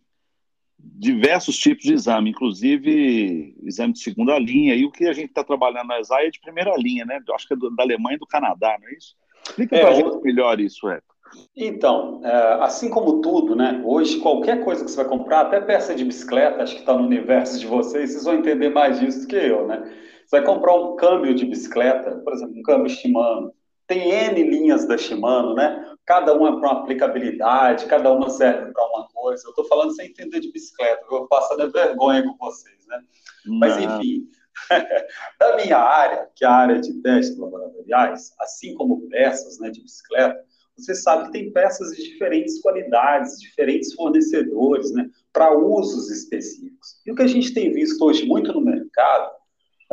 diversos 0.78 1.58
tipos 1.58 1.84
de 1.84 1.94
exame, 1.94 2.32
inclusive 2.32 3.56
exame 3.64 3.94
de 3.94 4.00
segunda 4.00 4.38
linha, 4.38 4.76
e 4.76 4.86
o 4.86 4.92
que 4.92 5.08
a 5.08 5.14
gente 5.14 5.30
está 5.30 5.44
trabalhando 5.44 5.88
na 5.88 6.00
ESAI 6.00 6.28
é 6.28 6.32
de 6.32 6.42
primeira 6.42 6.76
linha, 6.78 7.06
né? 7.06 7.22
Eu 7.26 7.36
acho 7.36 7.48
que 7.48 7.54
é 7.54 7.58
do, 7.58 7.74
da 7.74 7.84
Alemanha 7.84 8.16
e 8.16 8.20
do 8.20 8.28
Canadá, 8.28 8.78
não 8.82 8.90
é 8.90 8.94
isso? 8.94 9.16
Explica 9.48 9.76
é, 9.78 9.80
para 9.80 9.90
a 9.90 9.94
gente 9.94 10.22
melhor 10.22 10.60
isso, 10.60 10.90
Eco. 10.90 11.14
Então, 11.56 12.22
é, 12.24 12.58
assim 12.62 12.90
como 12.90 13.22
tudo, 13.22 13.56
né? 13.56 13.82
Hoje, 13.86 14.20
qualquer 14.20 14.64
coisa 14.64 14.84
que 14.84 14.92
você 14.92 14.98
vai 14.98 15.08
comprar, 15.08 15.42
até 15.42 15.62
peça 15.62 15.96
de 15.96 16.04
bicicleta, 16.04 16.62
acho 16.62 16.76
que 16.76 16.82
está 16.82 16.98
no 16.98 17.06
universo 17.06 17.60
de 17.60 17.66
vocês, 17.66 18.12
vocês 18.12 18.26
vão 18.26 18.36
entender 18.36 18.70
mais 18.70 19.00
disso 19.00 19.22
do 19.22 19.28
que 19.28 19.36
eu, 19.36 19.66
né? 19.68 19.82
Você 20.26 20.38
vai 20.38 20.46
comprar 20.46 20.76
um 20.76 20.96
câmbio 20.96 21.34
de 21.34 21.46
bicicleta, 21.46 22.12
por 22.24 22.34
exemplo, 22.34 22.58
um 22.58 22.64
câmbio 22.64 22.90
Shimano, 22.90 23.54
tem 23.88 24.12
N 24.12 24.44
linhas 24.44 24.86
da 24.88 24.98
Shimano, 24.98 25.54
né? 25.54 25.96
Cada 26.06 26.34
uma 26.34 26.60
para 26.60 26.72
uma 26.72 26.82
aplicabilidade, 26.82 27.86
cada 27.86 28.12
uma 28.12 28.30
serve 28.30 28.72
para 28.72 28.86
uma 28.90 29.08
coisa. 29.14 29.44
Eu 29.46 29.50
estou 29.52 29.66
falando 29.66 29.96
sem 29.96 30.08
entender 30.08 30.40
de 30.40 30.52
bicicleta, 30.52 31.06
eu 31.10 31.28
passo 31.28 31.54
até 31.54 31.68
vergonha 31.68 32.24
com 32.24 32.36
vocês, 32.38 32.86
né? 32.88 33.02
Não. 33.46 33.60
Mas, 33.60 33.78
enfim, 33.78 34.28
da 35.40 35.56
minha 35.58 35.78
área, 35.78 36.30
que 36.36 36.46
é 36.46 36.48
a 36.48 36.54
área 36.54 36.80
de 36.80 36.94
testes 37.02 37.38
laboratoriais, 37.38 38.34
assim 38.40 38.74
como 38.76 39.08
peças 39.10 39.60
né, 39.60 39.70
de 39.70 39.82
bicicleta, 39.82 40.44
você 40.78 40.96
sabe 40.96 41.26
que 41.26 41.32
tem 41.34 41.52
peças 41.52 41.92
de 41.92 42.04
diferentes 42.04 42.60
qualidades, 42.62 43.40
diferentes 43.40 43.94
fornecedores, 43.94 44.92
né, 44.92 45.08
para 45.32 45.56
usos 45.56 46.10
específicos. 46.10 47.00
E 47.06 47.12
o 47.12 47.16
que 47.16 47.22
a 47.22 47.28
gente 47.28 47.54
tem 47.54 47.72
visto 47.72 48.04
hoje 48.04 48.26
muito 48.26 48.52
no 48.52 48.62
mercado 48.62 49.33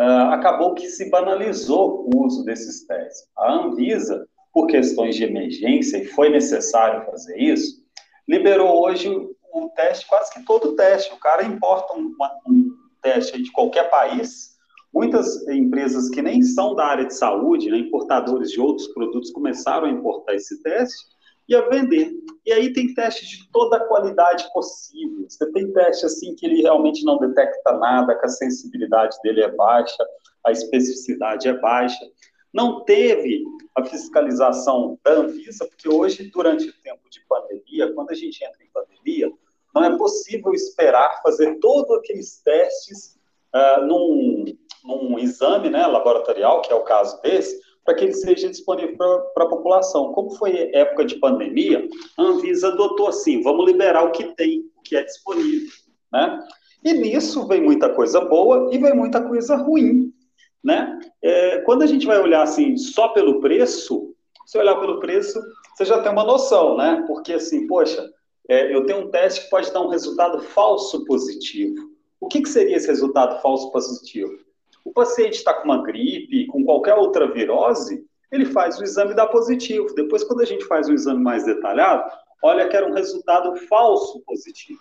uh, 0.01 0.33
acabou 0.33 0.75
que 0.75 0.89
se 0.89 1.11
banalizou 1.11 2.09
o 2.09 2.25
uso 2.25 2.43
desses 2.45 2.87
testes. 2.87 3.29
A 3.37 3.53
Anvisa, 3.53 4.27
por 4.53 4.67
questões 4.67 5.15
de 5.15 5.25
emergência, 5.25 5.99
e 5.99 6.07
foi 6.07 6.31
necessário 6.31 7.05
fazer 7.05 7.37
isso, 7.39 7.81
liberou 8.27 8.83
hoje 8.83 9.09
o 9.53 9.69
teste, 9.71 10.07
quase 10.09 10.33
que 10.33 10.45
todo 10.45 10.75
teste. 10.75 11.13
O 11.13 11.19
cara 11.19 11.45
importa 11.45 11.95
um, 11.95 12.15
um 12.49 12.71
teste 13.03 13.43
de 13.43 13.53
qualquer 13.53 13.91
país. 13.91 14.51
Muitas 14.93 15.47
empresas 15.49 16.09
que 16.09 16.23
nem 16.23 16.43
são 16.43 16.75
da 16.75 16.87
área 16.87 17.05
de 17.05 17.15
saúde, 17.15 17.71
né, 17.71 17.79
importadores 17.79 18.51
de 18.51 18.61
outros 18.61 18.89
produtos, 18.89 19.31
começaram 19.31 19.87
a 19.87 19.91
importar 19.91 20.35
esse 20.35 20.61
teste. 20.63 20.99
Ia 21.51 21.69
vender. 21.69 22.13
E 22.47 22.53
aí 22.53 22.73
tem 22.73 22.95
teste 22.95 23.27
de 23.27 23.51
toda 23.51 23.77
a 23.77 23.85
qualidade 23.87 24.51
possível. 24.53 25.27
Você 25.29 25.51
tem 25.53 25.73
teste 25.73 26.07
assim 26.07 26.35
que 26.35 26.47
ele 26.47 26.63
realmente 26.63 27.05
não 27.05 27.19
detecta 27.19 27.73
nada, 27.73 28.17
que 28.19 28.25
a 28.25 28.29
sensibilidade 28.29 29.17
dele 29.23 29.43
é 29.43 29.51
baixa, 29.51 30.05
a 30.47 30.53
especificidade 30.53 31.49
é 31.49 31.59
baixa. 31.59 32.05
Não 32.53 32.85
teve 32.85 33.45
a 33.77 33.85
fiscalização 33.85 34.99
da 35.05 35.13
Anvisa, 35.13 35.67
porque 35.67 35.89
hoje, 35.89 36.31
durante 36.31 36.69
o 36.69 36.83
tempo 36.83 37.09
de 37.11 37.21
pandemia, 37.29 37.93
quando 37.93 38.11
a 38.11 38.15
gente 38.15 38.43
entra 38.45 38.63
em 38.65 38.71
pandemia, 38.73 39.33
não 39.75 39.85
é 39.85 39.97
possível 39.97 40.53
esperar 40.53 41.21
fazer 41.23 41.59
todos 41.61 41.99
aqueles 41.99 42.41
testes 42.43 43.17
uh, 43.55 43.85
num, 43.85 44.45
num 44.85 45.19
exame 45.19 45.71
né, 45.71 45.87
laboratorial, 45.87 46.63
que 46.63 46.73
é 46.73 46.75
o 46.75 46.83
caso 46.83 47.21
desse, 47.23 47.61
para 47.85 47.95
que 47.95 48.05
ele 48.05 48.15
seja 48.15 48.49
disponível 48.49 48.97
para 48.97 49.45
a 49.45 49.49
população. 49.49 50.13
Como 50.13 50.31
foi 50.33 50.71
época 50.75 51.05
de 51.05 51.17
pandemia, 51.17 51.89
a 52.19 52.23
Anvisa 52.23 52.69
adotou 52.69 53.09
assim, 53.09 53.43
vamos 53.43 53.67
liberar 53.67 54.05
o 54.05 54.13
que 54.13 54.25
tem, 54.35 54.65
o 54.77 54.83
que 54.83 54.97
é 54.97 55.05
disponível, 55.05 55.71
né? 56.13 56.39
E 56.83 56.93
nisso 56.93 57.47
vem 57.47 57.61
muita 57.61 57.91
coisa 57.91 58.21
boa 58.21 58.71
e 58.73 58.79
vem 58.79 58.95
muita 58.95 59.23
coisa 59.23 59.57
ruim, 59.57 60.13
né? 60.63 60.99
É, 61.23 61.59
quando 61.59 61.83
a 61.83 61.87
gente 61.87 62.07
vai 62.07 62.19
olhar 62.19 62.43
assim 62.43 62.77
só 62.77 63.09
pelo 63.09 63.41
preço, 63.41 64.15
se 64.47 64.59
olhar 64.59 64.77
pelo 64.77 64.99
preço, 64.99 65.41
você 65.77 65.85
já 65.85 66.01
tem 66.03 66.11
uma 66.11 66.25
noção, 66.25 66.77
né? 66.77 67.05
Porque 67.07 67.35
assim, 67.35 67.67
poxa, 67.67 68.11
é, 68.49 68.75
eu 68.75 68.85
tenho 68.85 69.07
um 69.07 69.11
teste 69.11 69.45
que 69.45 69.51
pode 69.51 69.73
dar 69.73 69.81
um 69.81 69.89
resultado 69.89 70.41
falso 70.41 71.05
positivo. 71.05 71.91
O 72.19 72.27
que, 72.29 72.43
que 72.43 72.49
seria 72.49 72.77
esse 72.77 72.89
resultado 72.89 73.41
falso 73.41 73.71
positivo? 73.71 74.33
O 74.85 74.93
paciente 74.93 75.35
está 75.35 75.55
com 75.55 75.65
uma 75.65 75.83
gripe, 75.83 76.47
com 76.47 76.65
qualquer 76.65 76.95
outra 76.95 77.31
virose, 77.31 78.05
ele 78.31 78.47
faz 78.47 78.79
o 78.79 78.85
exame 78.85 79.13
e 79.13 79.17
dá 79.17 79.27
positivo. 79.27 79.95
Depois, 79.95 80.25
quando 80.25 80.41
a 80.41 80.45
gente 80.45 80.65
faz 80.65 80.89
um 80.89 80.95
exame 80.95 81.23
mais 81.23 81.45
detalhado, 81.45 82.11
olha 82.43 82.69
que 82.69 82.77
era 82.77 82.87
um 82.87 82.95
resultado 82.95 83.57
falso 83.67 84.21
positivo. 84.21 84.81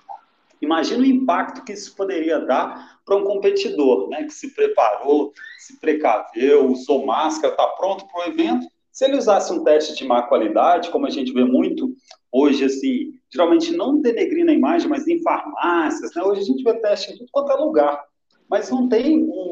Imagina 0.62 1.02
o 1.02 1.06
impacto 1.06 1.64
que 1.64 1.74
isso 1.74 1.96
poderia 1.96 2.40
dar 2.40 3.00
para 3.06 3.16
um 3.16 3.24
competidor, 3.24 4.10
né, 4.10 4.24
que 4.24 4.34
se 4.34 4.54
preparou, 4.54 5.32
se 5.58 5.80
precaveu, 5.80 6.68
usou 6.68 7.06
máscara, 7.06 7.54
está 7.54 7.66
pronto 7.68 8.06
para 8.08 8.22
o 8.22 8.32
evento. 8.32 8.68
Se 8.92 9.06
ele 9.06 9.18
usasse 9.18 9.54
um 9.54 9.64
teste 9.64 9.96
de 9.96 10.06
má 10.06 10.24
qualidade, 10.24 10.90
como 10.90 11.08
a 11.08 11.10
gente 11.10 11.32
vê 11.32 11.46
muito 11.46 11.94
hoje, 12.32 12.66
assim, 12.66 13.14
geralmente 13.32 13.72
não 13.72 14.02
denegrindo 14.02 14.52
a 14.52 14.54
imagem, 14.54 14.90
mas 14.90 15.08
em 15.08 15.22
farmácias, 15.22 16.14
né? 16.14 16.22
Hoje 16.24 16.42
a 16.42 16.44
gente 16.44 16.64
vê 16.64 16.74
teste 16.74 17.14
em 17.14 17.18
tudo 17.18 17.30
quanto 17.32 17.52
é 17.52 17.56
lugar, 17.56 18.04
mas 18.50 18.70
não 18.70 18.90
tem 18.90 19.24
um, 19.24 19.49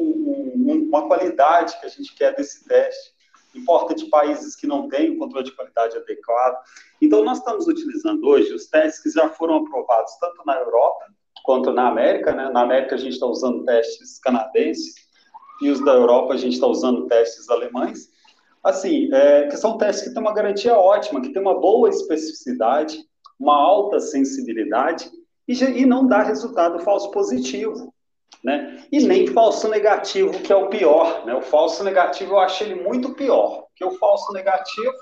um, 0.70 0.88
uma 0.88 1.06
qualidade 1.06 1.78
que 1.80 1.86
a 1.86 1.88
gente 1.88 2.14
quer 2.14 2.34
desse 2.34 2.66
teste. 2.66 3.16
Importa 3.54 3.94
de 3.94 4.06
países 4.06 4.54
que 4.54 4.66
não 4.66 4.88
têm 4.88 5.10
um 5.10 5.18
controle 5.18 5.44
de 5.44 5.52
qualidade 5.52 5.96
adequado. 5.96 6.56
Então, 7.00 7.24
nós 7.24 7.38
estamos 7.38 7.66
utilizando 7.66 8.24
hoje 8.26 8.52
os 8.52 8.66
testes 8.66 9.02
que 9.02 9.10
já 9.10 9.28
foram 9.30 9.56
aprovados 9.56 10.14
tanto 10.20 10.42
na 10.44 10.56
Europa 10.56 11.06
quanto 11.42 11.72
na 11.72 11.88
América. 11.88 12.32
Né? 12.32 12.50
Na 12.50 12.62
América, 12.62 12.94
a 12.94 12.98
gente 12.98 13.14
está 13.14 13.26
usando 13.26 13.64
testes 13.64 14.18
canadenses 14.18 14.94
e 15.62 15.70
os 15.70 15.82
da 15.84 15.92
Europa, 15.92 16.34
a 16.34 16.36
gente 16.36 16.54
está 16.54 16.66
usando 16.66 17.06
testes 17.06 17.48
alemães. 17.48 18.10
Assim, 18.62 19.08
é, 19.12 19.46
que 19.46 19.56
são 19.56 19.78
testes 19.78 20.08
que 20.08 20.14
têm 20.14 20.22
uma 20.22 20.34
garantia 20.34 20.74
ótima, 20.76 21.20
que 21.20 21.32
têm 21.32 21.40
uma 21.40 21.58
boa 21.58 21.88
especificidade, 21.88 22.98
uma 23.38 23.56
alta 23.56 23.98
sensibilidade 23.98 25.10
e, 25.46 25.54
e 25.54 25.86
não 25.86 26.06
dá 26.06 26.22
resultado 26.22 26.78
falso 26.80 27.10
positivo. 27.10 27.94
Né? 28.42 28.84
E 28.92 29.00
nem 29.00 29.26
falso 29.26 29.68
negativo, 29.68 30.40
que 30.40 30.52
é 30.52 30.56
o 30.56 30.68
pior. 30.68 31.26
Né? 31.26 31.34
O 31.34 31.42
falso 31.42 31.82
negativo 31.82 32.34
eu 32.34 32.38
acho 32.38 32.62
ele 32.62 32.76
muito 32.76 33.14
pior, 33.14 33.66
porque 33.68 33.84
o 33.84 33.98
falso 33.98 34.32
negativo 34.32 34.92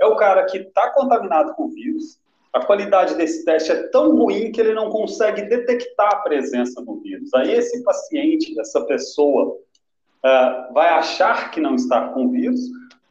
é 0.00 0.06
o 0.06 0.16
cara 0.16 0.44
que 0.46 0.58
está 0.58 0.90
contaminado 0.90 1.54
com 1.54 1.64
o 1.64 1.70
vírus, 1.70 2.18
a 2.52 2.64
qualidade 2.64 3.14
desse 3.14 3.44
teste 3.44 3.70
é 3.70 3.88
tão 3.88 4.16
ruim 4.16 4.50
que 4.50 4.60
ele 4.60 4.72
não 4.72 4.88
consegue 4.88 5.42
detectar 5.42 6.12
a 6.12 6.16
presença 6.20 6.82
do 6.82 6.96
vírus. 7.00 7.32
Aí 7.34 7.52
esse 7.52 7.82
paciente, 7.82 8.58
essa 8.58 8.80
pessoa, 8.86 9.54
uh, 9.54 10.72
vai 10.72 10.88
achar 10.88 11.50
que 11.50 11.60
não 11.60 11.74
está 11.74 12.08
com 12.08 12.24
o 12.24 12.30
vírus, 12.30 12.60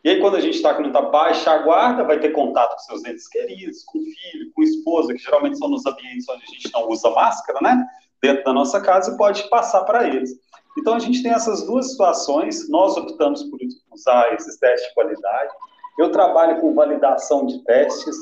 e 0.07 0.09
aí, 0.09 0.21
quando 0.21 0.37
a 0.37 0.39
gente 0.39 0.55
está 0.55 0.73
com 0.73 0.83
muita 0.83 1.01
baixa 1.01 1.51
a 1.51 1.57
guarda, 1.57 2.01
vai 2.05 2.17
ter 2.17 2.29
contato 2.29 2.75
com 2.75 2.79
seus 2.79 3.03
entes 3.03 3.27
queridos, 3.27 3.83
com 3.83 3.99
o 3.99 4.01
filho, 4.01 4.51
com 4.53 4.61
a 4.61 4.63
esposa, 4.63 5.13
que 5.13 5.19
geralmente 5.19 5.57
são 5.57 5.67
nos 5.67 5.85
ambientes 5.85 6.25
onde 6.29 6.43
a 6.43 6.45
gente 6.45 6.71
não 6.71 6.87
usa 6.87 7.09
máscara, 7.09 7.59
né? 7.61 7.85
Dentro 8.27 8.43
da 8.43 8.53
nossa 8.53 8.81
casa 8.81 9.13
e 9.13 9.17
pode 9.17 9.49
passar 9.49 9.83
para 9.83 10.05
eles. 10.05 10.37
Então, 10.77 10.95
a 10.95 10.99
gente 10.99 11.23
tem 11.23 11.31
essas 11.31 11.65
duas 11.65 11.91
situações. 11.91 12.69
Nós 12.69 12.97
optamos 12.97 13.43
por 13.43 13.57
usar 13.93 14.33
esses 14.33 14.57
testes 14.57 14.89
de 14.89 14.93
qualidade. 14.95 15.53
Eu 15.97 16.11
trabalho 16.11 16.59
com 16.59 16.73
validação 16.73 17.45
de 17.45 17.63
testes. 17.63 18.15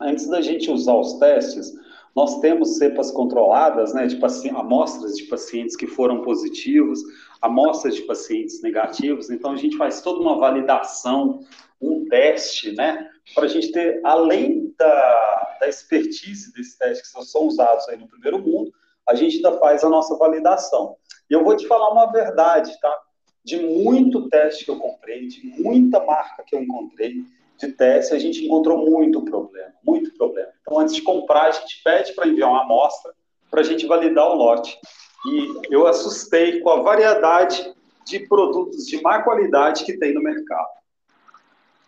Antes 0.00 0.28
da 0.28 0.40
gente 0.40 0.70
usar 0.70 0.94
os 0.94 1.14
testes, 1.14 1.74
nós 2.14 2.38
temos 2.38 2.78
cepas 2.78 3.10
controladas, 3.10 3.92
né, 3.92 4.06
de 4.06 4.16
amostras 4.50 5.16
de 5.16 5.24
pacientes 5.24 5.74
que 5.74 5.88
foram 5.88 6.22
positivos, 6.22 7.00
amostras 7.42 7.96
de 7.96 8.02
pacientes 8.02 8.62
negativos. 8.62 9.28
Então, 9.28 9.50
a 9.50 9.56
gente 9.56 9.76
faz 9.76 10.00
toda 10.00 10.20
uma 10.20 10.38
validação, 10.38 11.40
um 11.80 12.08
teste, 12.08 12.72
né, 12.76 13.10
para 13.34 13.44
a 13.44 13.48
gente 13.48 13.72
ter, 13.72 14.00
além 14.04 14.72
da, 14.78 15.56
da 15.60 15.68
expertise 15.68 16.52
desses 16.52 16.76
testes 16.78 17.12
que 17.12 17.24
são 17.24 17.42
usados 17.42 17.88
aí 17.88 17.96
no 17.96 18.06
primeiro 18.06 18.38
mundo, 18.38 18.72
a 19.08 19.14
gente 19.14 19.36
ainda 19.36 19.58
faz 19.58 19.84
a 19.84 19.88
nossa 19.88 20.16
validação. 20.16 20.96
E 21.30 21.34
eu 21.34 21.44
vou 21.44 21.56
te 21.56 21.66
falar 21.66 21.90
uma 21.90 22.10
verdade, 22.10 22.78
tá? 22.80 23.00
De 23.44 23.58
muito 23.58 24.28
teste 24.28 24.64
que 24.64 24.70
eu 24.70 24.78
comprei, 24.78 25.26
de 25.28 25.46
muita 25.60 26.04
marca 26.04 26.44
que 26.46 26.56
eu 26.56 26.62
encontrei, 26.62 27.24
de 27.58 27.72
teste, 27.72 28.14
a 28.14 28.18
gente 28.18 28.44
encontrou 28.44 28.78
muito 28.78 29.24
problema, 29.24 29.72
muito 29.82 30.12
problema. 30.16 30.50
Então, 30.60 30.78
antes 30.78 30.94
de 30.94 31.02
comprar, 31.02 31.46
a 31.46 31.50
gente 31.50 31.82
pede 31.82 32.12
para 32.12 32.28
enviar 32.28 32.50
uma 32.50 32.62
amostra 32.62 33.12
para 33.50 33.60
a 33.60 33.64
gente 33.64 33.86
validar 33.86 34.28
o 34.28 34.34
lote. 34.34 34.78
E 35.26 35.74
eu 35.74 35.86
assustei 35.86 36.60
com 36.60 36.70
a 36.70 36.82
variedade 36.82 37.74
de 38.04 38.20
produtos 38.20 38.86
de 38.86 39.00
má 39.00 39.22
qualidade 39.22 39.84
que 39.84 39.96
tem 39.96 40.12
no 40.12 40.22
mercado. 40.22 40.68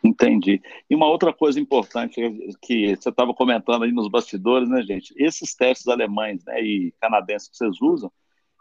Entendi. 0.09 0.61
E 0.89 0.95
uma 0.95 1.07
outra 1.07 1.33
coisa 1.33 1.61
importante 1.61 2.21
que 2.63 2.97
você 2.97 3.11
estava 3.11 3.35
comentando 3.35 3.85
aí 3.85 3.93
nos 3.93 4.09
bastidores, 4.09 4.69
né, 4.69 4.83
gente? 4.83 5.13
Esses 5.17 5.55
testes 5.55 5.87
alemães 5.87 6.43
né, 6.45 6.63
e 6.63 6.95
canadenses 7.01 7.49
que 7.49 7.57
vocês 7.57 7.81
usam, 7.83 8.11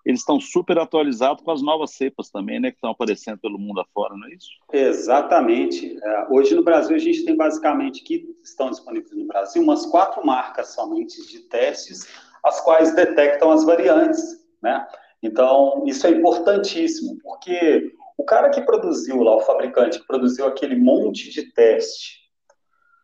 eles 0.05 0.21
estão 0.21 0.39
super 0.39 0.77
atualizados 0.79 1.43
com 1.43 1.51
as 1.51 1.61
novas 1.61 1.91
cepas 1.91 2.29
também, 2.29 2.59
né, 2.59 2.69
que 2.69 2.77
estão 2.77 2.91
aparecendo 2.91 3.39
pelo 3.39 3.59
mundo 3.59 3.81
afora, 3.81 4.15
não 4.15 4.27
é 4.27 4.33
isso? 4.33 4.49
Exatamente. 4.71 5.97
É, 6.01 6.27
hoje 6.29 6.55
no 6.55 6.63
Brasil 6.63 6.95
a 6.95 6.99
gente 6.99 7.25
tem 7.25 7.35
basicamente 7.35 8.03
que 8.03 8.25
estão 8.43 8.69
disponíveis 8.69 9.11
no 9.11 9.27
Brasil 9.27 9.61
umas 9.61 9.85
quatro 9.85 10.25
marcas 10.25 10.73
somente 10.73 11.25
de 11.27 11.39
testes, 11.49 12.07
as 12.43 12.61
quais 12.61 12.95
detectam 12.95 13.51
as 13.51 13.65
variantes, 13.65 14.45
né? 14.61 14.87
Então 15.21 15.83
isso 15.85 16.07
é 16.07 16.11
importantíssimo, 16.11 17.17
porque 17.21 17.91
o 18.17 18.23
cara 18.23 18.49
que 18.49 18.61
produziu 18.61 19.21
lá, 19.21 19.35
o 19.35 19.41
fabricante 19.41 19.99
que 19.99 20.07
produziu 20.07 20.47
aquele 20.47 20.75
monte 20.75 21.29
de 21.29 21.53
teste 21.53 22.17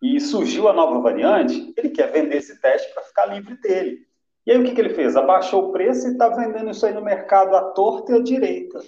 e 0.02 0.20
surgiu 0.20 0.68
a 0.68 0.74
nova 0.74 1.00
variante, 1.00 1.74
ele 1.78 1.90
quer 1.90 2.12
vender 2.12 2.38
esse 2.38 2.60
teste 2.60 2.92
para 2.94 3.04
ficar 3.04 3.28
livre 3.28 3.56
dele. 3.62 4.00
E 4.46 4.52
aí 4.52 4.58
o 4.58 4.64
que, 4.64 4.74
que 4.74 4.82
ele 4.82 4.94
fez? 4.94 5.16
Abaixou 5.16 5.70
o 5.70 5.72
preço 5.72 6.08
e 6.08 6.12
está 6.12 6.28
vendendo 6.28 6.72
isso 6.72 6.86
aí 6.86 6.94
no 6.94 7.02
mercado 7.02 7.56
à 7.56 7.62
torta 7.72 8.12
e 8.12 8.16
à 8.16 8.20
direita. 8.22 8.82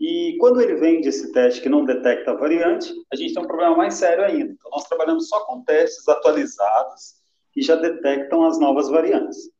E 0.00 0.36
quando 0.38 0.60
ele 0.60 0.76
vende 0.76 1.08
esse 1.08 1.32
teste 1.32 1.60
que 1.60 1.68
não 1.68 1.84
detecta 1.84 2.30
a 2.30 2.36
variante, 2.36 2.92
a 3.12 3.16
gente 3.16 3.34
tem 3.34 3.42
um 3.42 3.46
problema 3.46 3.76
mais 3.76 3.94
sério 3.94 4.24
ainda. 4.24 4.52
Então, 4.52 4.70
nós 4.70 4.84
trabalhamos 4.84 5.28
só 5.28 5.44
com 5.46 5.62
testes 5.62 6.06
atualizados 6.08 7.16
e 7.54 7.62
já 7.62 7.76
detectam 7.76 8.44
as 8.44 8.58
novas 8.58 8.88
variantes. 8.88 9.50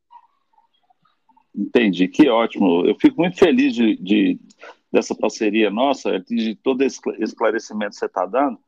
Entendi, 1.54 2.06
que 2.06 2.28
ótimo. 2.28 2.86
Eu 2.86 2.94
fico 3.00 3.20
muito 3.20 3.38
feliz 3.38 3.74
de, 3.74 3.96
de 3.96 4.38
dessa 4.92 5.14
parceria 5.14 5.70
nossa, 5.70 6.18
de 6.20 6.54
todo 6.56 6.82
esse 6.82 7.00
esclarecimento 7.18 7.90
que 7.90 7.96
você 7.96 8.06
está 8.06 8.24
dando. 8.24 8.58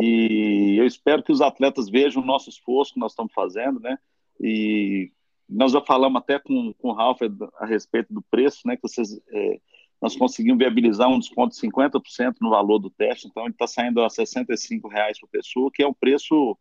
E 0.00 0.76
eu 0.78 0.86
espero 0.86 1.22
que 1.22 1.32
os 1.32 1.40
atletas 1.40 1.88
vejam 1.88 2.22
o 2.22 2.26
nosso 2.26 2.50
esforço 2.50 2.94
que 2.94 3.00
nós 3.00 3.12
estamos 3.12 3.32
fazendo, 3.32 3.78
né? 3.78 3.98
E 4.40 5.12
nós 5.48 5.72
já 5.72 5.80
falamos 5.80 6.20
até 6.20 6.38
com, 6.38 6.72
com 6.74 6.88
o 6.88 6.92
Ralf 6.92 7.20
a 7.58 7.66
respeito 7.66 8.12
do 8.12 8.22
preço, 8.22 8.66
né, 8.66 8.76
que 8.76 8.82
vocês, 8.82 9.20
é, 9.30 9.60
nós 10.00 10.16
conseguimos 10.16 10.58
viabilizar 10.58 11.08
um 11.08 11.18
desconto 11.18 11.54
de 11.54 11.60
50% 11.60 12.36
no 12.40 12.50
valor 12.50 12.78
do 12.78 12.90
teste, 12.90 13.28
então 13.28 13.44
ele 13.44 13.52
está 13.52 13.66
saindo 13.66 14.02
a 14.02 14.08
65 14.08 14.88
reais 14.88 15.20
por 15.20 15.28
pessoa, 15.28 15.70
que 15.72 15.82
é 15.82 15.86
um 15.86 15.92
preço 15.92 16.56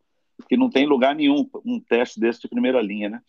que 0.47 0.57
não 0.57 0.69
tem 0.69 0.85
lugar 0.85 1.15
nenhum, 1.15 1.49
um 1.65 1.79
teste 1.79 2.19
desse 2.19 2.41
de 2.41 2.49
primeira 2.49 2.81
linha, 2.81 3.09
né? 3.09 3.21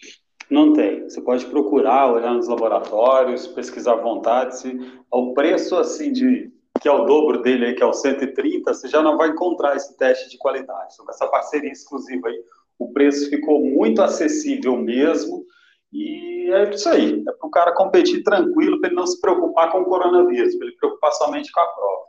Não 0.51 0.73
tem. 0.73 1.05
Você 1.05 1.21
pode 1.21 1.47
procurar, 1.47 2.13
olhar 2.13 2.35
nos 2.35 2.49
laboratórios, 2.49 3.47
pesquisar 3.47 3.93
à 3.93 3.97
vontade. 3.97 4.59
Se 4.59 4.79
o 5.11 5.33
preço 5.33 5.77
assim 5.77 6.13
de 6.13 6.53
que 6.81 6.89
é 6.89 6.93
o 6.93 7.05
dobro 7.05 7.43
dele 7.43 7.67
aí, 7.67 7.75
que 7.75 7.83
é 7.83 7.87
o 7.87 7.93
130, 7.93 8.75
você 8.75 8.89
já 8.89 9.01
não 9.01 9.17
vai 9.17 9.29
encontrar 9.29 9.77
esse 9.77 9.97
teste 9.97 10.29
de 10.29 10.37
qualidade. 10.37 10.93
Então, 10.93 11.07
com 11.07 11.13
essa 11.13 11.29
parceria 11.29 11.71
exclusiva 11.71 12.29
aí, 12.29 12.43
o 12.77 12.93
preço 12.93 13.31
ficou 13.31 13.65
muito 13.65 14.03
acessível 14.03 14.77
mesmo. 14.77 15.45
E 15.93 16.51
é 16.51 16.71
isso 16.71 16.89
aí, 16.89 17.23
é 17.29 17.33
para 17.33 17.47
o 17.47 17.51
cara 17.51 17.75
competir 17.75 18.25
tranquilo, 18.25 18.81
para 18.81 18.89
ele 18.89 18.97
não 18.97 19.07
se 19.07 19.21
preocupar 19.21 19.71
com 19.71 19.83
o 19.83 19.85
coronavírus, 19.85 20.57
para 20.57 20.67
ele 20.67 20.77
preocupar 20.77 21.13
somente 21.13 21.53
com 21.53 21.61
a 21.61 21.67
prova. 21.67 22.03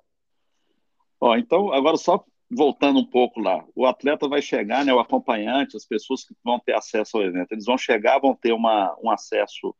Ó, 1.21 1.35
então, 1.35 1.71
agora 1.71 1.95
só 1.97 2.23
voltando 2.55 2.99
um 2.99 3.05
pouco 3.05 3.39
lá, 3.39 3.63
o 3.75 3.85
atleta 3.85 4.27
vai 4.27 4.41
chegar, 4.41 4.85
né, 4.85 4.93
o 4.93 4.99
acompanhante, 4.99 5.77
as 5.77 5.85
pessoas 5.85 6.23
que 6.23 6.35
vão 6.43 6.59
ter 6.59 6.73
acesso 6.73 7.17
ao 7.17 7.23
evento, 7.23 7.51
eles 7.51 7.65
vão 7.65 7.77
chegar, 7.77 8.19
vão 8.19 8.35
ter 8.35 8.53
uma, 8.53 8.95
um 9.01 9.09
acesso 9.09 9.75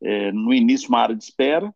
é, 0.00 0.32
no 0.32 0.52
início, 0.52 0.88
uma 0.88 1.00
área 1.00 1.14
de 1.14 1.24
espera, 1.24 1.72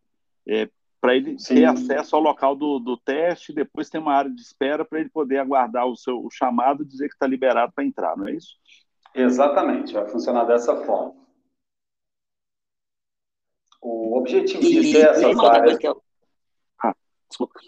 é, 0.47 0.69
para 0.99 1.15
ele 1.15 1.37
Sim. 1.37 1.55
ter 1.55 1.65
acesso 1.65 2.15
ao 2.15 2.21
local 2.21 2.55
do, 2.55 2.79
do 2.79 2.97
teste, 2.97 3.53
depois 3.53 3.89
tem 3.89 4.01
uma 4.01 4.13
área 4.13 4.31
de 4.31 4.41
espera 4.41 4.83
para 4.83 4.99
ele 4.99 5.09
poder 5.09 5.37
aguardar 5.37 5.85
o 5.85 5.95
seu 5.95 6.25
o 6.25 6.29
chamado 6.31 6.83
e 6.83 6.87
dizer 6.87 7.07
que 7.07 7.13
está 7.15 7.27
liberado 7.27 7.71
para 7.73 7.85
entrar, 7.85 8.17
não 8.17 8.27
é 8.27 8.33
isso? 8.33 8.57
Exatamente, 9.13 9.93
vai 9.93 10.07
funcionar 10.07 10.45
dessa 10.45 10.75
forma. 10.83 11.15
O 13.81 14.17
objetivo 14.17 14.61
de 14.61 14.91
ter 14.91 15.07
essas 15.07 15.37
áreas. 15.39 15.79
Eu... 15.81 16.01
Ah, 16.83 16.95
desculpa. 17.29 17.59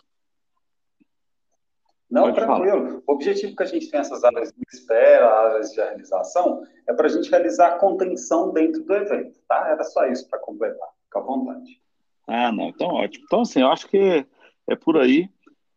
Não, 2.09 2.23
Pode 2.23 2.35
tranquilo. 2.35 2.87
Falar. 2.87 3.01
O 3.05 3.13
objetivo 3.13 3.55
que 3.55 3.63
a 3.63 3.67
gente 3.67 3.89
tem 3.89 3.99
essas 3.99 4.23
áreas 4.23 4.51
de 4.51 4.63
espera, 4.73 5.27
áreas 5.27 5.71
de 5.71 5.79
realização, 5.79 6.63
é 6.87 6.93
para 6.93 7.05
a 7.05 7.09
gente 7.09 7.29
realizar 7.29 7.67
a 7.67 7.77
contenção 7.77 8.51
dentro 8.51 8.83
do 8.83 8.93
evento, 8.93 9.39
tá? 9.47 9.67
Era 9.69 9.83
só 9.83 10.07
isso 10.07 10.27
para 10.27 10.39
completar. 10.39 10.89
Fica 11.05 11.19
à 11.19 11.21
vontade. 11.21 11.79
Ah, 12.27 12.51
não, 12.51 12.69
então 12.69 12.87
ótimo. 12.89 13.25
Então, 13.25 13.41
assim, 13.41 13.61
eu 13.61 13.67
acho 13.67 13.87
que 13.87 14.25
é 14.67 14.75
por 14.75 14.97
aí. 14.97 15.29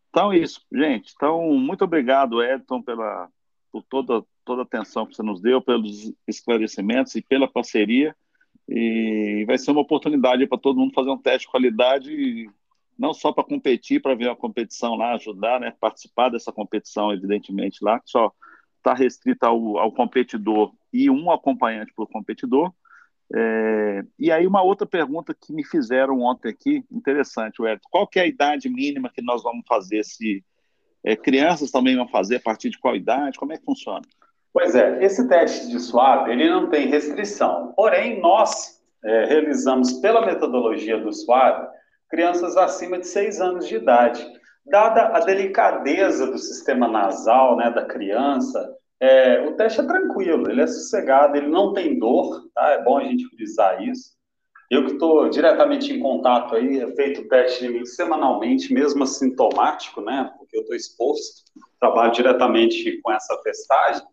Então, 0.09 0.31
é 0.31 0.37
isso, 0.37 0.61
gente. 0.71 1.13
Então, 1.15 1.51
muito 1.53 1.83
obrigado, 1.83 2.41
Edson, 2.43 2.81
pela, 2.81 3.27
por 3.71 3.83
toda, 3.83 4.23
toda 4.45 4.61
a 4.61 4.65
atenção 4.65 5.05
que 5.05 5.15
você 5.15 5.23
nos 5.23 5.41
deu, 5.41 5.61
pelos 5.61 6.13
esclarecimentos 6.27 7.15
e 7.15 7.21
pela 7.21 7.47
parceria. 7.47 8.15
E 8.67 9.43
vai 9.45 9.57
ser 9.57 9.71
uma 9.71 9.81
oportunidade 9.81 10.47
para 10.47 10.57
todo 10.57 10.79
mundo 10.79 10.93
fazer 10.93 11.09
um 11.09 11.17
teste 11.17 11.47
de 11.47 11.51
qualidade 11.51 12.49
não 12.97 13.13
só 13.13 13.31
para 13.31 13.43
competir, 13.43 14.01
para 14.01 14.15
ver 14.15 14.29
a 14.29 14.35
competição 14.35 14.95
lá, 14.95 15.13
ajudar, 15.13 15.59
né, 15.59 15.73
participar 15.79 16.29
dessa 16.29 16.51
competição, 16.51 17.11
evidentemente, 17.11 17.83
lá, 17.83 17.99
que 17.99 18.09
só 18.09 18.31
está 18.77 18.93
restrita 18.93 19.47
ao, 19.47 19.77
ao, 19.77 19.91
competidor 19.91 20.73
e 20.91 21.09
um 21.09 21.31
acompanhante 21.31 21.93
por 21.95 22.07
competidor. 22.07 22.71
É, 23.33 24.03
e 24.19 24.31
aí 24.31 24.45
uma 24.45 24.61
outra 24.61 24.85
pergunta 24.85 25.33
que 25.33 25.53
me 25.53 25.63
fizeram 25.63 26.19
ontem 26.19 26.49
aqui, 26.49 26.83
interessante, 26.91 27.63
Edson, 27.63 27.87
qual 27.89 28.05
que 28.05 28.19
é 28.19 28.23
a 28.23 28.27
idade 28.27 28.69
mínima 28.69 29.09
que 29.09 29.21
nós 29.21 29.41
vamos 29.41 29.65
fazer? 29.67 30.03
Se 30.03 30.43
é, 31.03 31.15
crianças 31.15 31.71
também 31.71 31.95
vão 31.95 32.07
fazer, 32.07 32.35
a 32.35 32.41
partir 32.41 32.69
de 32.69 32.77
qual 32.77 32.95
idade? 32.95 33.39
Como 33.39 33.53
é 33.53 33.57
que 33.57 33.65
funciona? 33.65 34.01
Pois 34.51 34.75
é, 34.75 35.03
esse 35.03 35.27
teste 35.27 35.67
de 35.69 35.79
SWAB, 35.79 36.29
ele 36.29 36.47
não 36.47 36.69
tem 36.69 36.87
restrição, 36.87 37.73
porém 37.75 38.21
nós 38.21 38.79
é, 39.03 39.25
realizamos 39.25 39.93
pela 39.93 40.25
metodologia 40.25 40.99
do 40.99 41.11
SWAB 41.11 41.67
crianças 42.13 42.55
acima 42.55 42.99
de 42.99 43.07
6 43.07 43.41
anos 43.41 43.67
de 43.67 43.75
idade. 43.75 44.23
Dada 44.67 45.17
a 45.17 45.19
delicadeza 45.21 46.27
do 46.27 46.37
sistema 46.37 46.87
nasal 46.87 47.57
né, 47.57 47.71
da 47.71 47.85
criança, 47.85 48.71
é, 48.99 49.41
o 49.41 49.55
teste 49.55 49.81
é 49.81 49.83
tranquilo, 49.83 50.47
ele 50.47 50.61
é 50.61 50.67
sossegado, 50.67 51.35
ele 51.35 51.47
não 51.47 51.73
tem 51.73 51.97
dor, 51.97 52.47
tá? 52.53 52.69
É 52.69 52.83
bom 52.83 52.99
a 52.99 53.03
gente 53.03 53.27
frisar 53.29 53.81
isso. 53.81 54.11
Eu 54.69 54.85
que 54.85 54.93
estou 54.93 55.27
diretamente 55.27 55.91
em 55.91 55.99
contato 55.99 56.55
aí, 56.55 56.79
é 56.79 56.95
feito 56.95 57.21
o 57.21 57.27
teste 57.27 57.83
semanalmente, 57.87 58.71
mesmo 58.71 59.03
assintomático, 59.03 59.99
né? 59.99 60.31
Porque 60.37 60.55
eu 60.55 60.61
estou 60.61 60.75
exposto, 60.75 61.43
trabalho 61.79 62.13
diretamente 62.13 63.01
com 63.01 63.11
essa 63.11 63.35
testagem, 63.43 64.03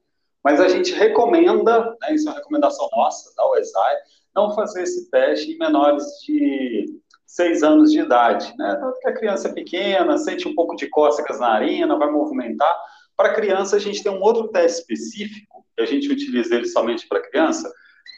mas 0.42 0.58
a 0.58 0.68
gente 0.68 0.94
recomenda, 0.94 1.94
né, 2.00 2.14
isso 2.14 2.26
é 2.28 2.32
uma 2.32 2.38
recomendação 2.38 2.88
nossa, 2.96 3.30
da 3.36 3.50
UESAI, 3.50 3.96
não 4.34 4.54
fazer 4.54 4.84
esse 4.84 5.10
teste 5.10 5.52
em 5.52 5.58
menores 5.58 6.04
de 6.26 6.99
seis 7.30 7.62
anos 7.62 7.92
de 7.92 8.00
idade, 8.00 8.52
né? 8.58 8.76
Tanto 8.80 8.98
que 8.98 9.08
a 9.08 9.14
criança 9.14 9.46
é 9.46 9.52
pequena, 9.52 10.18
sente 10.18 10.48
um 10.48 10.54
pouco 10.54 10.74
de 10.74 10.88
cócegas 10.88 11.38
na 11.38 11.50
narina, 11.50 11.96
vai 11.96 12.10
movimentar. 12.10 12.76
Para 13.16 13.34
criança, 13.34 13.76
a 13.76 13.78
gente 13.78 14.02
tem 14.02 14.10
um 14.10 14.20
outro 14.20 14.48
teste 14.48 14.80
específico, 14.80 15.64
que 15.76 15.82
a 15.82 15.86
gente 15.86 16.10
utiliza 16.10 16.56
ele 16.56 16.66
somente 16.66 17.06
para 17.06 17.22
criança, 17.22 17.72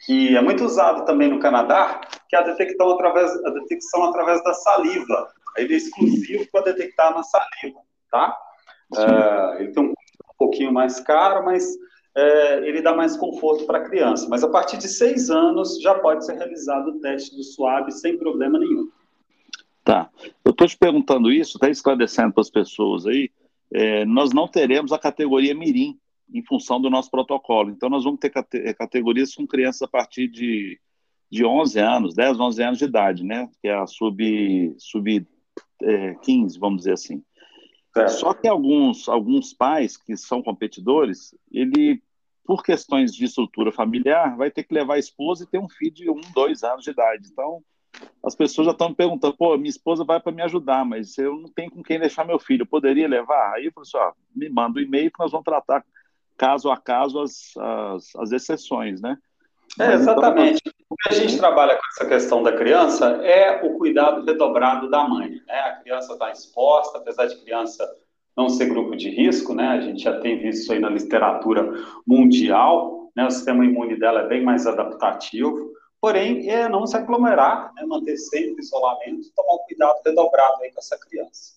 que 0.07 0.35
é 0.35 0.41
muito 0.41 0.65
usado 0.65 1.05
também 1.05 1.29
no 1.29 1.39
Canadá, 1.39 2.01
que 2.27 2.35
é 2.35 2.39
a 2.39 2.41
detecção 2.41 2.89
através, 2.89 3.31
a 3.45 3.51
detecção 3.51 4.03
através 4.05 4.43
da 4.43 4.53
saliva. 4.55 5.31
Ele 5.57 5.75
é 5.75 5.77
exclusivo 5.77 6.47
para 6.51 6.73
detectar 6.73 7.13
na 7.13 7.21
saliva, 7.21 7.81
tá? 8.09 8.35
É, 8.97 9.61
ele 9.61 9.71
tem 9.73 9.83
um, 9.83 9.89
um 9.89 10.37
pouquinho 10.39 10.73
mais 10.73 10.99
caro, 10.99 11.45
mas 11.45 11.71
é, 12.15 12.67
ele 12.67 12.81
dá 12.81 12.95
mais 12.95 13.15
conforto 13.15 13.67
para 13.67 13.77
a 13.77 13.83
criança. 13.83 14.27
Mas 14.27 14.43
a 14.43 14.49
partir 14.49 14.77
de 14.77 14.87
seis 14.87 15.29
anos 15.29 15.79
já 15.79 15.93
pode 15.99 16.25
ser 16.25 16.33
realizado 16.33 16.87
o 16.87 16.99
teste 16.99 17.35
do 17.35 17.43
SUAB 17.43 17.91
sem 17.91 18.17
problema 18.17 18.57
nenhum. 18.57 18.89
Tá. 19.93 20.09
Eu 20.43 20.49
estou 20.49 20.67
te 20.67 20.75
perguntando 20.75 21.31
isso, 21.31 21.57
está 21.57 21.69
esclarecendo 21.69 22.33
para 22.33 22.41
as 22.41 22.49
pessoas 22.49 23.05
aí. 23.05 23.29
É, 23.71 24.03
nós 24.05 24.33
não 24.33 24.47
teremos 24.47 24.91
a 24.91 24.97
categoria 24.97 25.53
Mirim 25.53 25.99
em 26.33 26.43
função 26.43 26.81
do 26.81 26.89
nosso 26.89 27.11
protocolo. 27.11 27.69
Então, 27.69 27.91
nós 27.91 28.03
vamos 28.03 28.19
ter 28.19 28.31
cate 28.31 28.73
categorias 28.73 29.35
com 29.35 29.45
crianças 29.45 29.83
a 29.83 29.87
partir 29.87 30.27
de, 30.27 30.79
de 31.29 31.45
11 31.45 31.79
anos, 31.79 32.15
10, 32.15 32.39
11 32.39 32.63
anos 32.63 32.79
de 32.79 32.85
idade, 32.85 33.23
né? 33.23 33.47
Que 33.61 33.67
é 33.67 33.75
a 33.75 33.85
sub, 33.85 34.73
sub 34.79 35.27
é, 35.83 36.15
15, 36.23 36.57
vamos 36.57 36.79
dizer 36.79 36.93
assim. 36.93 37.23
É. 37.95 38.07
Só 38.07 38.33
que 38.33 38.47
alguns, 38.47 39.07
alguns 39.07 39.53
pais 39.53 39.95
que 39.95 40.17
são 40.17 40.41
competidores, 40.41 41.35
ele, 41.51 42.01
por 42.43 42.63
questões 42.63 43.13
de 43.13 43.25
estrutura 43.25 43.71
familiar, 43.71 44.35
vai 44.37 44.49
ter 44.49 44.63
que 44.63 44.73
levar 44.73 44.95
a 44.95 44.99
esposa 44.99 45.43
e 45.43 45.47
ter 45.47 45.59
um 45.59 45.69
filho 45.69 45.93
de 45.93 46.09
um, 46.09 46.19
dois 46.33 46.63
anos 46.63 46.83
de 46.83 46.89
idade. 46.89 47.29
Então, 47.31 47.63
as 48.23 48.35
pessoas 48.35 48.65
já 48.65 48.71
estão 48.71 48.89
me 48.89 48.95
perguntando, 48.95 49.35
pô, 49.35 49.57
minha 49.57 49.69
esposa 49.69 50.03
vai 50.03 50.19
para 50.19 50.31
me 50.31 50.41
ajudar, 50.41 50.85
mas 50.85 51.17
eu 51.17 51.35
não 51.35 51.49
tenho 51.49 51.71
com 51.71 51.83
quem 51.83 51.99
deixar 51.99 52.25
meu 52.25 52.39
filho, 52.39 52.63
eu 52.63 52.67
poderia 52.67 53.07
levar? 53.07 53.53
Aí 53.53 53.65
eu 53.65 53.71
falei 53.73 53.87
assim, 53.87 53.97
ó, 53.97 54.13
me 54.35 54.49
manda 54.49 54.79
o 54.79 54.81
um 54.81 54.85
e-mail 54.85 55.11
que 55.11 55.19
nós 55.19 55.31
vamos 55.31 55.45
tratar 55.45 55.83
caso 56.37 56.71
a 56.71 56.77
caso 56.77 57.19
as, 57.21 57.55
as, 57.57 58.15
as 58.15 58.31
exceções, 58.31 59.01
né? 59.01 59.17
É, 59.79 59.85
então, 59.85 59.93
exatamente. 59.93 60.61
Então... 60.65 60.73
O 60.89 60.95
que 60.95 61.09
a 61.09 61.13
gente 61.13 61.37
trabalha 61.37 61.75
com 61.75 61.81
essa 61.91 62.07
questão 62.07 62.43
da 62.43 62.51
criança 62.51 63.07
é 63.23 63.65
o 63.65 63.77
cuidado 63.77 64.23
redobrado 64.23 64.89
da 64.91 65.07
mãe. 65.07 65.41
Né? 65.47 65.59
A 65.59 65.75
criança 65.77 66.13
está 66.13 66.31
exposta, 66.31 66.99
apesar 66.99 67.25
de 67.25 67.41
criança 67.43 67.89
não 68.37 68.47
ser 68.47 68.67
grupo 68.67 68.95
de 68.95 69.09
risco, 69.09 69.55
né? 69.55 69.69
A 69.69 69.81
gente 69.81 70.03
já 70.03 70.19
tem 70.19 70.39
visto 70.39 70.63
isso 70.63 70.73
aí 70.73 70.79
na 70.79 70.89
literatura 70.89 71.71
mundial, 72.05 73.11
né? 73.15 73.25
O 73.25 73.31
sistema 73.31 73.65
imune 73.65 73.97
dela 73.97 74.21
é 74.21 74.27
bem 74.27 74.43
mais 74.43 74.67
adaptativo. 74.67 75.71
Porém, 76.03 76.49
é 76.49 76.67
não 76.67 76.85
se 76.85 76.97
aglomerar, 76.97 77.71
né, 77.73 77.85
manter 77.85 78.17
sempre 78.17 78.61
isolamento, 78.61 79.33
tomar 79.33 79.53
um 79.53 79.59
cuidado 79.59 80.01
redobrado 80.05 80.61
aí 80.61 80.69
com 80.69 80.79
essa 80.79 80.99
criança. 80.99 81.53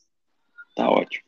Tá 0.77 0.89
ótimo. 0.89 1.25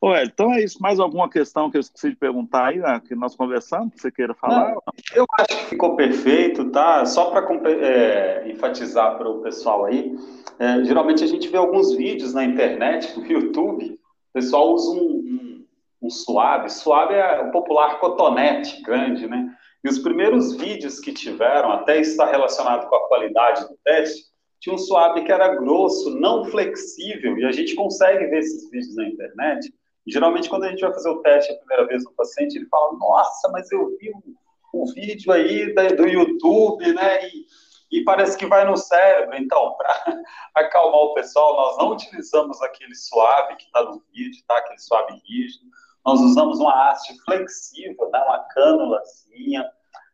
Ô, 0.00 0.16
então 0.16 0.52
é 0.52 0.60
isso. 0.60 0.82
Mais 0.82 0.98
alguma 0.98 1.30
questão 1.30 1.70
que 1.70 1.76
eu 1.76 1.80
esqueci 1.80 2.10
de 2.10 2.16
perguntar 2.16 2.70
aí, 2.70 2.78
né, 2.78 3.00
que 3.06 3.14
nós 3.14 3.36
conversamos, 3.36 3.94
que 3.94 4.00
você 4.00 4.10
queira 4.10 4.34
falar? 4.34 4.70
Não, 4.70 4.82
eu 5.14 5.24
acho 5.38 5.58
que 5.58 5.64
ficou 5.66 5.94
perfeito, 5.94 6.72
tá? 6.72 7.06
Só 7.06 7.30
para 7.30 7.46
é, 7.70 8.50
enfatizar 8.50 9.16
para 9.16 9.28
o 9.28 9.42
pessoal 9.42 9.84
aí, 9.84 10.12
é, 10.58 10.82
geralmente 10.82 11.22
a 11.22 11.28
gente 11.28 11.46
vê 11.46 11.56
alguns 11.56 11.94
vídeos 11.94 12.34
na 12.34 12.44
internet, 12.44 13.16
no 13.16 13.24
YouTube, 13.24 13.92
o 13.92 14.32
pessoal 14.32 14.72
usa 14.72 14.90
um, 14.90 15.04
um, 15.04 15.66
um 16.02 16.10
suave. 16.10 16.68
Suave 16.68 17.14
é 17.14 17.42
o 17.42 17.52
popular 17.52 18.00
cotonete 18.00 18.82
grande, 18.82 19.28
né? 19.28 19.56
E 19.82 19.88
os 19.88 19.98
primeiros 19.98 20.54
vídeos 20.56 21.00
que 21.00 21.12
tiveram, 21.12 21.72
até 21.72 21.98
está 21.98 22.26
relacionado 22.26 22.88
com 22.88 22.96
a 22.96 23.08
qualidade 23.08 23.66
do 23.66 23.78
teste, 23.82 24.24
tinha 24.60 24.74
um 24.74 24.78
suave 24.78 25.24
que 25.24 25.32
era 25.32 25.54
grosso, 25.54 26.10
não 26.20 26.44
flexível, 26.44 27.38
e 27.38 27.46
a 27.46 27.52
gente 27.52 27.74
consegue 27.74 28.26
ver 28.26 28.40
esses 28.40 28.70
vídeos 28.70 28.94
na 28.94 29.08
internet. 29.08 29.72
E, 30.06 30.12
geralmente, 30.12 30.50
quando 30.50 30.64
a 30.64 30.68
gente 30.68 30.82
vai 30.82 30.92
fazer 30.92 31.08
o 31.08 31.22
teste 31.22 31.50
a 31.50 31.56
primeira 31.56 31.86
vez 31.86 32.04
no 32.04 32.12
paciente, 32.12 32.56
ele 32.56 32.66
fala: 32.66 32.92
Nossa, 32.98 33.48
mas 33.50 33.72
eu 33.72 33.96
vi 33.98 34.10
um, 34.10 34.82
um 34.82 34.84
vídeo 34.92 35.32
aí 35.32 35.72
do 35.72 36.06
YouTube, 36.06 36.92
né? 36.92 37.26
E, 37.28 37.46
e 37.90 38.04
parece 38.04 38.36
que 38.36 38.46
vai 38.46 38.66
no 38.66 38.76
cérebro. 38.76 39.34
Então, 39.36 39.74
para 39.78 40.22
acalmar 40.54 41.00
o 41.00 41.14
pessoal, 41.14 41.56
nós 41.56 41.78
não 41.78 41.92
utilizamos 41.92 42.60
aquele 42.60 42.94
suave 42.94 43.56
que 43.56 43.64
está 43.64 43.82
no 43.82 44.02
vídeo, 44.12 44.42
tá? 44.46 44.58
Aquele 44.58 44.78
suave 44.78 45.14
rígido 45.26 45.64
nós 46.10 46.20
usamos 46.22 46.58
uma 46.58 46.90
haste 46.90 47.14
flexível, 47.24 48.10
né, 48.12 48.20
uma 48.26 48.40
cânulazinha. 48.52 49.64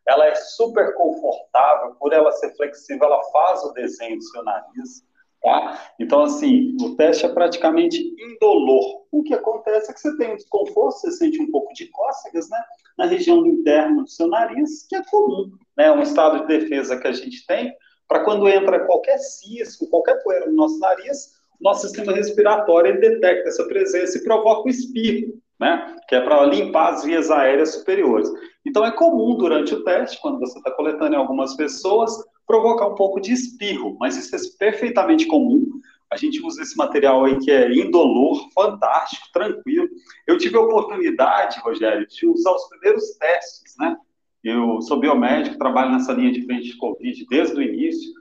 Ela 0.07 0.27
é 0.27 0.35
super 0.35 0.93
confortável, 0.93 1.95
por 1.95 2.13
ela 2.13 2.31
ser 2.33 2.55
flexível, 2.55 3.07
ela 3.07 3.23
faz 3.31 3.63
o 3.63 3.73
desenho 3.73 4.17
do 4.17 4.23
seu 4.23 4.43
nariz. 4.43 5.03
Tá? 5.41 5.91
Então, 5.99 6.23
assim, 6.23 6.77
o 6.81 6.95
teste 6.95 7.25
é 7.25 7.29
praticamente 7.29 8.15
indolor. 8.19 9.05
O 9.11 9.23
que 9.23 9.33
acontece 9.33 9.89
é 9.89 9.93
que 9.93 9.99
você 9.99 10.15
tem 10.17 10.33
um 10.33 10.35
desconforto, 10.35 10.99
você 10.99 11.11
sente 11.11 11.41
um 11.41 11.49
pouco 11.51 11.73
de 11.73 11.87
cócegas, 11.87 12.47
né? 12.49 12.61
Na 12.97 13.05
região 13.05 13.45
interna 13.45 14.03
do 14.03 14.09
seu 14.09 14.27
nariz, 14.27 14.85
que 14.87 14.95
é 14.95 15.03
comum, 15.09 15.51
né? 15.75 15.91
Um 15.91 16.01
estado 16.01 16.41
de 16.41 16.59
defesa 16.59 16.99
que 16.99 17.07
a 17.07 17.11
gente 17.11 17.45
tem 17.45 17.75
para 18.07 18.23
quando 18.23 18.47
entra 18.47 18.85
qualquer 18.85 19.17
cisco, 19.17 19.89
qualquer 19.89 20.23
poeira 20.23 20.45
no 20.45 20.55
nosso 20.55 20.79
nariz, 20.79 21.33
nosso 21.59 21.87
sistema 21.87 22.13
respiratório 22.13 22.99
detecta 22.99 23.49
essa 23.49 23.67
presença 23.67 24.17
e 24.17 24.23
provoca 24.23 24.67
o 24.67 24.69
espirro 24.69 25.41
né? 25.59 25.95
Que 26.07 26.15
é 26.15 26.21
para 26.21 26.45
limpar 26.45 26.93
as 26.93 27.03
vias 27.03 27.29
aéreas 27.31 27.73
superiores. 27.73 28.29
Então 28.65 28.85
é 28.85 28.91
comum 28.91 29.35
durante 29.37 29.73
o 29.73 29.83
teste, 29.83 30.19
quando 30.21 30.39
você 30.39 30.57
está 30.57 30.71
coletando 30.71 31.15
em 31.15 31.17
algumas 31.17 31.55
pessoas, 31.55 32.11
provocar 32.45 32.87
um 32.87 32.95
pouco 32.95 33.19
de 33.19 33.33
espirro, 33.33 33.97
mas 33.99 34.15
isso 34.15 34.35
é 34.35 34.39
perfeitamente 34.57 35.25
comum. 35.27 35.67
A 36.09 36.15
gente 36.15 36.41
usa 36.41 36.61
esse 36.61 36.77
material 36.77 37.25
aí 37.25 37.37
que 37.39 37.51
é 37.51 37.69
indolor, 37.73 38.47
fantástico, 38.53 39.27
tranquilo. 39.33 39.89
Eu 40.25 40.37
tive 40.37 40.55
a 40.55 40.61
oportunidade, 40.61 41.59
Rogério, 41.59 42.07
de 42.07 42.25
usar 42.25 42.51
os 42.51 42.69
primeiros 42.69 43.17
testes, 43.17 43.75
né? 43.77 43.97
Eu 44.41 44.81
sou 44.81 44.99
biomédico, 44.99 45.57
trabalho 45.57 45.91
nessa 45.91 46.13
linha 46.13 46.31
de 46.31 46.45
frente 46.45 46.67
de 46.71 46.77
Covid 46.77 47.25
desde 47.29 47.57
o 47.57 47.61
início. 47.61 48.13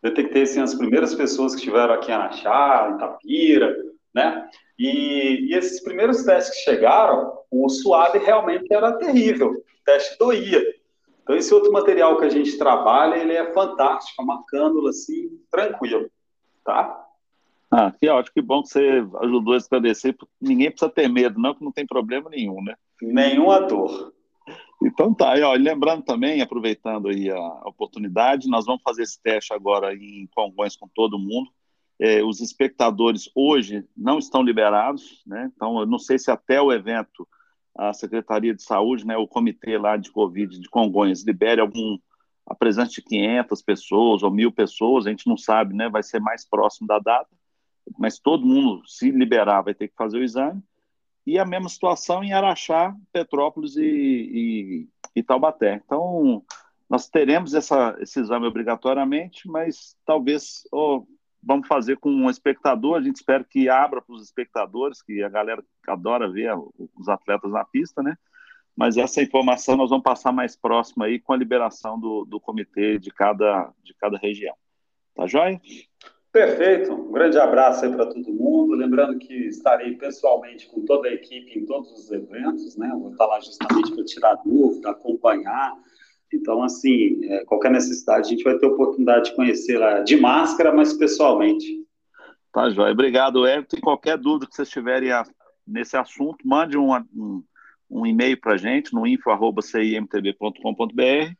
Detectei 0.00 0.42
assim, 0.42 0.60
as 0.60 0.74
primeiras 0.74 1.14
pessoas 1.14 1.52
que 1.54 1.60
estiveram 1.60 1.94
aqui 1.94 2.12
em 2.12 2.14
Araxá, 2.14 2.92
em 2.92 2.98
Tapira, 2.98 3.76
né? 4.14 4.48
E, 4.82 5.46
e, 5.46 5.54
esses 5.54 5.80
primeiros 5.80 6.24
testes 6.24 6.56
que 6.56 6.64
chegaram, 6.64 7.38
o 7.48 7.68
suave 7.68 8.18
realmente 8.18 8.66
era 8.68 8.98
terrível, 8.98 9.50
o 9.52 9.84
teste 9.84 10.18
doía. 10.18 10.60
Então, 11.22 11.36
esse 11.36 11.54
outro 11.54 11.70
material 11.70 12.18
que 12.18 12.24
a 12.24 12.28
gente 12.28 12.58
trabalha, 12.58 13.14
ele 13.14 13.32
é 13.32 13.52
fantástico, 13.52 14.20
é 14.20 14.24
uma 14.24 14.42
cânula 14.44 14.90
assim, 14.90 15.38
tranquilo, 15.48 16.10
tá? 16.64 17.00
Ah, 17.70 17.92
que 17.92 18.08
ótimo, 18.08 18.34
que 18.34 18.42
bom 18.42 18.60
que 18.60 18.70
você 18.70 19.06
ajudou 19.20 19.54
a 19.54 19.56
esclarecer, 19.56 20.16
porque 20.16 20.34
ninguém 20.40 20.68
precisa 20.68 20.90
ter 20.90 21.08
medo, 21.08 21.38
não, 21.38 21.54
que 21.54 21.64
não 21.64 21.70
tem 21.70 21.86
problema 21.86 22.28
nenhum, 22.28 22.60
né? 22.60 22.74
Nenhuma 23.00 23.60
dor. 23.60 24.12
Então 24.84 25.14
tá, 25.14 25.38
e, 25.38 25.42
ó, 25.42 25.52
lembrando 25.52 26.02
também, 26.02 26.42
aproveitando 26.42 27.06
aí 27.06 27.30
a 27.30 27.68
oportunidade, 27.68 28.50
nós 28.50 28.66
vamos 28.66 28.82
fazer 28.82 29.04
esse 29.04 29.22
teste 29.22 29.54
agora 29.54 29.94
em 29.94 30.28
Congonhas 30.34 30.74
com 30.74 30.88
todo 30.92 31.20
mundo. 31.20 31.48
É, 32.04 32.24
os 32.24 32.40
espectadores 32.40 33.30
hoje 33.32 33.86
não 33.96 34.18
estão 34.18 34.42
liberados, 34.42 35.22
né? 35.24 35.48
Então 35.54 35.78
eu 35.78 35.86
não 35.86 36.00
sei 36.00 36.18
se 36.18 36.32
até 36.32 36.60
o 36.60 36.72
evento 36.72 37.28
a 37.76 37.92
Secretaria 37.92 38.52
de 38.52 38.62
Saúde, 38.62 39.06
né, 39.06 39.16
o 39.16 39.26
comitê 39.26 39.78
lá 39.78 39.96
de 39.96 40.10
Covid 40.10 40.58
de 40.58 40.68
Congonhas 40.68 41.24
libere 41.24 41.60
algum 41.60 41.96
a 42.44 42.56
presença 42.56 42.90
de 42.90 43.02
500 43.02 43.62
pessoas 43.62 44.22
ou 44.22 44.30
mil 44.30 44.50
pessoas, 44.50 45.06
a 45.06 45.10
gente 45.10 45.28
não 45.28 45.36
sabe, 45.36 45.74
né? 45.74 45.88
Vai 45.88 46.02
ser 46.02 46.20
mais 46.20 46.44
próximo 46.44 46.88
da 46.88 46.98
data, 46.98 47.30
mas 47.96 48.18
todo 48.18 48.44
mundo 48.44 48.82
se 48.84 49.10
liberar 49.12 49.62
vai 49.62 49.72
ter 49.72 49.86
que 49.86 49.94
fazer 49.94 50.18
o 50.18 50.24
exame 50.24 50.60
e 51.26 51.38
a 51.38 51.44
mesma 51.44 51.68
situação 51.68 52.22
em 52.22 52.32
Araxá, 52.32 52.94
Petrópolis 53.12 53.76
e, 53.76 53.84
e, 53.84 54.88
e 55.14 55.22
Taubaté. 55.22 55.80
Então, 55.84 56.44
nós 56.90 57.08
teremos 57.08 57.54
essa, 57.54 57.96
esse 58.00 58.20
exame 58.20 58.46
obrigatoriamente, 58.46 59.48
mas 59.48 59.96
talvez 60.04 60.66
oh, 60.72 61.06
vamos 61.42 61.66
fazer 61.66 61.96
com 61.96 62.10
um 62.10 62.30
espectador, 62.30 62.96
a 62.96 63.02
gente 63.02 63.16
espera 63.16 63.44
que 63.44 63.68
abra 63.68 64.00
para 64.00 64.14
os 64.14 64.22
espectadores, 64.22 65.02
que 65.02 65.22
a 65.22 65.28
galera 65.28 65.62
adora 65.88 66.30
ver 66.30 66.52
os 66.96 67.08
atletas 67.08 67.50
na 67.50 67.64
pista, 67.64 68.02
né? 68.02 68.16
Mas 68.76 68.96
essa 68.96 69.22
informação 69.22 69.76
nós 69.76 69.90
vamos 69.90 70.04
passar 70.04 70.32
mais 70.32 70.56
próximo 70.56 71.04
aí 71.04 71.18
com 71.18 71.32
a 71.32 71.36
liberação 71.36 71.98
do, 71.98 72.24
do 72.24 72.40
comitê 72.40 72.98
de 72.98 73.10
cada, 73.10 73.70
de 73.82 73.94
cada 73.94 74.16
região. 74.16 74.54
Tá 75.14 75.26
joia? 75.26 75.60
Perfeito. 76.32 76.94
Um 76.94 77.12
grande 77.12 77.38
abraço 77.38 77.84
aí 77.84 77.92
para 77.92 78.06
todo 78.06 78.32
mundo. 78.32 78.74
Lembrando 78.74 79.18
que 79.18 79.34
estarei 79.48 79.94
pessoalmente 79.96 80.66
com 80.68 80.82
toda 80.86 81.08
a 81.08 81.12
equipe 81.12 81.58
em 81.58 81.66
todos 81.66 81.92
os 81.92 82.10
eventos, 82.10 82.74
né? 82.76 82.90
vou 82.98 83.12
estar 83.12 83.26
lá 83.26 83.38
justamente 83.40 83.94
para 83.94 84.04
tirar 84.04 84.34
dúvida, 84.36 84.90
acompanhar. 84.90 85.74
Então, 86.34 86.62
assim, 86.62 87.24
é, 87.24 87.44
qualquer 87.44 87.70
necessidade, 87.70 88.26
a 88.26 88.30
gente 88.30 88.44
vai 88.44 88.58
ter 88.58 88.66
oportunidade 88.66 89.30
de 89.30 89.36
conhecer 89.36 89.78
lá 89.78 90.00
de 90.00 90.16
máscara, 90.16 90.72
mas 90.72 90.92
pessoalmente. 90.92 91.82
Tá, 92.52 92.68
Joia. 92.70 92.92
Obrigado, 92.92 93.46
Everton. 93.46 93.76
E 93.76 93.80
qualquer 93.80 94.18
dúvida 94.18 94.46
que 94.46 94.54
vocês 94.54 94.68
tiverem 94.68 95.10
nesse 95.66 95.96
assunto, 95.96 96.46
mande 96.46 96.76
um, 96.76 96.94
um, 96.94 97.42
um 97.90 98.06
e-mail 98.06 98.38
para 98.40 98.54
a 98.54 98.56
gente 98.56 98.94
no 98.94 99.06
info.cimtb.com.br 99.06 101.34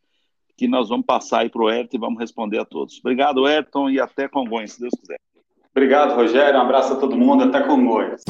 que 0.56 0.68
nós 0.68 0.88
vamos 0.88 1.06
passar 1.06 1.40
aí 1.40 1.48
para 1.48 1.62
o 1.62 1.66
Ayrton 1.66 1.96
e 1.96 2.00
vamos 2.00 2.20
responder 2.20 2.58
a 2.58 2.64
todos. 2.64 2.98
Obrigado, 3.00 3.46
Ayrton, 3.46 3.90
e 3.90 3.98
até 3.98 4.28
Congonhas, 4.28 4.72
se 4.72 4.80
Deus 4.80 4.92
quiser. 4.98 5.18
Obrigado, 5.74 6.14
Rogério. 6.14 6.58
Um 6.58 6.62
abraço 6.62 6.92
a 6.92 6.96
todo 6.96 7.16
mundo. 7.16 7.44
Até 7.44 7.62
Congonhas. 7.62 8.22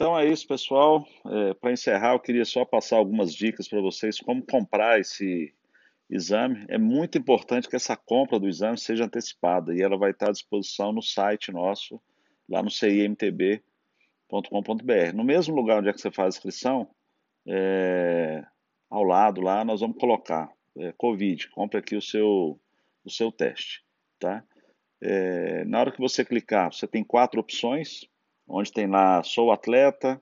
Então 0.00 0.18
é 0.18 0.26
isso, 0.26 0.48
pessoal. 0.48 1.06
É, 1.26 1.52
para 1.52 1.72
encerrar, 1.72 2.14
eu 2.14 2.20
queria 2.20 2.46
só 2.46 2.64
passar 2.64 2.96
algumas 2.96 3.34
dicas 3.34 3.68
para 3.68 3.82
vocês 3.82 4.18
como 4.18 4.42
comprar 4.42 4.98
esse 4.98 5.54
exame. 6.08 6.64
É 6.70 6.78
muito 6.78 7.18
importante 7.18 7.68
que 7.68 7.76
essa 7.76 7.94
compra 7.94 8.40
do 8.40 8.48
exame 8.48 8.78
seja 8.78 9.04
antecipada 9.04 9.74
e 9.74 9.82
ela 9.82 9.98
vai 9.98 10.12
estar 10.12 10.30
à 10.30 10.32
disposição 10.32 10.90
no 10.90 11.02
site 11.02 11.52
nosso, 11.52 12.00
lá 12.48 12.62
no 12.62 12.70
cimtb.com.br. 12.70 13.62
No 15.14 15.22
mesmo 15.22 15.54
lugar 15.54 15.80
onde 15.80 15.90
é 15.90 15.92
que 15.92 16.00
você 16.00 16.10
faz 16.10 16.34
a 16.34 16.38
inscrição, 16.38 16.88
é, 17.46 18.42
ao 18.88 19.02
lado 19.02 19.42
lá, 19.42 19.66
nós 19.66 19.82
vamos 19.82 19.98
colocar 19.98 20.50
é, 20.78 20.92
Covid, 20.92 21.50
compre 21.50 21.78
aqui 21.78 21.94
o 21.94 22.00
seu, 22.00 22.58
o 23.04 23.10
seu 23.10 23.30
teste, 23.30 23.84
tá? 24.18 24.42
É, 24.98 25.62
na 25.66 25.78
hora 25.78 25.92
que 25.92 26.00
você 26.00 26.24
clicar, 26.24 26.72
você 26.72 26.86
tem 26.86 27.04
quatro 27.04 27.38
opções, 27.38 28.08
onde 28.50 28.72
tem 28.72 28.86
lá 28.86 29.22
sou 29.22 29.52
atleta, 29.52 30.20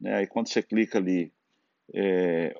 né? 0.00 0.16
Aí 0.16 0.26
quando 0.26 0.48
você 0.48 0.62
clica 0.62 0.98
ali 0.98 1.32
é, 1.94 2.54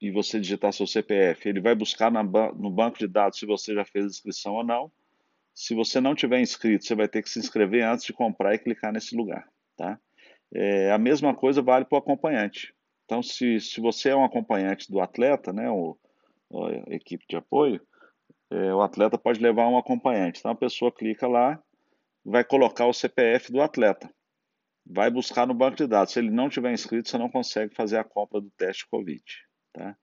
e 0.00 0.10
você 0.10 0.40
digitar 0.40 0.72
seu 0.72 0.86
CPF, 0.86 1.48
ele 1.48 1.60
vai 1.60 1.74
buscar 1.74 2.10
na, 2.10 2.22
no 2.22 2.70
banco 2.70 2.98
de 2.98 3.06
dados 3.06 3.38
se 3.38 3.46
você 3.46 3.74
já 3.74 3.84
fez 3.84 4.06
inscrição 4.06 4.54
ou 4.54 4.64
não. 4.64 4.90
Se 5.54 5.74
você 5.74 6.00
não 6.00 6.14
tiver 6.14 6.40
inscrito, 6.40 6.84
você 6.84 6.94
vai 6.94 7.08
ter 7.08 7.22
que 7.22 7.30
se 7.30 7.38
inscrever 7.38 7.84
antes 7.84 8.04
de 8.04 8.12
comprar 8.12 8.54
e 8.54 8.58
clicar 8.58 8.92
nesse 8.92 9.14
lugar, 9.14 9.46
tá? 9.76 9.98
É, 10.54 10.90
a 10.90 10.98
mesma 10.98 11.34
coisa 11.34 11.62
vale 11.62 11.84
para 11.84 11.96
o 11.96 11.98
acompanhante. 11.98 12.74
Então, 13.04 13.22
se, 13.22 13.60
se 13.60 13.80
você 13.80 14.10
é 14.10 14.16
um 14.16 14.24
acompanhante 14.24 14.90
do 14.90 15.00
atleta, 15.00 15.52
né, 15.52 15.70
ou 15.70 15.98
equipe 16.88 17.24
de 17.28 17.36
apoio, 17.36 17.80
é, 18.50 18.74
o 18.74 18.82
atleta 18.82 19.16
pode 19.18 19.40
levar 19.40 19.68
um 19.68 19.78
acompanhante. 19.78 20.40
Então, 20.40 20.50
a 20.50 20.56
pessoa 20.56 20.92
clica 20.92 21.26
lá, 21.26 21.62
vai 22.24 22.44
colocar 22.44 22.86
o 22.86 22.92
CPF 22.92 23.50
do 23.50 23.60
atleta, 23.60 24.10
vai 24.84 25.10
buscar 25.10 25.46
no 25.46 25.54
banco 25.54 25.76
de 25.76 25.86
dados. 25.86 26.12
Se 26.12 26.18
ele 26.18 26.30
não 26.30 26.48
tiver 26.48 26.72
inscrito, 26.72 27.08
você 27.08 27.18
não 27.18 27.28
consegue 27.28 27.74
fazer 27.74 27.98
a 27.98 28.04
compra 28.04 28.40
do 28.40 28.50
teste 28.50 28.86
COVID. 28.88 29.22
Tá? 29.72 29.96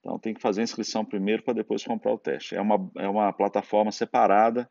Então, 0.00 0.18
tem 0.18 0.34
que 0.34 0.40
fazer 0.40 0.60
a 0.60 0.64
inscrição 0.64 1.04
primeiro 1.04 1.42
para 1.42 1.54
depois 1.54 1.84
comprar 1.84 2.12
o 2.12 2.18
teste. 2.18 2.54
É 2.54 2.60
uma, 2.60 2.90
é 2.96 3.08
uma 3.08 3.32
plataforma 3.32 3.90
separada 3.90 4.70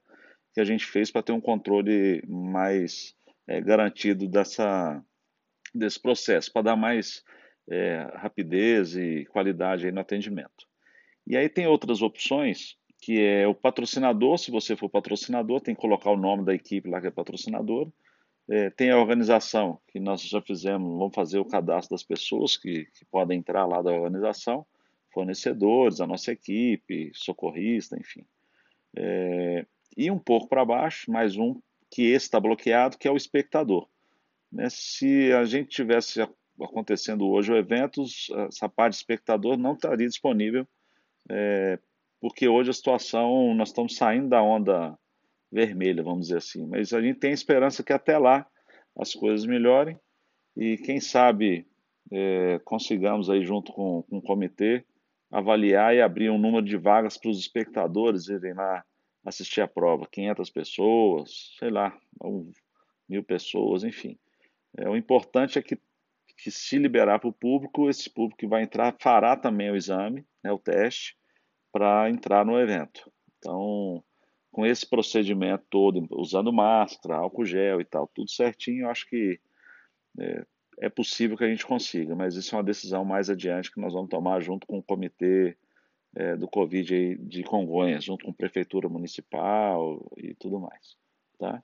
que 0.54 0.62
a 0.62 0.64
gente 0.64 0.86
fez 0.86 1.12
para 1.12 1.24
ter 1.24 1.34
um 1.34 1.42
controle 1.42 2.24
mais 2.28 3.14
é, 3.48 3.60
garantido 3.60 4.28
dessa, 4.28 5.04
desse 5.74 6.02
processo, 6.02 6.52
para 6.52 6.62
dar 6.62 6.76
mais 6.76 7.24
é, 7.70 8.08
rapidez 8.16 8.96
e 8.96 9.26
qualidade 9.26 9.92
no 9.92 10.00
atendimento. 10.00 10.66
E 11.28 11.36
aí 11.36 11.50
tem 11.50 11.68
outras 11.68 12.02
opções, 12.02 12.78
que 13.02 13.20
é 13.22 13.48
o 13.48 13.54
patrocinador, 13.54 14.38
se 14.38 14.52
você 14.52 14.76
for 14.76 14.90
patrocinador, 14.90 15.60
tem 15.60 15.76
que 15.76 15.82
colocar 15.82 16.12
o 16.12 16.18
nome 16.18 16.46
da 16.46 16.54
equipe 16.54 16.90
lá 16.90 17.02
que 17.02 17.08
é 17.08 17.12
patrocinador. 17.12 17.92
É, 18.48 18.70
tem 18.70 18.92
a 18.92 18.98
organização, 18.98 19.80
que 19.88 20.00
nós 20.00 20.22
já 20.22 20.42
fizemos, 20.42 20.88
vamos 20.98 21.16
fazer 21.16 21.40
o 21.40 21.46
cadastro 21.46 21.96
das 21.96 22.04
pessoas 22.04 22.56
que, 22.56 22.86
que 22.86 23.06
podem 23.06 23.40
entrar 23.40 23.66
lá 23.66 23.82
da 23.82 23.92
organização, 23.92 24.66
fornecedores, 25.12 26.00
a 26.00 26.06
nossa 26.06 26.32
equipe, 26.32 27.12
socorrista, 27.14 27.98
enfim. 28.00 28.24
É, 28.96 29.66
e 29.98 30.12
um 30.12 30.20
pouco 30.20 30.48
para 30.48 30.64
baixo, 30.64 31.12
mais 31.12 31.38
um, 31.38 31.60
que 31.90 32.04
esse 32.04 32.26
está 32.26 32.40
bloqueado, 32.40 32.98
que 32.98 33.08
é 33.08 33.12
o 33.12 33.18
espectador. 33.18 33.88
Né? 34.52 34.68
Se 34.70 35.32
a 35.34 35.44
gente 35.46 35.70
tivesse 35.70 36.22
acontecendo 36.62 37.28
hoje 37.28 37.52
o 37.52 37.58
evento, 37.58 38.04
essa 38.48 38.70
parte 38.70 38.94
de 38.94 38.98
espectador 38.98 39.58
não 39.58 39.74
estaria 39.74 40.08
disponível, 40.08 40.68
é, 41.30 41.80
porque 42.20 42.48
hoje 42.48 42.70
a 42.70 42.74
situação, 42.74 43.54
nós 43.56 43.70
estamos 43.70 43.96
saindo 43.96 44.30
da 44.30 44.42
onda 44.42 44.98
vermelha, 45.56 46.04
vamos 46.04 46.28
dizer 46.28 46.38
assim, 46.38 46.66
mas 46.68 46.94
a 46.94 47.02
gente 47.02 47.20
tem 47.20 47.32
esperança 47.32 47.84
que 47.84 47.94
até 47.94 48.18
lá 48.18 48.46
as 48.98 49.14
coisas 49.14 49.46
melhorem 49.46 49.98
e 50.56 50.78
quem 50.78 51.00
sabe 51.00 51.66
é, 52.12 52.60
consigamos 52.64 53.30
aí 53.30 53.44
junto 53.44 53.72
com, 53.72 54.04
com 54.04 54.18
o 54.18 54.22
comitê 54.22 54.86
avaliar 55.32 55.96
e 55.96 56.02
abrir 56.02 56.30
um 56.30 56.38
número 56.38 56.66
de 56.66 56.78
vagas 56.78 57.18
para 57.18 57.30
os 57.30 57.40
espectadores 57.40 58.28
irem 58.28 58.54
lá 58.54 58.84
assistir 59.26 59.62
a 59.62 59.68
prova, 59.68 60.06
500 60.12 60.50
pessoas, 60.50 61.56
sei 61.58 61.72
lá, 61.72 61.98
mil 63.10 63.24
pessoas, 63.24 63.84
enfim. 63.84 64.20
É, 64.78 64.88
o 64.88 64.96
importante 64.96 65.58
é 65.58 65.62
que 65.62 65.80
que 66.38 66.52
se 66.52 66.78
liberar 66.78 67.20
para 67.20 67.30
o 67.30 67.34
público, 67.34 67.90
esse 67.90 68.10
público 68.10 68.38
que 68.38 68.48
vai 68.48 68.64
entrar 68.64 68.96
fará 69.00 69.38
também 69.38 69.72
o 69.72 69.76
exame, 69.76 70.26
né, 70.44 70.52
o 70.52 70.60
teste, 70.60 71.18
para 71.72 72.10
entrar 72.10 72.46
no 72.46 72.60
evento. 72.60 73.12
Então, 73.38 74.04
com 74.56 74.66
esse 74.66 74.90
procedimento 74.90 75.66
todo, 75.70 76.08
usando 76.12 76.54
máscara, 76.54 77.18
álcool 77.18 77.44
gel 77.44 77.82
e 77.82 77.84
tal, 77.84 78.08
tudo 78.08 78.32
certinho, 78.32 78.86
eu 78.86 78.90
acho 78.90 79.06
que 79.10 79.38
é, 80.18 80.46
é 80.80 80.90
possível 80.90 81.36
que 81.36 81.44
a 81.44 81.50
gente 81.50 81.66
consiga, 81.66 82.16
mas 82.16 82.38
isso 82.38 82.56
é 82.56 82.58
uma 82.58 82.64
decisão 82.64 83.04
mais 83.04 83.30
adiante 83.30 83.70
que 83.70 83.82
nós 83.82 83.92
vamos 83.92 84.10
tomar 84.10 84.40
junto 84.40 84.66
com 84.66 84.78
o 84.78 84.84
comitê 84.84 85.58
é, 86.16 86.38
do 86.38 86.48
Covid 86.48 87.18
de 87.18 87.44
Congonhas, 87.44 88.06
junto 88.06 88.24
com 88.24 88.32
a 88.32 88.34
prefeitura 88.34 88.88
municipal 88.88 90.10
e 90.16 90.34
tudo 90.36 90.58
mais, 90.58 90.96
tá? 91.38 91.62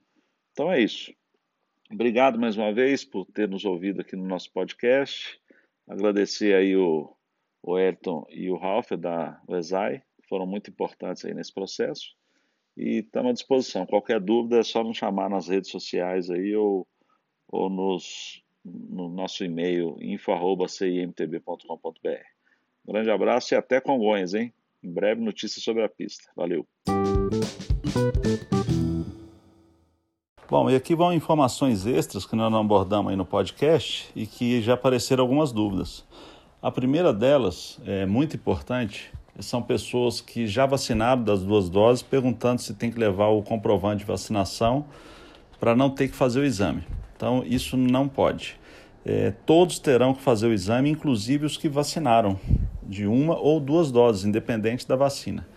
Então 0.52 0.70
é 0.70 0.82
isso. 0.82 1.14
Obrigado 1.90 2.38
mais 2.38 2.58
uma 2.58 2.74
vez 2.74 3.06
por 3.06 3.26
ter 3.26 3.48
nos 3.48 3.64
ouvido 3.64 4.02
aqui 4.02 4.18
no 4.18 4.28
nosso 4.28 4.52
podcast. 4.52 5.40
Agradecer 5.88 6.54
aí 6.56 6.76
o, 6.76 7.16
o 7.64 7.80
Elton 7.80 8.26
e 8.30 8.52
o 8.52 8.58
Ralph 8.58 8.92
da 9.00 9.42
Wesai, 9.48 10.04
foram 10.28 10.46
muito 10.46 10.70
importantes 10.70 11.24
aí 11.24 11.34
nesse 11.34 11.54
processo. 11.54 12.20
E 12.76 13.00
estamos 13.00 13.30
à 13.30 13.34
disposição. 13.34 13.86
Qualquer 13.86 14.20
dúvida 14.20 14.60
é 14.60 14.64
só 14.64 14.84
nos 14.84 14.98
chamar 14.98 15.30
nas 15.30 15.48
redes 15.48 15.70
sociais 15.70 16.30
aí 16.30 16.56
ou, 16.56 16.88
ou 17.48 17.70
nos, 17.70 18.44
no 18.64 19.10
nosso 19.10 19.44
e-mail 19.44 19.98
info.cimtb.com.br. 20.02 22.26
Grande 22.86 23.12
abraço 23.12 23.54
e 23.54 23.58
até 23.58 23.80
Congonhas, 23.80 24.34
hein? 24.34 24.52
Em 24.84 24.92
breve 24.92 25.22
notícias 25.22 25.64
sobre 25.64 25.84
a 25.84 25.90
pista. 25.90 26.32
Valeu! 26.36 26.66
Bom, 30.50 30.70
e 30.70 30.76
aqui 30.76 30.96
vão 30.96 31.14
informações 31.14 31.86
extras 31.86 32.26
que 32.26 32.36
nós 32.36 32.52
não 32.52 32.60
abordamos 32.60 33.12
aí 33.12 33.16
no 33.16 33.26
podcast 33.26 34.12
e 34.14 34.28
que 34.28 34.62
já 34.62 34.74
apareceram 34.74 35.24
algumas 35.24 35.54
dúvidas. 35.54 36.06
A 36.62 36.70
primeira 36.70 37.14
delas, 37.14 37.80
é 37.86 38.06
muito 38.06 38.36
importante, 38.36 39.14
são 39.40 39.62
pessoas 39.62 40.22
que 40.22 40.46
já 40.46 40.66
vacinaram 40.66 41.24
das 41.24 41.44
duas 41.44 41.70
doses, 41.70 42.04
perguntando 42.04 42.62
se 42.62 42.74
tem 42.74 42.92
que 42.92 43.00
levar 43.00 43.28
o 43.28 43.42
comprovante 43.42 44.00
de 44.00 44.06
vacinação 44.06 44.86
para 45.60 45.76
não 45.76 45.90
ter 45.90 46.08
que 46.08 46.16
fazer 46.16 46.40
o 46.40 46.46
exame. 46.46 46.84
Então, 47.16 47.44
isso 47.46 47.78
não 47.78 48.08
pode. 48.08 48.60
É, 49.06 49.32
todos 49.46 49.80
terão 49.80 50.14
que 50.14 50.22
fazer 50.22 50.48
o 50.48 50.54
exame, 50.54 50.90
inclusive 50.90 51.46
os 51.46 51.58
que 51.58 51.70
vacinaram 51.70 52.40
de 52.84 53.08
uma 53.08 53.38
ou 53.38 53.60
duas 53.60 53.92
doses, 53.92 54.26
independente 54.26 54.88
da 54.88 54.96
vacina. 54.96 55.48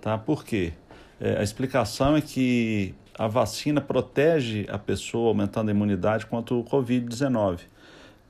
Tá? 0.00 0.16
Por 0.16 0.44
quê? 0.44 0.72
É, 1.20 1.38
a 1.38 1.42
explicação 1.42 2.16
é 2.16 2.20
que 2.20 2.94
a 3.18 3.26
vacina 3.26 3.80
protege 3.80 4.66
a 4.70 4.78
pessoa, 4.78 5.28
aumentando 5.28 5.68
a 5.68 5.72
imunidade 5.72 6.24
contra 6.24 6.54
o 6.54 6.62
Covid-19. 6.62 7.60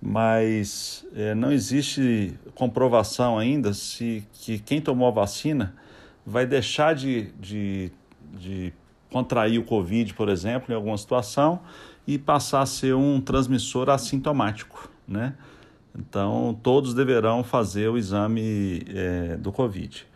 Mas 0.00 1.04
é, 1.14 1.34
não 1.34 1.50
existe 1.50 2.34
comprovação 2.54 3.38
ainda 3.38 3.72
se 3.74 4.24
que 4.32 4.58
quem 4.58 4.80
tomou 4.80 5.08
a 5.08 5.10
vacina 5.10 5.74
vai 6.24 6.46
deixar 6.46 6.94
de, 6.94 7.32
de, 7.40 7.90
de 8.32 8.72
contrair 9.10 9.58
o 9.58 9.64
Covid, 9.64 10.14
por 10.14 10.28
exemplo, 10.28 10.72
em 10.72 10.76
alguma 10.76 10.96
situação, 10.96 11.60
e 12.06 12.18
passar 12.18 12.62
a 12.62 12.66
ser 12.66 12.94
um 12.94 13.20
transmissor 13.20 13.90
assintomático, 13.90 14.88
né? 15.06 15.34
Então, 15.98 16.58
todos 16.62 16.94
deverão 16.94 17.42
fazer 17.42 17.88
o 17.88 17.98
exame 17.98 18.82
é, 18.88 19.36
do 19.36 19.50
Covid. 19.50 20.06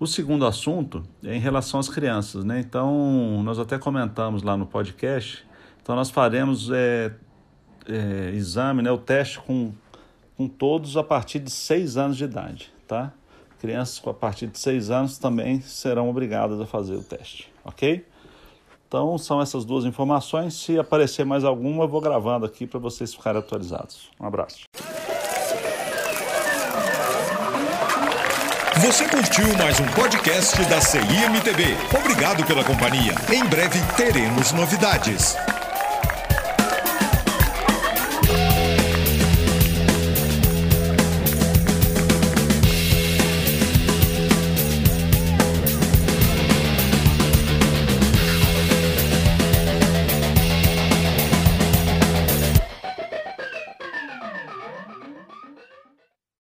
O 0.00 0.06
segundo 0.06 0.44
assunto 0.44 1.04
é 1.22 1.36
em 1.36 1.38
relação 1.38 1.78
às 1.78 1.88
crianças, 1.88 2.44
né? 2.44 2.58
Então, 2.58 3.40
nós 3.44 3.58
até 3.58 3.78
comentamos 3.78 4.42
lá 4.42 4.56
no 4.56 4.66
podcast. 4.66 5.46
Então, 5.80 5.94
nós 5.94 6.10
faremos 6.10 6.70
é, 6.72 7.14
é, 7.88 8.30
exame, 8.34 8.82
né, 8.82 8.90
o 8.90 8.98
teste 8.98 9.38
com, 9.40 9.72
com 10.36 10.48
todos 10.48 10.96
a 10.96 11.02
partir 11.02 11.38
de 11.38 11.50
seis 11.50 11.96
anos 11.96 12.16
de 12.16 12.24
idade, 12.24 12.72
tá? 12.86 13.12
Crianças 13.60 14.02
a 14.06 14.12
partir 14.12 14.48
de 14.48 14.58
seis 14.58 14.90
anos 14.90 15.18
também 15.18 15.60
serão 15.60 16.10
obrigadas 16.10 16.60
a 16.60 16.66
fazer 16.66 16.96
o 16.96 17.02
teste, 17.02 17.48
ok? 17.64 18.04
Então, 18.88 19.16
são 19.16 19.40
essas 19.40 19.64
duas 19.64 19.86
informações. 19.86 20.52
Se 20.52 20.78
aparecer 20.78 21.24
mais 21.24 21.44
alguma, 21.44 21.84
eu 21.84 21.88
vou 21.88 22.00
gravando 22.00 22.44
aqui 22.44 22.66
para 22.66 22.78
vocês 22.78 23.14
ficarem 23.14 23.40
atualizados. 23.40 24.10
Um 24.20 24.26
abraço. 24.26 24.64
Você 28.84 29.08
curtiu 29.08 29.56
mais 29.56 29.80
um 29.80 29.86
podcast 29.94 30.62
da 30.64 30.80
CIMTV. 30.80 31.76
Obrigado 31.96 32.44
pela 32.44 32.64
companhia. 32.64 33.14
Em 33.32 33.44
breve 33.46 33.78
teremos 33.96 34.52
novidades. 34.52 35.36